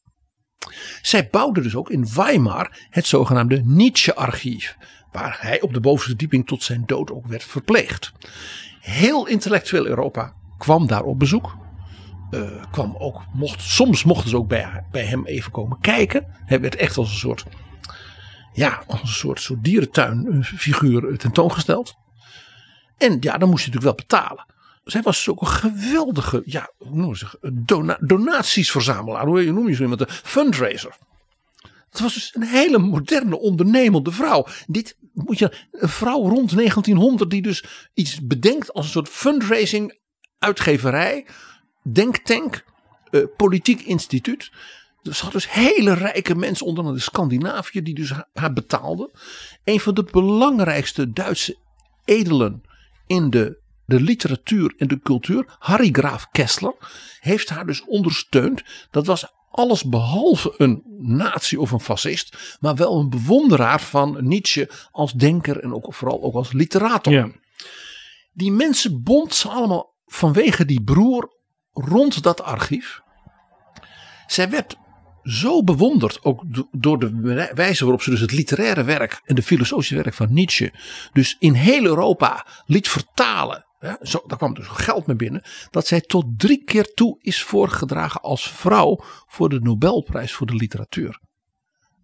[1.01, 4.77] Zij bouwde dus ook in Weimar het zogenaamde Nietzsche-archief
[5.11, 8.11] waar hij op de bovenste verdieping tot zijn dood ook werd verpleegd.
[8.79, 11.57] Heel intellectueel Europa kwam daar op bezoek.
[12.31, 16.25] Uh, kwam ook, mocht, soms mochten ze ook bij, bij hem even komen kijken.
[16.45, 17.43] Hij werd echt als een soort,
[18.53, 21.95] ja, als een soort, soort dierentuinfiguur tentoongesteld.
[22.97, 24.45] En ja, dan moest je natuurlijk wel betalen.
[24.83, 29.25] Zij was ook een geweldige ja, hoe noem je dona donatiesverzamelaar.
[29.25, 30.01] Hoe noem je zo iemand?
[30.01, 30.95] Een fundraiser.
[31.89, 34.45] Het was dus een hele moderne ondernemende vrouw.
[34.67, 37.63] Dit moet je, een vrouw rond 1900 die dus
[37.93, 39.99] iets bedenkt als een soort fundraising
[40.39, 41.25] uitgeverij,
[41.83, 42.63] denktank,
[43.11, 44.51] uh, politiek instituut.
[45.03, 49.11] Er zat dus hele rijke mensen onder andere Scandinavië die dus haar betaalden.
[49.63, 51.57] Een van de belangrijkste Duitse
[52.05, 52.63] edelen
[53.07, 56.73] in de, de literatuur en de cultuur, Harry Graaf Kessler,
[57.19, 58.63] heeft haar dus ondersteund.
[58.91, 64.69] Dat was alles behalve een nazi of een fascist, maar wel een bewonderaar van Nietzsche
[64.91, 67.13] als denker en ook vooral ook als literator.
[67.13, 67.31] Ja.
[68.33, 71.33] Die mensen bond ze allemaal vanwege die broer
[71.71, 73.01] rond dat archief.
[74.27, 74.77] Zij werd
[75.23, 79.95] zo bewonderd, ook door de wijze waarop ze dus het literaire werk en de filosofische
[79.95, 80.73] werk van Nietzsche
[81.13, 85.43] dus in heel Europa liet vertalen ja, zo, daar kwam dus geld mee binnen.
[85.69, 90.55] Dat zij tot drie keer toe is voorgedragen als vrouw voor de Nobelprijs voor de
[90.55, 91.19] literatuur.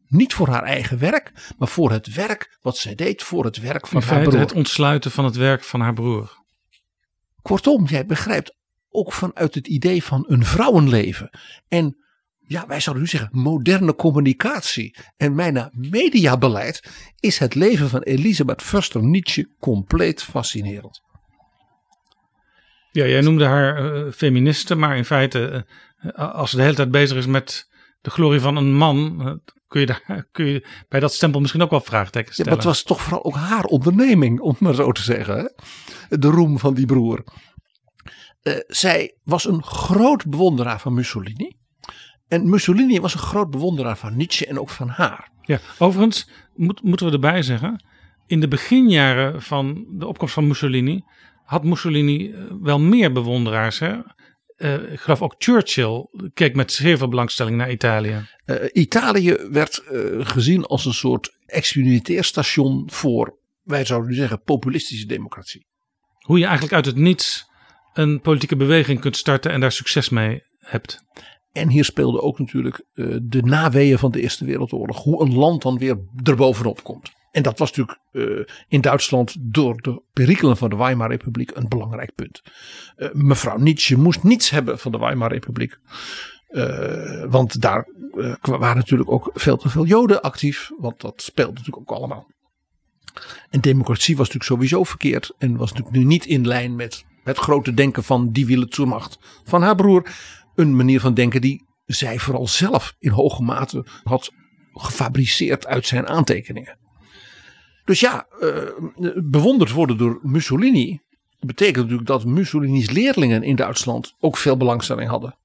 [0.08, 3.88] Niet voor haar eigen werk, maar voor het werk wat zij deed voor het werk
[3.88, 4.40] van In haar broer.
[4.40, 6.46] Het ontsluiten van het werk van haar broer.
[7.42, 8.56] Kortom, jij begrijpt
[8.90, 11.30] ook vanuit het idee van een vrouwenleven.
[11.68, 11.98] En
[12.48, 16.90] ja, wij zouden nu zeggen, moderne communicatie en bijna mediabeleid,
[17.20, 21.02] is het leven van Elisabeth Förster Nietzsche compleet fascinerend.
[22.92, 25.66] Ja, jij noemde haar uh, feministe, maar in feite,
[26.02, 27.70] uh, als ze de hele tijd bezig is met
[28.02, 29.34] de glorie van een man, uh,
[29.68, 32.52] kun, je daar, kun je bij dat stempel misschien ook wel vraagtekens stellen.
[32.52, 35.38] Ja, maar het was toch vooral ook haar onderneming, om het maar zo te zeggen.
[35.38, 36.18] Hè?
[36.18, 37.24] De roem van die broer.
[38.68, 41.56] zij was een groot bewonderaar van Mussolini.
[42.28, 45.32] En Mussolini was een groot bewonderaar van Nietzsche en ook van haar.
[45.42, 47.86] Ja, overigens moet, moeten we erbij zeggen.
[48.26, 51.04] In de beginjaren van de opkomst van Mussolini
[51.48, 53.80] had Mussolini eh, wel meer bewonderaars.
[53.80, 53.96] Hè?
[54.58, 58.28] Uh, ik geloof ook Churchill keek met zeer veel belangstelling naar Italië.
[58.46, 65.06] Uh, Italië werd uh, gezien als een soort experimenteerstation voor, wij zouden nu zeggen, populistische
[65.06, 65.66] democratie.
[66.20, 67.46] Hoe je eigenlijk uit het niets
[67.94, 71.04] een politieke beweging kunt starten en daar succes mee hebt.
[71.52, 72.86] En hier speelde ook natuurlijk
[73.22, 75.04] de naweeën van de Eerste Wereldoorlog.
[75.04, 77.12] Hoe een land dan weer erbovenop komt.
[77.32, 81.68] En dat was natuurlijk uh, in Duitsland door de perikelen van de Weimar Republiek een
[81.68, 82.42] belangrijk punt.
[82.98, 85.78] Uh, mevrouw Nietzsche moest niets hebben van de Weimar Republiek.
[87.30, 87.88] want daar
[88.42, 90.72] waren natuurlijk ook veel te veel Joden actief.
[90.78, 92.28] Want dat speelde natuurlijk ook allemaal.
[93.50, 95.34] En democratie was natuurlijk sowieso verkeerd.
[95.38, 99.18] En was natuurlijk nu niet in lijn met het grote denken van die Wille Zurmacht
[99.44, 100.10] van haar broer
[100.56, 104.32] een manier van denken die zij vooral zelf in hoge mate had
[104.74, 106.78] gefabriceerd uit zijn aantekeningen.
[107.88, 108.70] Dus ja, uh,
[109.16, 111.02] bewonderd worden door Mussolini
[111.40, 115.38] betekent natuurlijk dat Mussolini's leerlingen in Duitsland ook veel belangstelling hadden.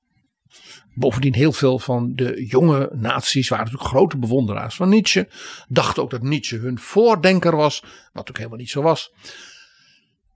[0.94, 5.28] Bovendien heel veel van de jonge naties waren natuurlijk grote bewonderaars van Nietzsche.
[5.68, 9.12] Dachten ook dat Nietzsche hun voordenker was, wat ook helemaal niet zo was.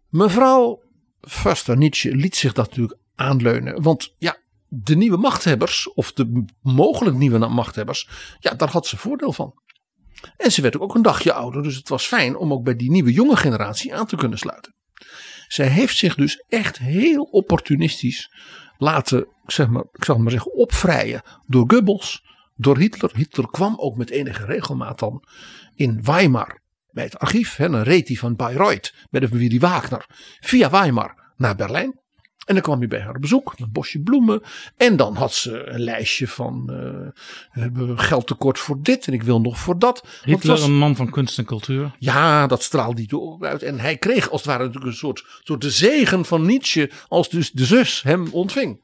[0.08, 0.82] Mevrouw
[1.20, 3.82] Förster Nietzsche liet zich dat natuurlijk aanleunen.
[3.82, 4.36] Want ja,
[4.68, 8.08] de nieuwe machthebbers, of de mogelijk nieuwe machthebbers,
[8.38, 9.54] ja, daar had ze voordeel van.
[10.36, 12.90] En ze werd ook een dagje ouder, dus het was fijn om ook bij die
[12.90, 14.74] nieuwe jonge generatie aan te kunnen sluiten.
[15.48, 18.32] Zij heeft zich dus echt heel opportunistisch
[18.78, 22.22] laten, zeg maar, ik zal maar zeggen, opvrijen door Goebbels,
[22.54, 23.10] door Hitler.
[23.14, 25.22] Hitler kwam ook met enige regelmaat dan
[25.74, 26.60] in Weimar
[26.90, 27.56] bij het archief.
[27.56, 30.06] Hè, dan reed hij van Bayreuth met de familie Wagner
[30.40, 32.00] via Weimar naar Berlijn.
[32.46, 34.42] En dan kwam hij bij haar op bezoek, een bosje bloemen.
[34.76, 36.76] En dan had ze een lijstje van uh,
[37.52, 40.06] we hebben geld tekort voor dit en ik wil nog voor dat.
[40.22, 41.96] Hitler was, een man van kunst en cultuur.
[41.98, 43.62] Ja, dat straalde hij door uit.
[43.62, 47.28] En hij kreeg als het ware natuurlijk een soort, soort de zegen van Nietzsche als
[47.28, 48.80] dus de zus hem ontving.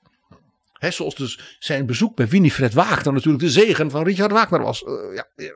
[0.72, 4.82] He, zoals dus zijn bezoek bij Winifred Wagner natuurlijk de zegen van Richard Wagner was.
[4.82, 5.50] Uh, ja, uh,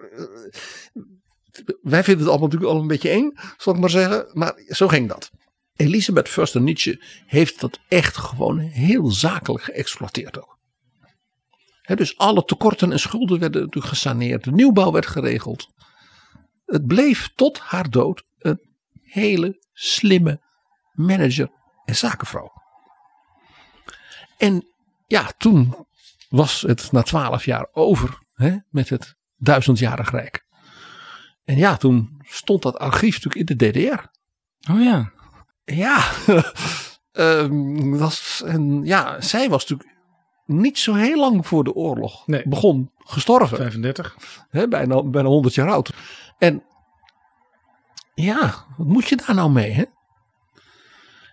[1.83, 4.31] wij vinden het allemaal natuurlijk al een beetje eng, zal ik maar zeggen.
[4.33, 5.31] Maar zo ging dat.
[5.77, 10.59] Elisabeth Förster Nietzsche heeft dat echt gewoon heel zakelijk geëxploiteerd ook.
[11.95, 14.45] dus alle tekorten en schulden werden natuurlijk gesaneerd.
[14.45, 15.69] De nieuwbouw werd geregeld.
[16.65, 18.61] Het bleef tot haar dood een
[19.03, 20.41] hele slimme
[20.93, 21.51] manager
[21.85, 22.53] en zakenvrouw.
[24.39, 24.67] En
[25.07, 25.87] ja, toen
[26.29, 28.19] was het na twaalf jaar over
[28.71, 30.47] met het duizendjarig rijk.
[31.45, 34.05] En ja, toen stond dat archief natuurlijk in de DDR.
[34.71, 35.13] Oh ja.
[35.75, 36.13] Ja,
[37.13, 39.99] um, was, en ja, zij was natuurlijk
[40.47, 42.49] niet zo heel lang voor de oorlog nee.
[42.49, 43.57] begon gestorven.
[43.57, 44.17] 35.
[44.51, 45.93] Hè, bijna, bijna 100 jaar oud.
[46.39, 46.63] En
[48.15, 49.71] ja, wat moet je daar nou mee?
[49.71, 49.85] Hè?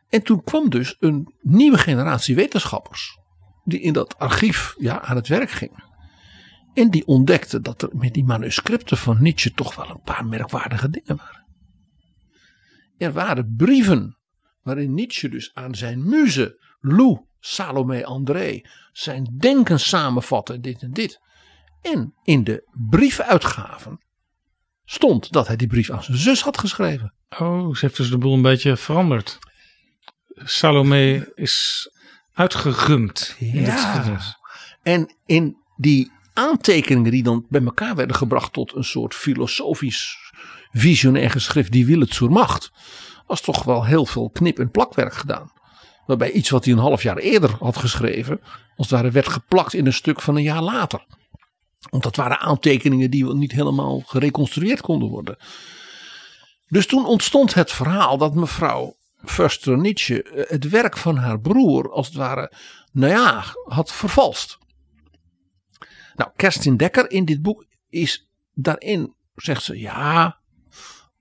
[0.10, 3.18] En toen kwam dus een nieuwe generatie wetenschappers.
[3.64, 5.84] Die in dat archief ja, aan het werk ging.
[6.74, 10.90] En die ontdekte dat er met die manuscripten van Nietzsche toch wel een paar merkwaardige
[10.90, 11.46] dingen waren.
[12.98, 14.18] Er waren brieven
[14.64, 18.62] waarin Nietzsche dus aan zijn muze Lou Salome André
[18.92, 21.20] zijn denken samenvatte, dit en dit.
[21.82, 24.02] En in de briefuitgaven
[24.86, 27.14] stond dat hij die brief aan zijn zus had geschreven.
[27.40, 29.40] Oh, ze heeft dus de boel een beetje veranderd.
[30.36, 31.90] Salome is
[32.34, 33.36] uitgegumd.
[33.40, 34.20] Ja.
[34.82, 40.18] En in die aantekeningen die dan bij elkaar werden gebracht tot een soort filosofisch
[40.72, 42.72] visionair geschrift, die wil het zur macht
[43.28, 45.52] was toch wel heel veel knip- en plakwerk gedaan.
[46.06, 48.42] Waarbij iets wat hij een half jaar eerder had geschreven,
[48.76, 51.06] als het ware werd geplakt in een stuk van een jaar later.
[51.90, 55.38] Want dat waren aantekeningen die niet helemaal gereconstrueerd konden worden.
[56.68, 61.92] Dus toen ontstond het verhaal dat mevrouw Förster Nietzsche eh, het werk van haar broer
[61.92, 62.52] als het ware,
[62.92, 64.58] nou ja, had vervalst.
[66.16, 70.40] Nou, Kerstin Dekker in dit boek is daarin, zegt ze, ja,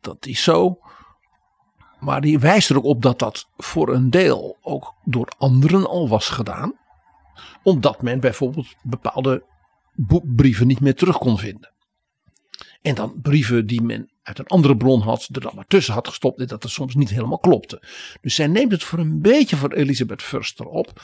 [0.01, 0.79] dat is zo.
[2.03, 6.09] Maar die wijst er ook op dat dat voor een deel ook door anderen al
[6.09, 6.79] was gedaan.
[7.63, 9.45] Omdat men bijvoorbeeld bepaalde
[10.23, 11.73] brieven niet meer terug kon vinden.
[12.83, 16.09] En dan brieven die men uit een andere bron had, er dan maar tussen had
[16.09, 17.83] gestopt en dat er soms niet helemaal klopte.
[18.21, 21.03] Dus zij neemt het voor een beetje voor Elisabeth Förster op.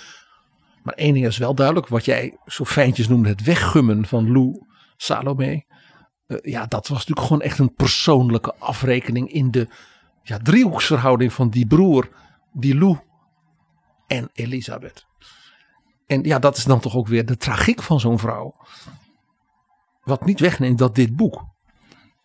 [0.83, 4.63] Maar één ding is wel duidelijk, wat jij zo fijntjes noemde, het weggummen van Lou
[4.97, 5.65] Salome.
[6.27, 9.69] Eh, ja, dat was natuurlijk gewoon echt een persoonlijke afrekening in de
[10.29, 12.09] ja, driehoeksverhouding van die broer,
[12.53, 12.99] die Lou
[14.07, 15.07] en Elisabeth.
[16.07, 18.57] En ja, dat is dan toch ook weer de tragiek van zo'n vrouw.
[20.03, 21.47] Wat niet wegneemt dat dit boek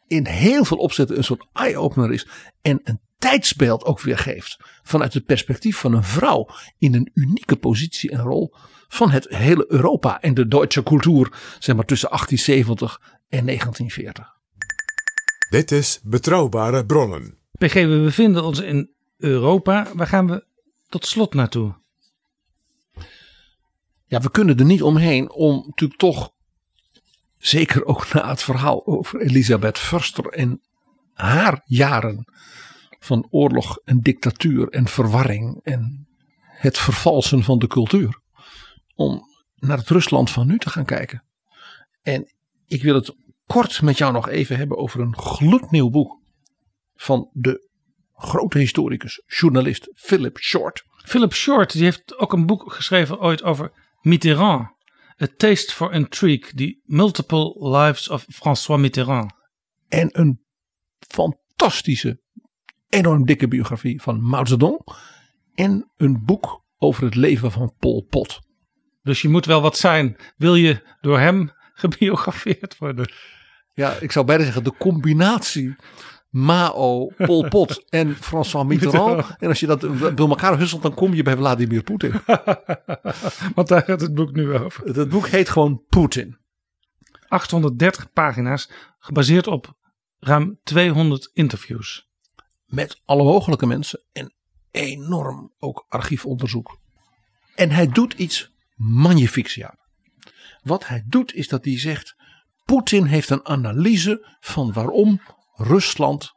[0.08, 2.28] in heel veel opzetten een soort eye-opener is.
[2.62, 4.58] En een tijdsbeeld ook weer geeft.
[4.84, 8.54] Vanuit het perspectief van een vrouw in een unieke positie en rol.
[8.88, 11.56] Van het hele Europa en de Duitse cultuur.
[11.60, 14.28] Zeg maar tussen 1870 en 1940.
[15.50, 17.43] Dit is Betrouwbare Bronnen.
[17.72, 19.88] We bevinden ons in Europa.
[19.94, 20.46] Waar gaan we
[20.88, 21.76] tot slot naartoe?
[24.06, 26.34] Ja, we kunnen er niet omheen om natuurlijk toch
[27.44, 30.62] Zeker ook na het verhaal over Elisabeth Förster en
[31.14, 32.26] haar jaren
[33.00, 36.08] van oorlog en dictatuur en verwarring en
[36.44, 38.20] het vervalsen van de cultuur.
[38.96, 39.22] Om
[39.56, 41.24] naar het Rusland van nu te gaan kijken.
[42.02, 42.34] En
[42.68, 43.16] ik wil het
[43.46, 46.22] kort met jou nog even hebben over een gloednieuw boek
[47.04, 47.70] van de
[48.16, 50.84] grote historicus, journalist Philip Short.
[51.06, 53.72] Philip Short die heeft ook een boek geschreven ooit over
[54.02, 54.72] Mitterrand.
[55.22, 59.32] A Taste for Intrigue, The Multiple Lives of François Mitterrand.
[59.88, 60.42] En een
[61.08, 62.22] fantastische,
[62.90, 64.82] enorm dikke biografie van Mao Zedong.
[65.54, 68.40] En een boek over het leven van Pol Pot.
[69.02, 70.18] Dus je moet wel wat zijn.
[70.36, 71.52] Wil je door hem
[71.84, 73.12] gebiografeerd worden?
[73.74, 75.76] Ja, ik zou bijna zeggen de combinatie
[76.34, 79.36] Mao, Pol Pot en François Mitterrand.
[79.40, 82.12] En als je dat bij elkaar husselt, dan kom je bij Vladimir Poetin.
[83.56, 84.98] Want daar gaat het boek nu over.
[84.98, 86.38] Het boek heet gewoon Poetin.
[87.28, 88.70] 830 pagina's,
[89.00, 89.74] gebaseerd op
[90.20, 92.10] ruim 200 interviews.
[92.66, 94.34] Met alle mogelijke mensen en
[94.72, 96.80] enorm ook archiefonderzoek.
[97.56, 99.78] En hij doet iets magnifieks, ja.
[100.64, 102.16] Wat hij doet is dat hij zegt,
[102.66, 105.22] Poetin heeft een analyse van waarom
[105.64, 106.32] Rusland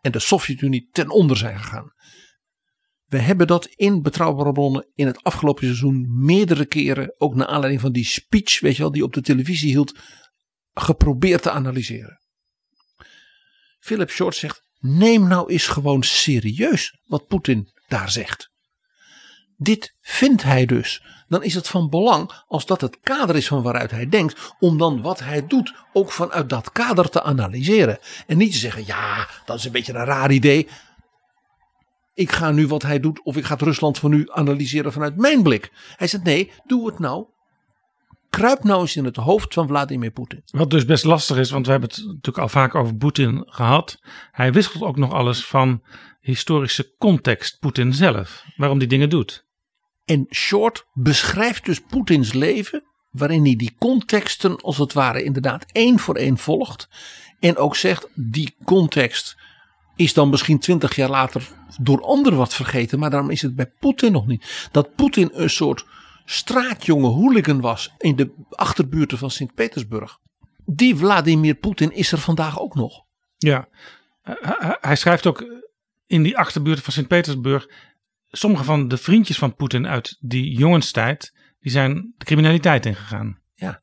[0.00, 1.92] en de Sovjet-Unie ten onder zijn gegaan.
[3.06, 7.80] We hebben dat in betrouwbare bronnen in het afgelopen seizoen meerdere keren, ook naar aanleiding
[7.80, 9.98] van die speech, weet je wel, die op de televisie hield,
[10.72, 12.20] geprobeerd te analyseren.
[13.78, 18.50] Philip Short zegt: neem nou eens gewoon serieus wat Poetin daar zegt.
[19.62, 21.02] Dit vindt hij dus.
[21.28, 24.78] Dan is het van belang, als dat het kader is van waaruit hij denkt, om
[24.78, 27.98] dan wat hij doet ook vanuit dat kader te analyseren.
[28.26, 30.68] En niet te zeggen, ja, dat is een beetje een raar idee.
[32.14, 35.16] Ik ga nu wat hij doet, of ik ga het Rusland van nu analyseren vanuit
[35.16, 35.70] mijn blik.
[35.96, 37.26] Hij zegt, nee, doe het nou
[38.30, 40.42] kruip nou eens in het hoofd van Vladimir Poetin.
[40.50, 44.00] Wat dus best lastig is, want we hebben het natuurlijk al vaak over Poetin gehad.
[44.30, 45.82] Hij wisselt ook nog alles van
[46.20, 49.48] historische context, Poetin zelf, waarom die dingen doet.
[50.04, 55.98] En Short beschrijft dus Poetins leven, waarin hij die contexten als het ware inderdaad één
[55.98, 56.88] voor één volgt.
[57.40, 59.36] En ook zegt, die context
[59.96, 61.48] is dan misschien twintig jaar later
[61.80, 64.68] door anderen wat vergeten, maar daarom is het bij Poetin nog niet.
[64.72, 65.84] Dat Poetin een soort
[66.24, 70.18] straatjonge hooligan was in de achterbuurten van Sint-Petersburg.
[70.64, 73.04] Die Vladimir Poetin is er vandaag ook nog.
[73.36, 73.68] Ja,
[74.80, 75.62] hij schrijft ook
[76.06, 77.68] in die achterbuurten van Sint-Petersburg
[78.30, 83.38] sommige van de vriendjes van Poetin uit die jongenstijd, die zijn de criminaliteit ingegaan.
[83.54, 83.82] Ja.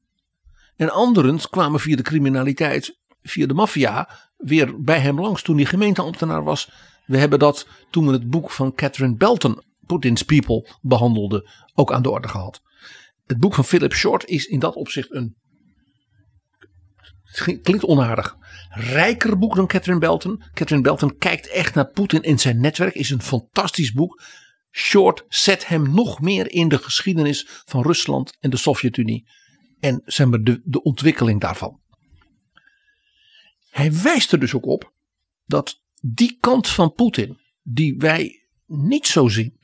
[0.75, 5.65] En anderen kwamen via de criminaliteit, via de maffia, weer bij hem langs toen hij
[5.65, 6.71] gemeenteambtenaar was.
[7.05, 12.01] We hebben dat toen we het boek van Catherine Belton, Putin's People, behandelden, ook aan
[12.01, 12.61] de orde gehad.
[13.25, 15.35] Het boek van Philip Short is in dat opzicht een.
[17.61, 18.37] Klinkt onaardig.
[18.79, 20.43] Rijker boek dan Catherine Belton.
[20.53, 22.95] Catherine Belton kijkt echt naar Poetin in zijn netwerk.
[22.95, 24.21] Is een fantastisch boek.
[24.71, 29.27] Short zet hem nog meer in de geschiedenis van Rusland en de Sovjet-Unie.
[29.79, 31.79] En zeg maar de, de ontwikkeling daarvan.
[33.69, 34.93] Hij wijst er dus ook op
[35.45, 39.57] dat die kant van Poetin, die wij niet zo zien,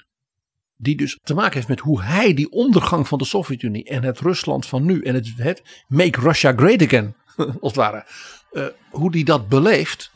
[0.78, 4.20] die dus te maken heeft met hoe hij die ondergang van de Sovjet-Unie en het
[4.20, 8.06] Rusland van nu en het, het Make Russia Great Again, als het ware,
[8.54, 10.12] uh, hoe die dat beleeft.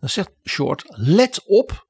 [0.00, 1.86] Dan zegt Short, let op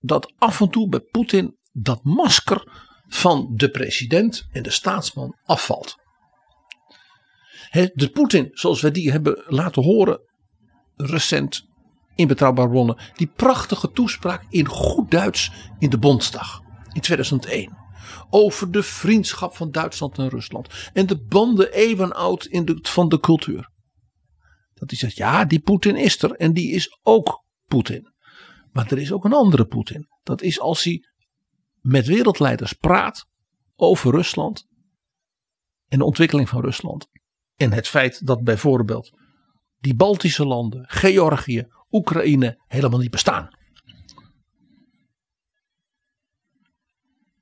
[0.00, 5.96] dat af en toe bij Poetin dat masker van de president en de staatsman afvalt.
[7.70, 10.20] de Poetin, zoals wij die hebben laten horen
[10.96, 11.66] recent
[12.14, 16.62] in betrouwbare bronnen, die prachtige toespraak in goed Duits in de Bondsdag
[16.92, 17.80] in 2001.
[18.30, 22.48] over de vriendschap van Duitsland en Rusland en de banden eeuwenoud
[22.82, 23.71] van de cultuur.
[24.82, 28.12] Dat hij zegt, ja, die Poetin is er en die is ook Poetin.
[28.72, 30.06] Maar er is ook een andere Poetin.
[30.22, 31.04] Dat is als hij
[31.80, 33.26] met wereldleiders praat
[33.76, 34.66] over Rusland
[35.88, 37.08] en de ontwikkeling van Rusland.
[37.56, 39.10] En het feit dat bijvoorbeeld
[39.78, 43.48] die Baltische landen, Georgië, Oekraïne helemaal niet bestaan.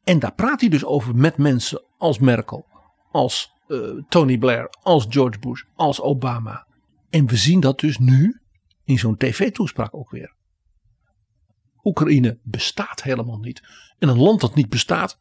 [0.05, 2.67] En daar praat hij dus over met mensen als Merkel,
[3.11, 6.69] als uh, Tony Blair, als George Bush, als Obama.
[7.11, 8.41] En we zien dat dus nu
[8.85, 10.35] in zo'n tv-toespraak ook weer.
[11.85, 13.63] Oekraïne bestaat helemaal niet.
[13.99, 15.19] En een land dat niet bestaat,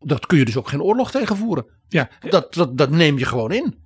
[0.00, 1.66] dat kun je dus ook geen oorlog tegen voeren.
[1.88, 2.10] Ja.
[2.20, 3.78] Dat, dat, dat neem je gewoon in.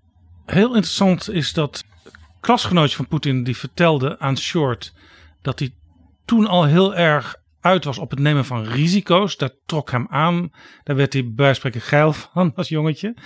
[0.46, 1.84] Heel interessant is dat
[2.40, 4.94] klasgenootje van Poetin die vertelde aan Short
[5.42, 5.74] dat hij
[6.24, 9.36] toen al heel erg uit was op het nemen van risico's.
[9.36, 10.50] Dat trok hem aan.
[10.82, 13.16] Daar werd hij bij spreken geil van als jongetje.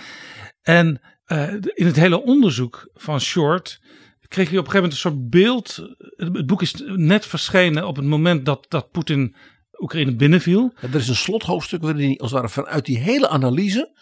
[0.61, 3.79] En uh, in het hele onderzoek van Short
[4.27, 5.89] kreeg hij op een gegeven moment een soort beeld.
[6.15, 9.35] Het boek is net verschenen op het moment dat, dat Poetin
[9.79, 10.73] Oekraïne binnenviel.
[10.81, 13.97] Ja, er is een slothoofdstuk waarin hij als het ware vanuit die hele analyse.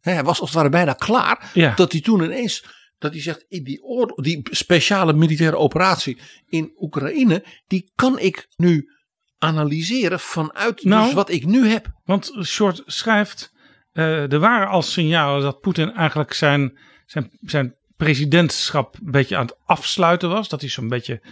[0.00, 1.50] Hè, hij was als het ware bijna klaar.
[1.54, 1.74] Ja.
[1.74, 2.64] Dat hij toen ineens.
[2.98, 6.18] Dat hij zegt, in die, oorlog, die speciale militaire operatie
[6.48, 7.44] in Oekraïne.
[7.66, 8.90] Die kan ik nu
[9.38, 11.04] analyseren vanuit Nou.
[11.04, 11.92] dus wat ik nu heb.
[12.04, 13.52] Want Short schrijft.
[13.98, 19.46] Eh, er waren al signalen dat Poetin eigenlijk zijn, zijn, zijn presidentschap een beetje aan
[19.46, 20.48] het afsluiten was.
[20.48, 21.22] Dat hij zo'n beetje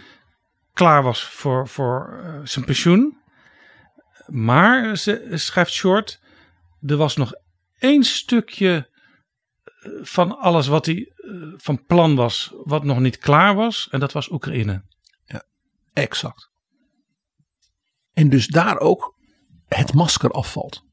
[0.72, 3.18] klaar was voor, voor eh, zijn pensioen.
[4.26, 6.20] Maar, ze, schrijft Short,
[6.86, 7.32] er was nog
[7.78, 8.90] één stukje
[9.64, 11.12] eh, van alles wat hij
[11.56, 13.88] van plan was, wat nog niet klaar was.
[13.90, 14.84] En dat was Oekraïne.
[15.92, 16.50] Exact.
[18.12, 19.14] En dus daar ook
[19.68, 20.85] het masker afvalt.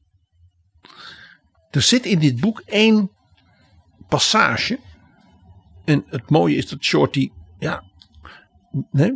[1.74, 3.10] Er zit in dit boek één
[4.08, 4.78] passage.
[5.84, 7.82] En het mooie is dat Shorty, ja,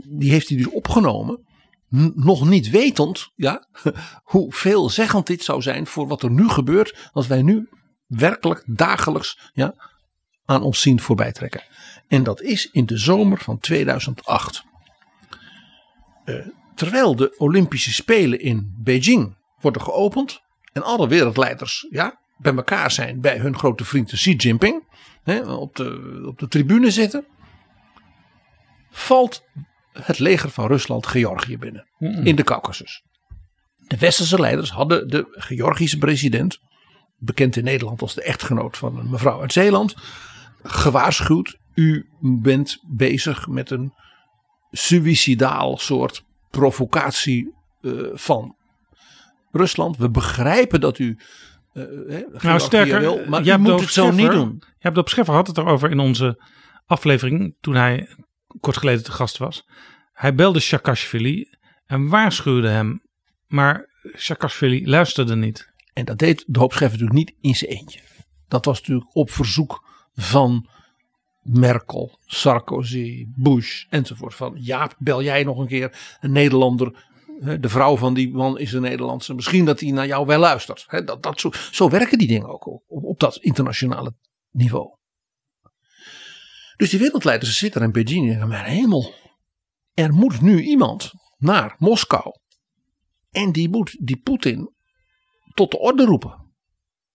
[0.05, 1.47] die heeft hij dus opgenomen.
[2.15, 3.67] Nog niet wetend, ja,
[4.33, 7.11] hoe veelzeggend dit zou zijn voor wat er nu gebeurt.
[7.13, 7.69] Als wij nu
[8.07, 9.75] werkelijk dagelijks, ja,
[10.45, 11.63] aan ons zien voorbij trekken.
[12.09, 14.67] En dat is in de zomer van 2008
[16.75, 20.41] terwijl de Olympische Spelen in Beijing worden geopend
[20.73, 24.85] en alle wereldleiders ja, bij elkaar zijn bij hun grote vriend Xi Jinping
[25.23, 27.25] hè, op, de, op de tribune zitten,
[28.91, 29.45] valt
[29.93, 33.03] het leger van Rusland Georgië binnen in de Caucasus.
[33.87, 36.61] De westerse leiders hadden de Georgische president,
[37.19, 39.95] bekend in Nederland als de echtgenoot van een mevrouw uit Zeeland,
[40.63, 41.59] gewaarschuwd.
[41.75, 43.93] U bent bezig met een
[44.71, 48.57] suicidaal soort provocatie eh, van
[49.53, 49.97] Rusland.
[49.97, 51.19] We begrijpen dat u.
[51.73, 54.63] eh, hè, Georgië Nou, sterker, wil, maar Jaap moet het zo niet Scheffer- doen.
[54.79, 56.43] Jaap Doop Scheffer had het erover in onze
[56.87, 58.09] aflevering toen hij
[58.61, 59.69] kort geleden te gast was.
[60.13, 61.49] Hij belde Saakashvili
[61.87, 63.03] en waarschuwde hem,
[63.47, 65.73] maar Saakashvili luisterde niet.
[65.93, 68.01] En dat deed de hoopschrijver natuurlijk niet in zijn eentje.
[68.49, 69.85] Dat was natuurlijk op verzoek
[70.15, 70.69] van
[71.43, 74.35] Merkel, Sarkozy, Bush enzovoort.
[74.35, 77.07] Van Jaap, bel jij nog een keer een Nederlander.
[77.41, 79.35] De vrouw van die man is een Nederlandse.
[79.35, 80.87] Misschien dat hij naar jou wel luistert.
[81.05, 84.15] Dat, dat zo, werken die dingen ook op, op dat internationale
[84.51, 84.97] niveau.
[86.77, 89.15] Dus die wereldleiders zitten in Beijing en denken, mijn hemel.
[89.95, 92.33] Er moet nu iemand naar Moskou.
[93.31, 94.73] En die moet die Poetin
[95.55, 96.53] tot de orde roepen.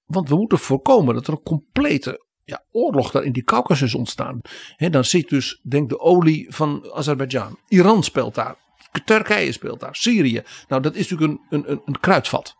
[0.05, 4.41] Want we moeten voorkomen dat er een complete ja, oorlog daar in die Caucasus ontstaan.
[4.75, 7.59] He, dan zit dus, denk de olie van Azerbeidzjan.
[7.67, 8.62] Iran speelt daar.
[9.01, 9.95] Turkije speelt daar.
[9.95, 10.43] Syrië.
[10.67, 12.55] Nou, dat is natuurlijk een, een, een, kruidvat.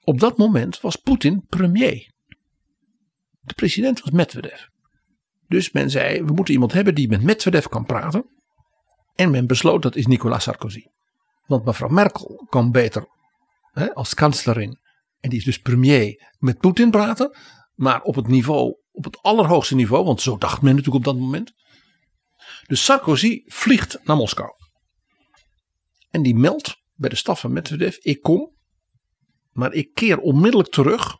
[0.00, 2.12] Op dat moment was Poetin premier.
[3.40, 4.60] De president was Medvedev.
[5.48, 8.24] Dus men zei, we moeten iemand hebben die met Medvedev kan praten.
[9.14, 10.84] En men besloot, dat is Nicolas Sarkozy.
[11.46, 13.06] Want mevrouw Merkel kan beter
[13.72, 14.78] hè, als kanslerin
[15.20, 17.36] en die is dus premier met Poetin praten.
[17.74, 21.22] Maar op het niveau, op het allerhoogste niveau, want zo dacht men natuurlijk op dat
[21.22, 21.52] moment.
[22.66, 24.50] Dus Sarkozy vliegt naar Moskou.
[26.10, 28.56] En die meldt bij de staf van Medvedev, ik kom.
[29.52, 31.16] Maar ik keer onmiddellijk terug,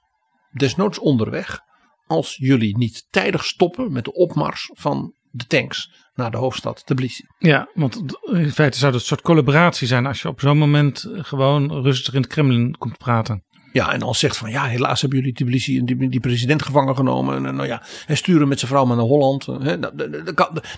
[0.53, 1.61] desnoods onderweg.
[2.07, 7.25] Als jullie niet tijdig stoppen met de opmars van de tanks naar de hoofdstad Tbilisi.
[7.39, 8.03] Ja, want
[8.33, 12.15] in feite zou dat een soort collaboratie zijn als je op zo'n moment gewoon rustig
[12.15, 13.45] in het Kremlin komt praten.
[13.79, 17.47] Ja, en dan zegt van ja, helaas hebben jullie Tbilisi die, die president gevangen genomen.
[17.47, 19.47] En, nou ja, en sturen met zijn vrouw maar naar Holland.
[19.47, 19.79] Hè,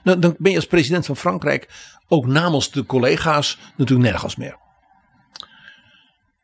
[0.03, 1.69] dan, ben je als president van Frankrijk
[2.09, 4.59] ook namens de collega's natuurlijk nergens meer.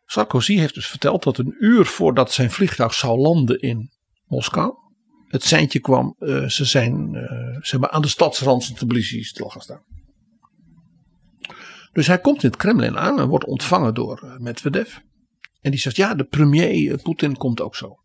[0.05, 3.91] Sarkozy heeft dus verteld dat een uur voordat zijn vliegtuig zou landen in
[4.27, 4.75] Moskou.
[5.29, 7.23] Het seintje kwam, eh, ze zijn uh,
[7.61, 9.83] ze hebben aan de stadsrand van Tbilisi stil gaan staan.
[11.93, 14.97] Dus hij komt in het Kremlin aan en wordt ontvangen door Medvedev.
[15.61, 18.01] En die zegt, ja, de premier Poetin komt ook zo.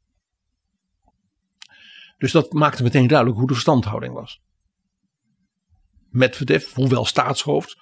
[2.18, 4.42] Dus dat maakte meteen duidelijk hoe de verstandhouding was.
[6.10, 7.78] Medvedev, hoewel staatshoofd,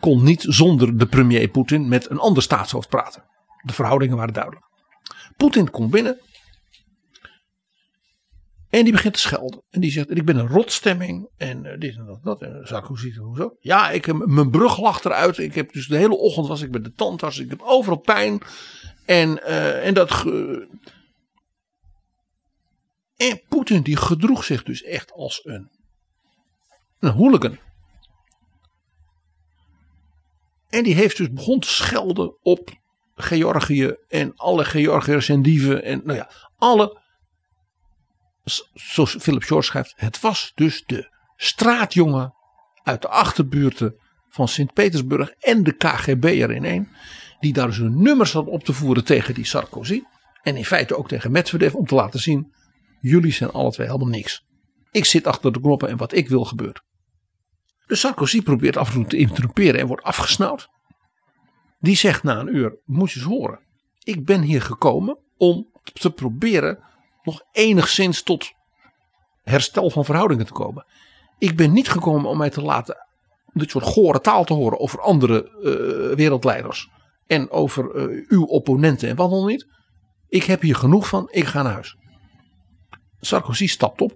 [0.00, 3.24] kon niet zonder de premier Poetin met een ander staatshoofd praten.
[3.62, 4.64] De verhoudingen waren duidelijk.
[5.36, 6.20] Poetin komt binnen.
[8.70, 9.62] En die begint te schelden.
[9.70, 11.28] En die zegt: Ik ben een rotstemming.
[11.36, 12.22] En uh, dit en dat.
[12.22, 12.42] dat.
[12.42, 13.56] En Sarkozy hoezo?
[13.60, 15.38] Ja, ik heb, mijn brug lag eruit.
[15.38, 17.38] Ik heb dus de hele ochtend was ik bij de tandarts.
[17.38, 18.40] Ik heb overal pijn.
[19.04, 20.24] En, uh, en dat.
[23.16, 25.70] en Poetin die gedroeg zich dus echt als een.
[26.98, 27.58] Een hooligan.
[30.68, 32.70] En die heeft dus begon te schelden op
[33.14, 37.00] Georgië en alle Georgiërs en dieven en nou ja, alle,
[38.74, 42.34] zoals Philip Shore schrijft, het was dus de straatjongen
[42.82, 43.94] uit de achterbuurten
[44.28, 46.88] van Sint-Petersburg en de KGB er in één,
[47.40, 50.02] die daar dus hun nummers had op te voeren tegen die Sarkozy
[50.42, 52.52] en in feite ook tegen Medvedev om te laten zien,
[53.00, 54.46] jullie zijn alle twee helemaal niks.
[54.90, 56.82] Ik zit achter de knoppen en wat ik wil gebeurt.
[57.86, 60.68] Dus Sarkozy probeert af en toe te interrumperen en wordt afgesnauwd.
[61.80, 63.60] Die zegt na een uur: Moet je eens horen.
[64.02, 66.78] Ik ben hier gekomen om te proberen
[67.30, 68.52] nog enigszins tot
[69.42, 70.86] herstel van verhoudingen te komen.
[71.38, 73.06] Ik ben niet gekomen om mij te laten
[73.58, 76.90] dit soort gore taal te horen over andere uh, wereldleiders.
[77.26, 79.66] En over uh, uw opponenten en wat dan niet.
[80.28, 81.96] Ik heb hier genoeg van, ik ga naar huis.
[83.20, 84.12] Sarkozy stapt op,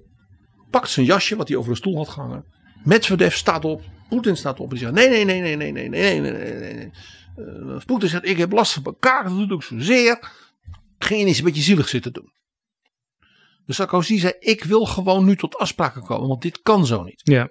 [0.71, 2.45] pakt zijn jasje wat hij over de stoel had gehangen.
[2.85, 6.21] Medvedev staat op, Poetin staat op en zegt nee, nee, nee, nee, nee, nee, nee,
[6.21, 6.91] nee, nee, nee.
[7.37, 10.31] Uh, Poetin zegt ik heb last van kaak, dat doet ook zozeer.
[10.99, 12.33] Ging je eens een beetje zielig zitten doen.
[13.67, 17.21] Dus Sarkozy zei ik wil gewoon nu tot afspraken komen, want dit kan zo niet.
[17.25, 17.51] Ja.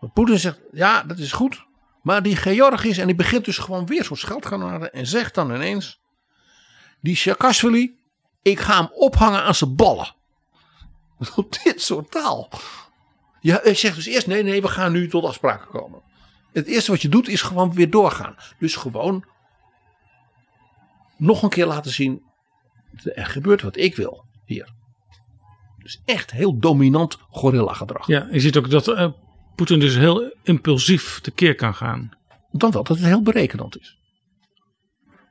[0.00, 1.64] Maar Poetin zegt ja, dat is goed.
[2.02, 6.00] Maar die Georgisch, en die begint dus gewoon weer zo'n scheldkanade en zegt dan ineens,
[7.00, 7.98] die Saakashvili,
[8.42, 10.14] ik ga hem ophangen aan zijn ballen.
[11.36, 12.50] Op dit soort taal.
[13.40, 16.02] Ja, hij zegt dus eerst nee, nee, we gaan nu tot afspraken komen.
[16.52, 18.36] Het eerste wat je doet is gewoon weer doorgaan.
[18.58, 19.24] Dus gewoon
[21.16, 22.22] nog een keer laten zien,
[23.14, 24.72] er gebeurt wat ik wil hier.
[25.82, 28.06] Dus echt heel dominant gorilla gedrag.
[28.06, 29.08] Ja, je ziet ook dat uh,
[29.54, 32.10] Poetin dus heel impulsief tekeer kan gaan.
[32.50, 33.98] Dan wel dat het heel berekenend is.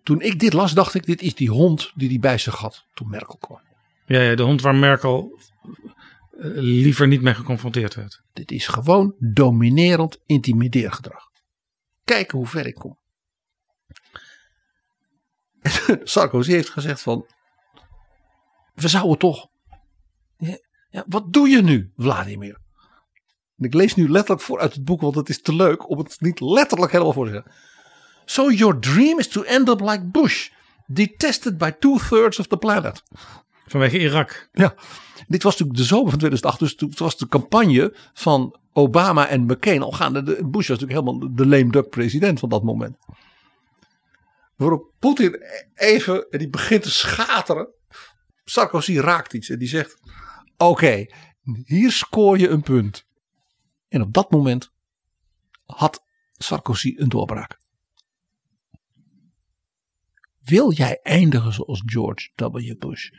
[0.03, 2.85] Toen ik dit las, dacht ik, dit is die hond die hij bij zich had
[2.93, 3.61] toen Merkel kwam.
[4.05, 5.39] Ja, ja de hond waar Merkel
[6.53, 8.21] liever niet mee geconfronteerd werd.
[8.33, 11.29] Dit is gewoon dominerend intimideergedrag.
[12.03, 12.99] Kijken hoe ver ik kom.
[16.03, 17.25] Sarkozy heeft gezegd van.
[18.73, 19.49] We zouden toch.
[20.89, 22.59] Ja, wat doe je nu, Vladimir?
[23.57, 25.97] En ik lees nu letterlijk voor uit het boek, want het is te leuk om
[25.97, 27.51] het niet letterlijk helemaal voor te zeggen.
[28.25, 30.49] So your dream is to end up like Bush,
[30.87, 33.03] detested by two-thirds of the planet.
[33.65, 34.49] Vanwege Irak.
[34.51, 34.75] Ja,
[35.27, 39.45] dit was natuurlijk de zomer van 2008, dus toen was de campagne van Obama en
[39.45, 40.23] McCain al gaande.
[40.23, 42.97] De, Bush was natuurlijk helemaal de lame duck president van dat moment.
[44.55, 45.43] Waarop Poetin
[45.75, 47.67] even, en die begint te schateren.
[48.43, 49.97] Sarkozy raakt iets en die zegt,
[50.69, 51.05] oké,
[51.63, 53.05] hier scoor je een punt.
[53.87, 54.71] En op dat moment
[55.65, 57.59] had Sarkozy een doorbraak.
[60.43, 62.77] Wil jij eindigen zoals George W.
[62.77, 63.09] Bush?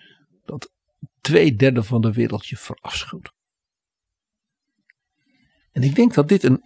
[0.44, 0.72] Dat
[1.20, 3.32] twee derde van de wereld je verafschuwt.
[5.72, 6.62] En ik denk dat dit een,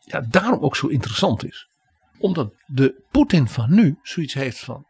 [0.00, 1.68] ja, daarom ook zo interessant is.
[2.18, 4.86] Omdat de Poetin van nu zoiets heeft van.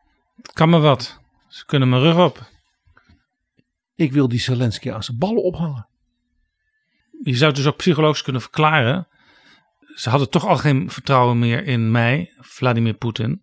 [0.53, 1.21] Kan me wat.
[1.49, 2.51] Ze kunnen mijn rug op.
[3.95, 5.89] Ik wil die Zelensky aan zijn ballen ophangen.
[7.23, 9.09] Je zou het dus ook psychologisch kunnen verklaren.
[9.95, 13.43] Ze hadden toch al geen vertrouwen meer in mij, Vladimir Poetin.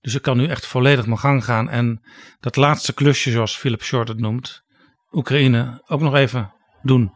[0.00, 1.68] Dus ik kan nu echt volledig mijn gang gaan.
[1.68, 2.02] En
[2.40, 4.62] dat laatste klusje, zoals Philip Short het noemt,
[5.10, 7.12] Oekraïne, ook nog even doen.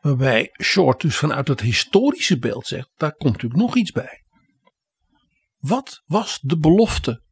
[0.00, 4.24] Waarbij Short dus vanuit het historische beeld zegt, daar komt natuurlijk nog iets bij.
[5.58, 7.22] Wat was de belofte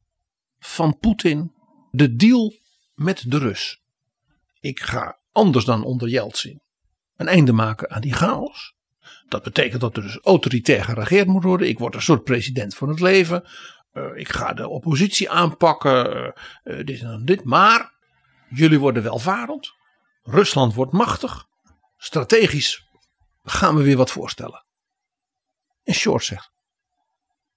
[0.59, 1.53] van Poetin,
[1.91, 2.55] de deal
[2.95, 3.82] met de Rus?
[4.63, 6.63] Ik ga anders dan onder Yeltsin
[7.17, 8.75] een einde maken aan die chaos.
[9.29, 11.69] Dat betekent dat er dus autoritair geregeerd moet worden.
[11.69, 13.49] Ik word een soort president van het leven.
[13.93, 16.17] Uh, ik ga de oppositie aanpakken.
[16.17, 16.31] Uh,
[16.79, 17.45] uh, dit en dit.
[17.45, 17.93] Maar
[18.49, 19.73] jullie worden welvarend.
[20.23, 21.47] Rusland wordt machtig.
[21.97, 22.87] Strategisch
[23.43, 24.65] gaan we weer wat voorstellen.
[25.85, 26.53] En Short zegt: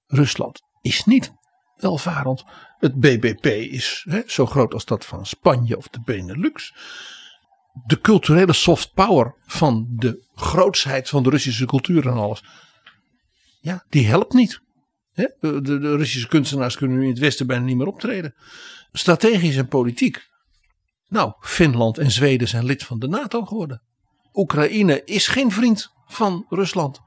[0.07, 1.33] Rusland is niet
[1.77, 2.43] welvarend.
[2.79, 6.73] Het BBP is hè, zo groot als dat van Spanje of de Benelux.
[7.85, 12.43] De culturele soft power van de grootsheid van de Russische cultuur en alles.
[13.61, 14.61] Ja, die helpt niet.
[15.11, 15.25] Hè?
[15.39, 18.35] De, de, de Russische kunstenaars kunnen nu in het Westen bijna niet meer optreden.
[18.91, 20.27] Strategisch en politiek.
[21.07, 23.81] Nou, Finland en Zweden zijn lid van de NATO geworden.
[24.33, 27.01] Oekraïne is geen vriend van Rusland.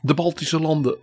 [0.00, 0.98] De Baltische landen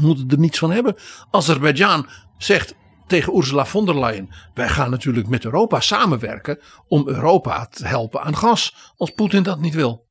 [0.00, 0.96] moeten er niets van hebben.
[1.30, 2.08] Azerbeidzjan
[2.38, 2.74] zegt
[3.06, 8.22] tegen Ursula von der Leyen: Wij gaan natuurlijk met Europa samenwerken om Europa te helpen
[8.22, 10.06] aan gas, als Poetin dat niet wil.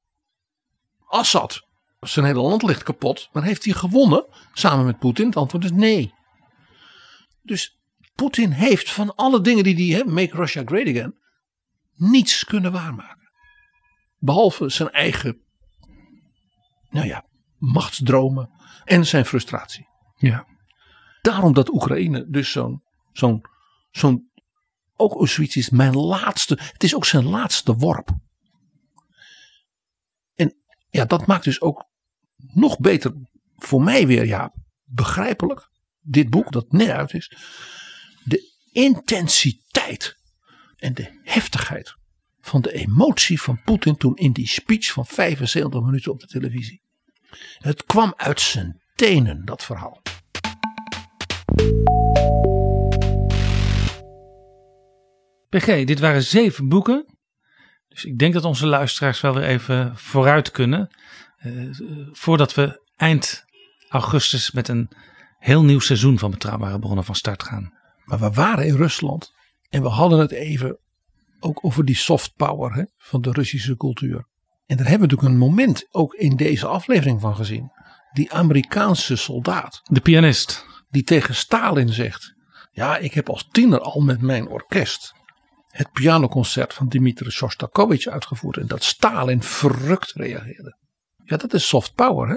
[1.08, 1.68] Assad,
[1.99, 5.26] zijn hele land ligt kapot, maar heeft hij gewonnen samen met Poetin?
[5.26, 6.14] Het antwoord is nee.
[7.41, 7.80] Dus
[8.16, 11.16] Poetin heeft van alle dingen die hij, make Russia great again,
[11.95, 13.30] niets kunnen waarmaken.
[14.18, 15.41] Behalve zijn eigen,
[16.90, 17.26] nou ja,
[17.58, 18.49] machtsdromen
[18.84, 19.88] en zijn frustratie.
[20.16, 20.45] Ja.
[21.28, 23.41] Daarom dat Oekraïne dus zo'n, zo'n,
[23.91, 24.32] zo'n,
[24.95, 28.10] ook zoiets is, mijn laatste, het is ook zijn laatste worp.
[30.36, 30.56] En
[30.90, 31.86] ja, dat maakt dus ook
[32.36, 33.14] nog beter
[33.56, 37.38] voor mij weer, ja, begrijpelijk, dit boek dat net uit is,
[38.24, 40.18] de intensiteit
[40.76, 41.95] en de heftigheid
[42.40, 46.82] van de emotie van Poetin toen in die speech van 75 minuten op de televisie.
[47.58, 50.02] Het kwam uit zijn tenen, dat verhaal.
[55.50, 57.06] PG, dit waren zeven boeken.
[57.88, 60.96] Dus ik denk dat onze luisteraars wel weer even vooruit kunnen.
[61.46, 61.70] Uh,
[62.12, 63.46] voordat we eind
[63.90, 64.90] augustus met een
[65.40, 67.74] heel nieuw seizoen van Betrouwbare Bronnen van start gaan.
[68.06, 69.34] Maar we waren in Rusland
[69.70, 70.78] en we hadden het even
[71.40, 74.28] ook over die soft power hè, van de Russische cultuur.
[74.66, 77.72] En daar hebben we natuurlijk een moment ook in deze aflevering van gezien.
[78.14, 79.82] Die Amerikaanse soldaat.
[79.84, 80.66] De pianist.
[80.89, 82.35] Die tegen Stalin zegt.
[82.72, 85.15] Ja, ik heb als tiener al met mijn orkest
[85.68, 88.57] het pianoconcert van Dmitri Shostakovich uitgevoerd.
[88.57, 90.77] En dat Stalin verrukt reageerde.
[91.23, 92.35] Ja, dat is soft power, hè?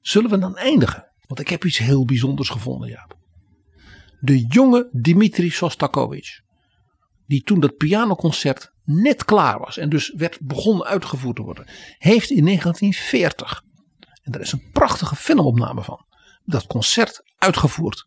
[0.00, 1.12] Zullen we dan eindigen?
[1.26, 3.16] Want ik heb iets heel bijzonders gevonden, Jaap.
[4.20, 6.40] De jonge Dmitri Shostakovich.
[7.26, 9.78] Die toen dat pianoconcert net klaar was.
[9.78, 11.68] En dus werd begonnen uitgevoerd te worden.
[11.98, 13.62] Heeft in 1940.
[14.22, 16.06] En daar is een prachtige filmopname van.
[16.44, 18.06] Dat concert uitgevoerd.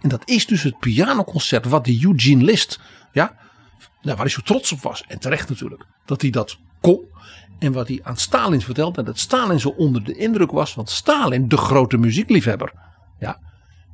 [0.00, 2.80] En dat is dus het pianoconcert wat de Eugene List.
[3.12, 3.36] Ja,
[3.78, 5.04] nou, waar hij zo trots op was.
[5.08, 5.84] En terecht natuurlijk.
[6.04, 7.12] Dat hij dat kon.
[7.58, 8.98] En wat hij aan Stalin vertelde.
[8.98, 10.74] En dat Stalin zo onder de indruk was.
[10.74, 12.72] Want Stalin, de grote muziekliefhebber.
[13.18, 13.40] Ja,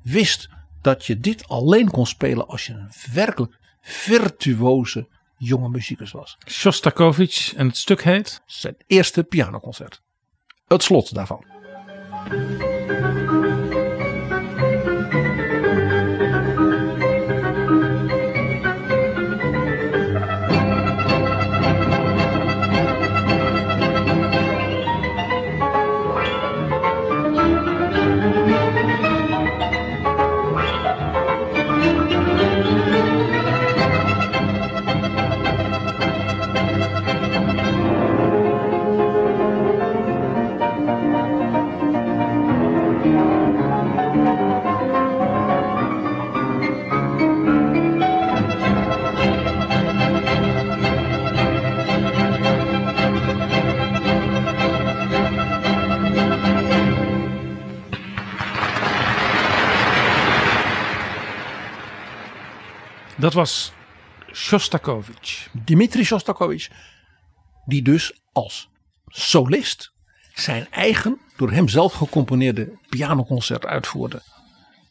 [0.02, 0.48] wist
[0.82, 6.36] dat je dit alleen kon spelen als je een werkelijk virtuoze jonge muzikus was.
[6.46, 8.42] Shostakovich en het stuk heet?
[8.46, 10.02] Zijn eerste pianoconcert.
[10.66, 11.44] Het slot daarvan.
[63.20, 63.72] Dat was
[64.32, 65.48] Shostakovich.
[65.64, 66.70] Dmitri Shostakovich.
[67.66, 68.68] Die dus als
[69.06, 69.92] solist
[70.34, 74.22] zijn eigen, door hem zelf gecomponeerde pianoconcert uitvoerde.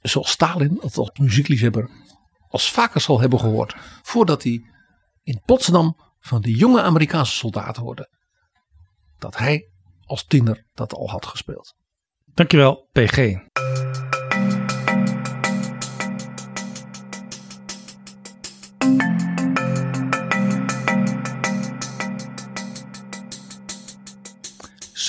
[0.01, 1.89] Zoals Stalin het als muziekliefhebber
[2.49, 3.75] als vaker zal hebben gehoord.
[4.01, 4.61] Voordat hij
[5.23, 8.09] in Potsdam van die jonge Amerikaanse soldaat hoorde.
[9.19, 9.69] Dat hij
[10.05, 11.75] als tiener dat al had gespeeld.
[12.33, 13.37] Dankjewel, PG.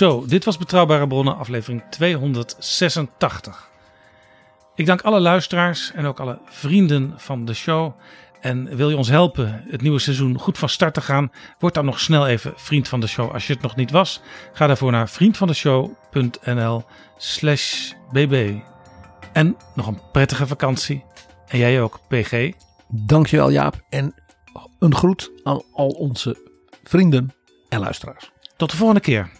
[0.01, 3.69] Zo, dit was Betrouwbare Bronnen, aflevering 286.
[4.75, 7.93] Ik dank alle luisteraars en ook alle vrienden van de show.
[8.41, 11.33] En wil je ons helpen het nieuwe seizoen goed van start te gaan?
[11.59, 14.21] Word dan nog snel even vriend van de show als je het nog niet was.
[14.53, 16.85] Ga daarvoor naar vriendvandeshow.nl
[17.17, 18.55] slash bb.
[19.33, 21.05] En nog een prettige vakantie.
[21.47, 22.51] En jij ook, PG.
[22.89, 23.81] Dankjewel Jaap.
[23.89, 24.15] En
[24.79, 26.37] een groet aan al onze
[26.85, 27.35] vrienden
[27.69, 28.31] en luisteraars.
[28.57, 29.40] Tot de volgende keer.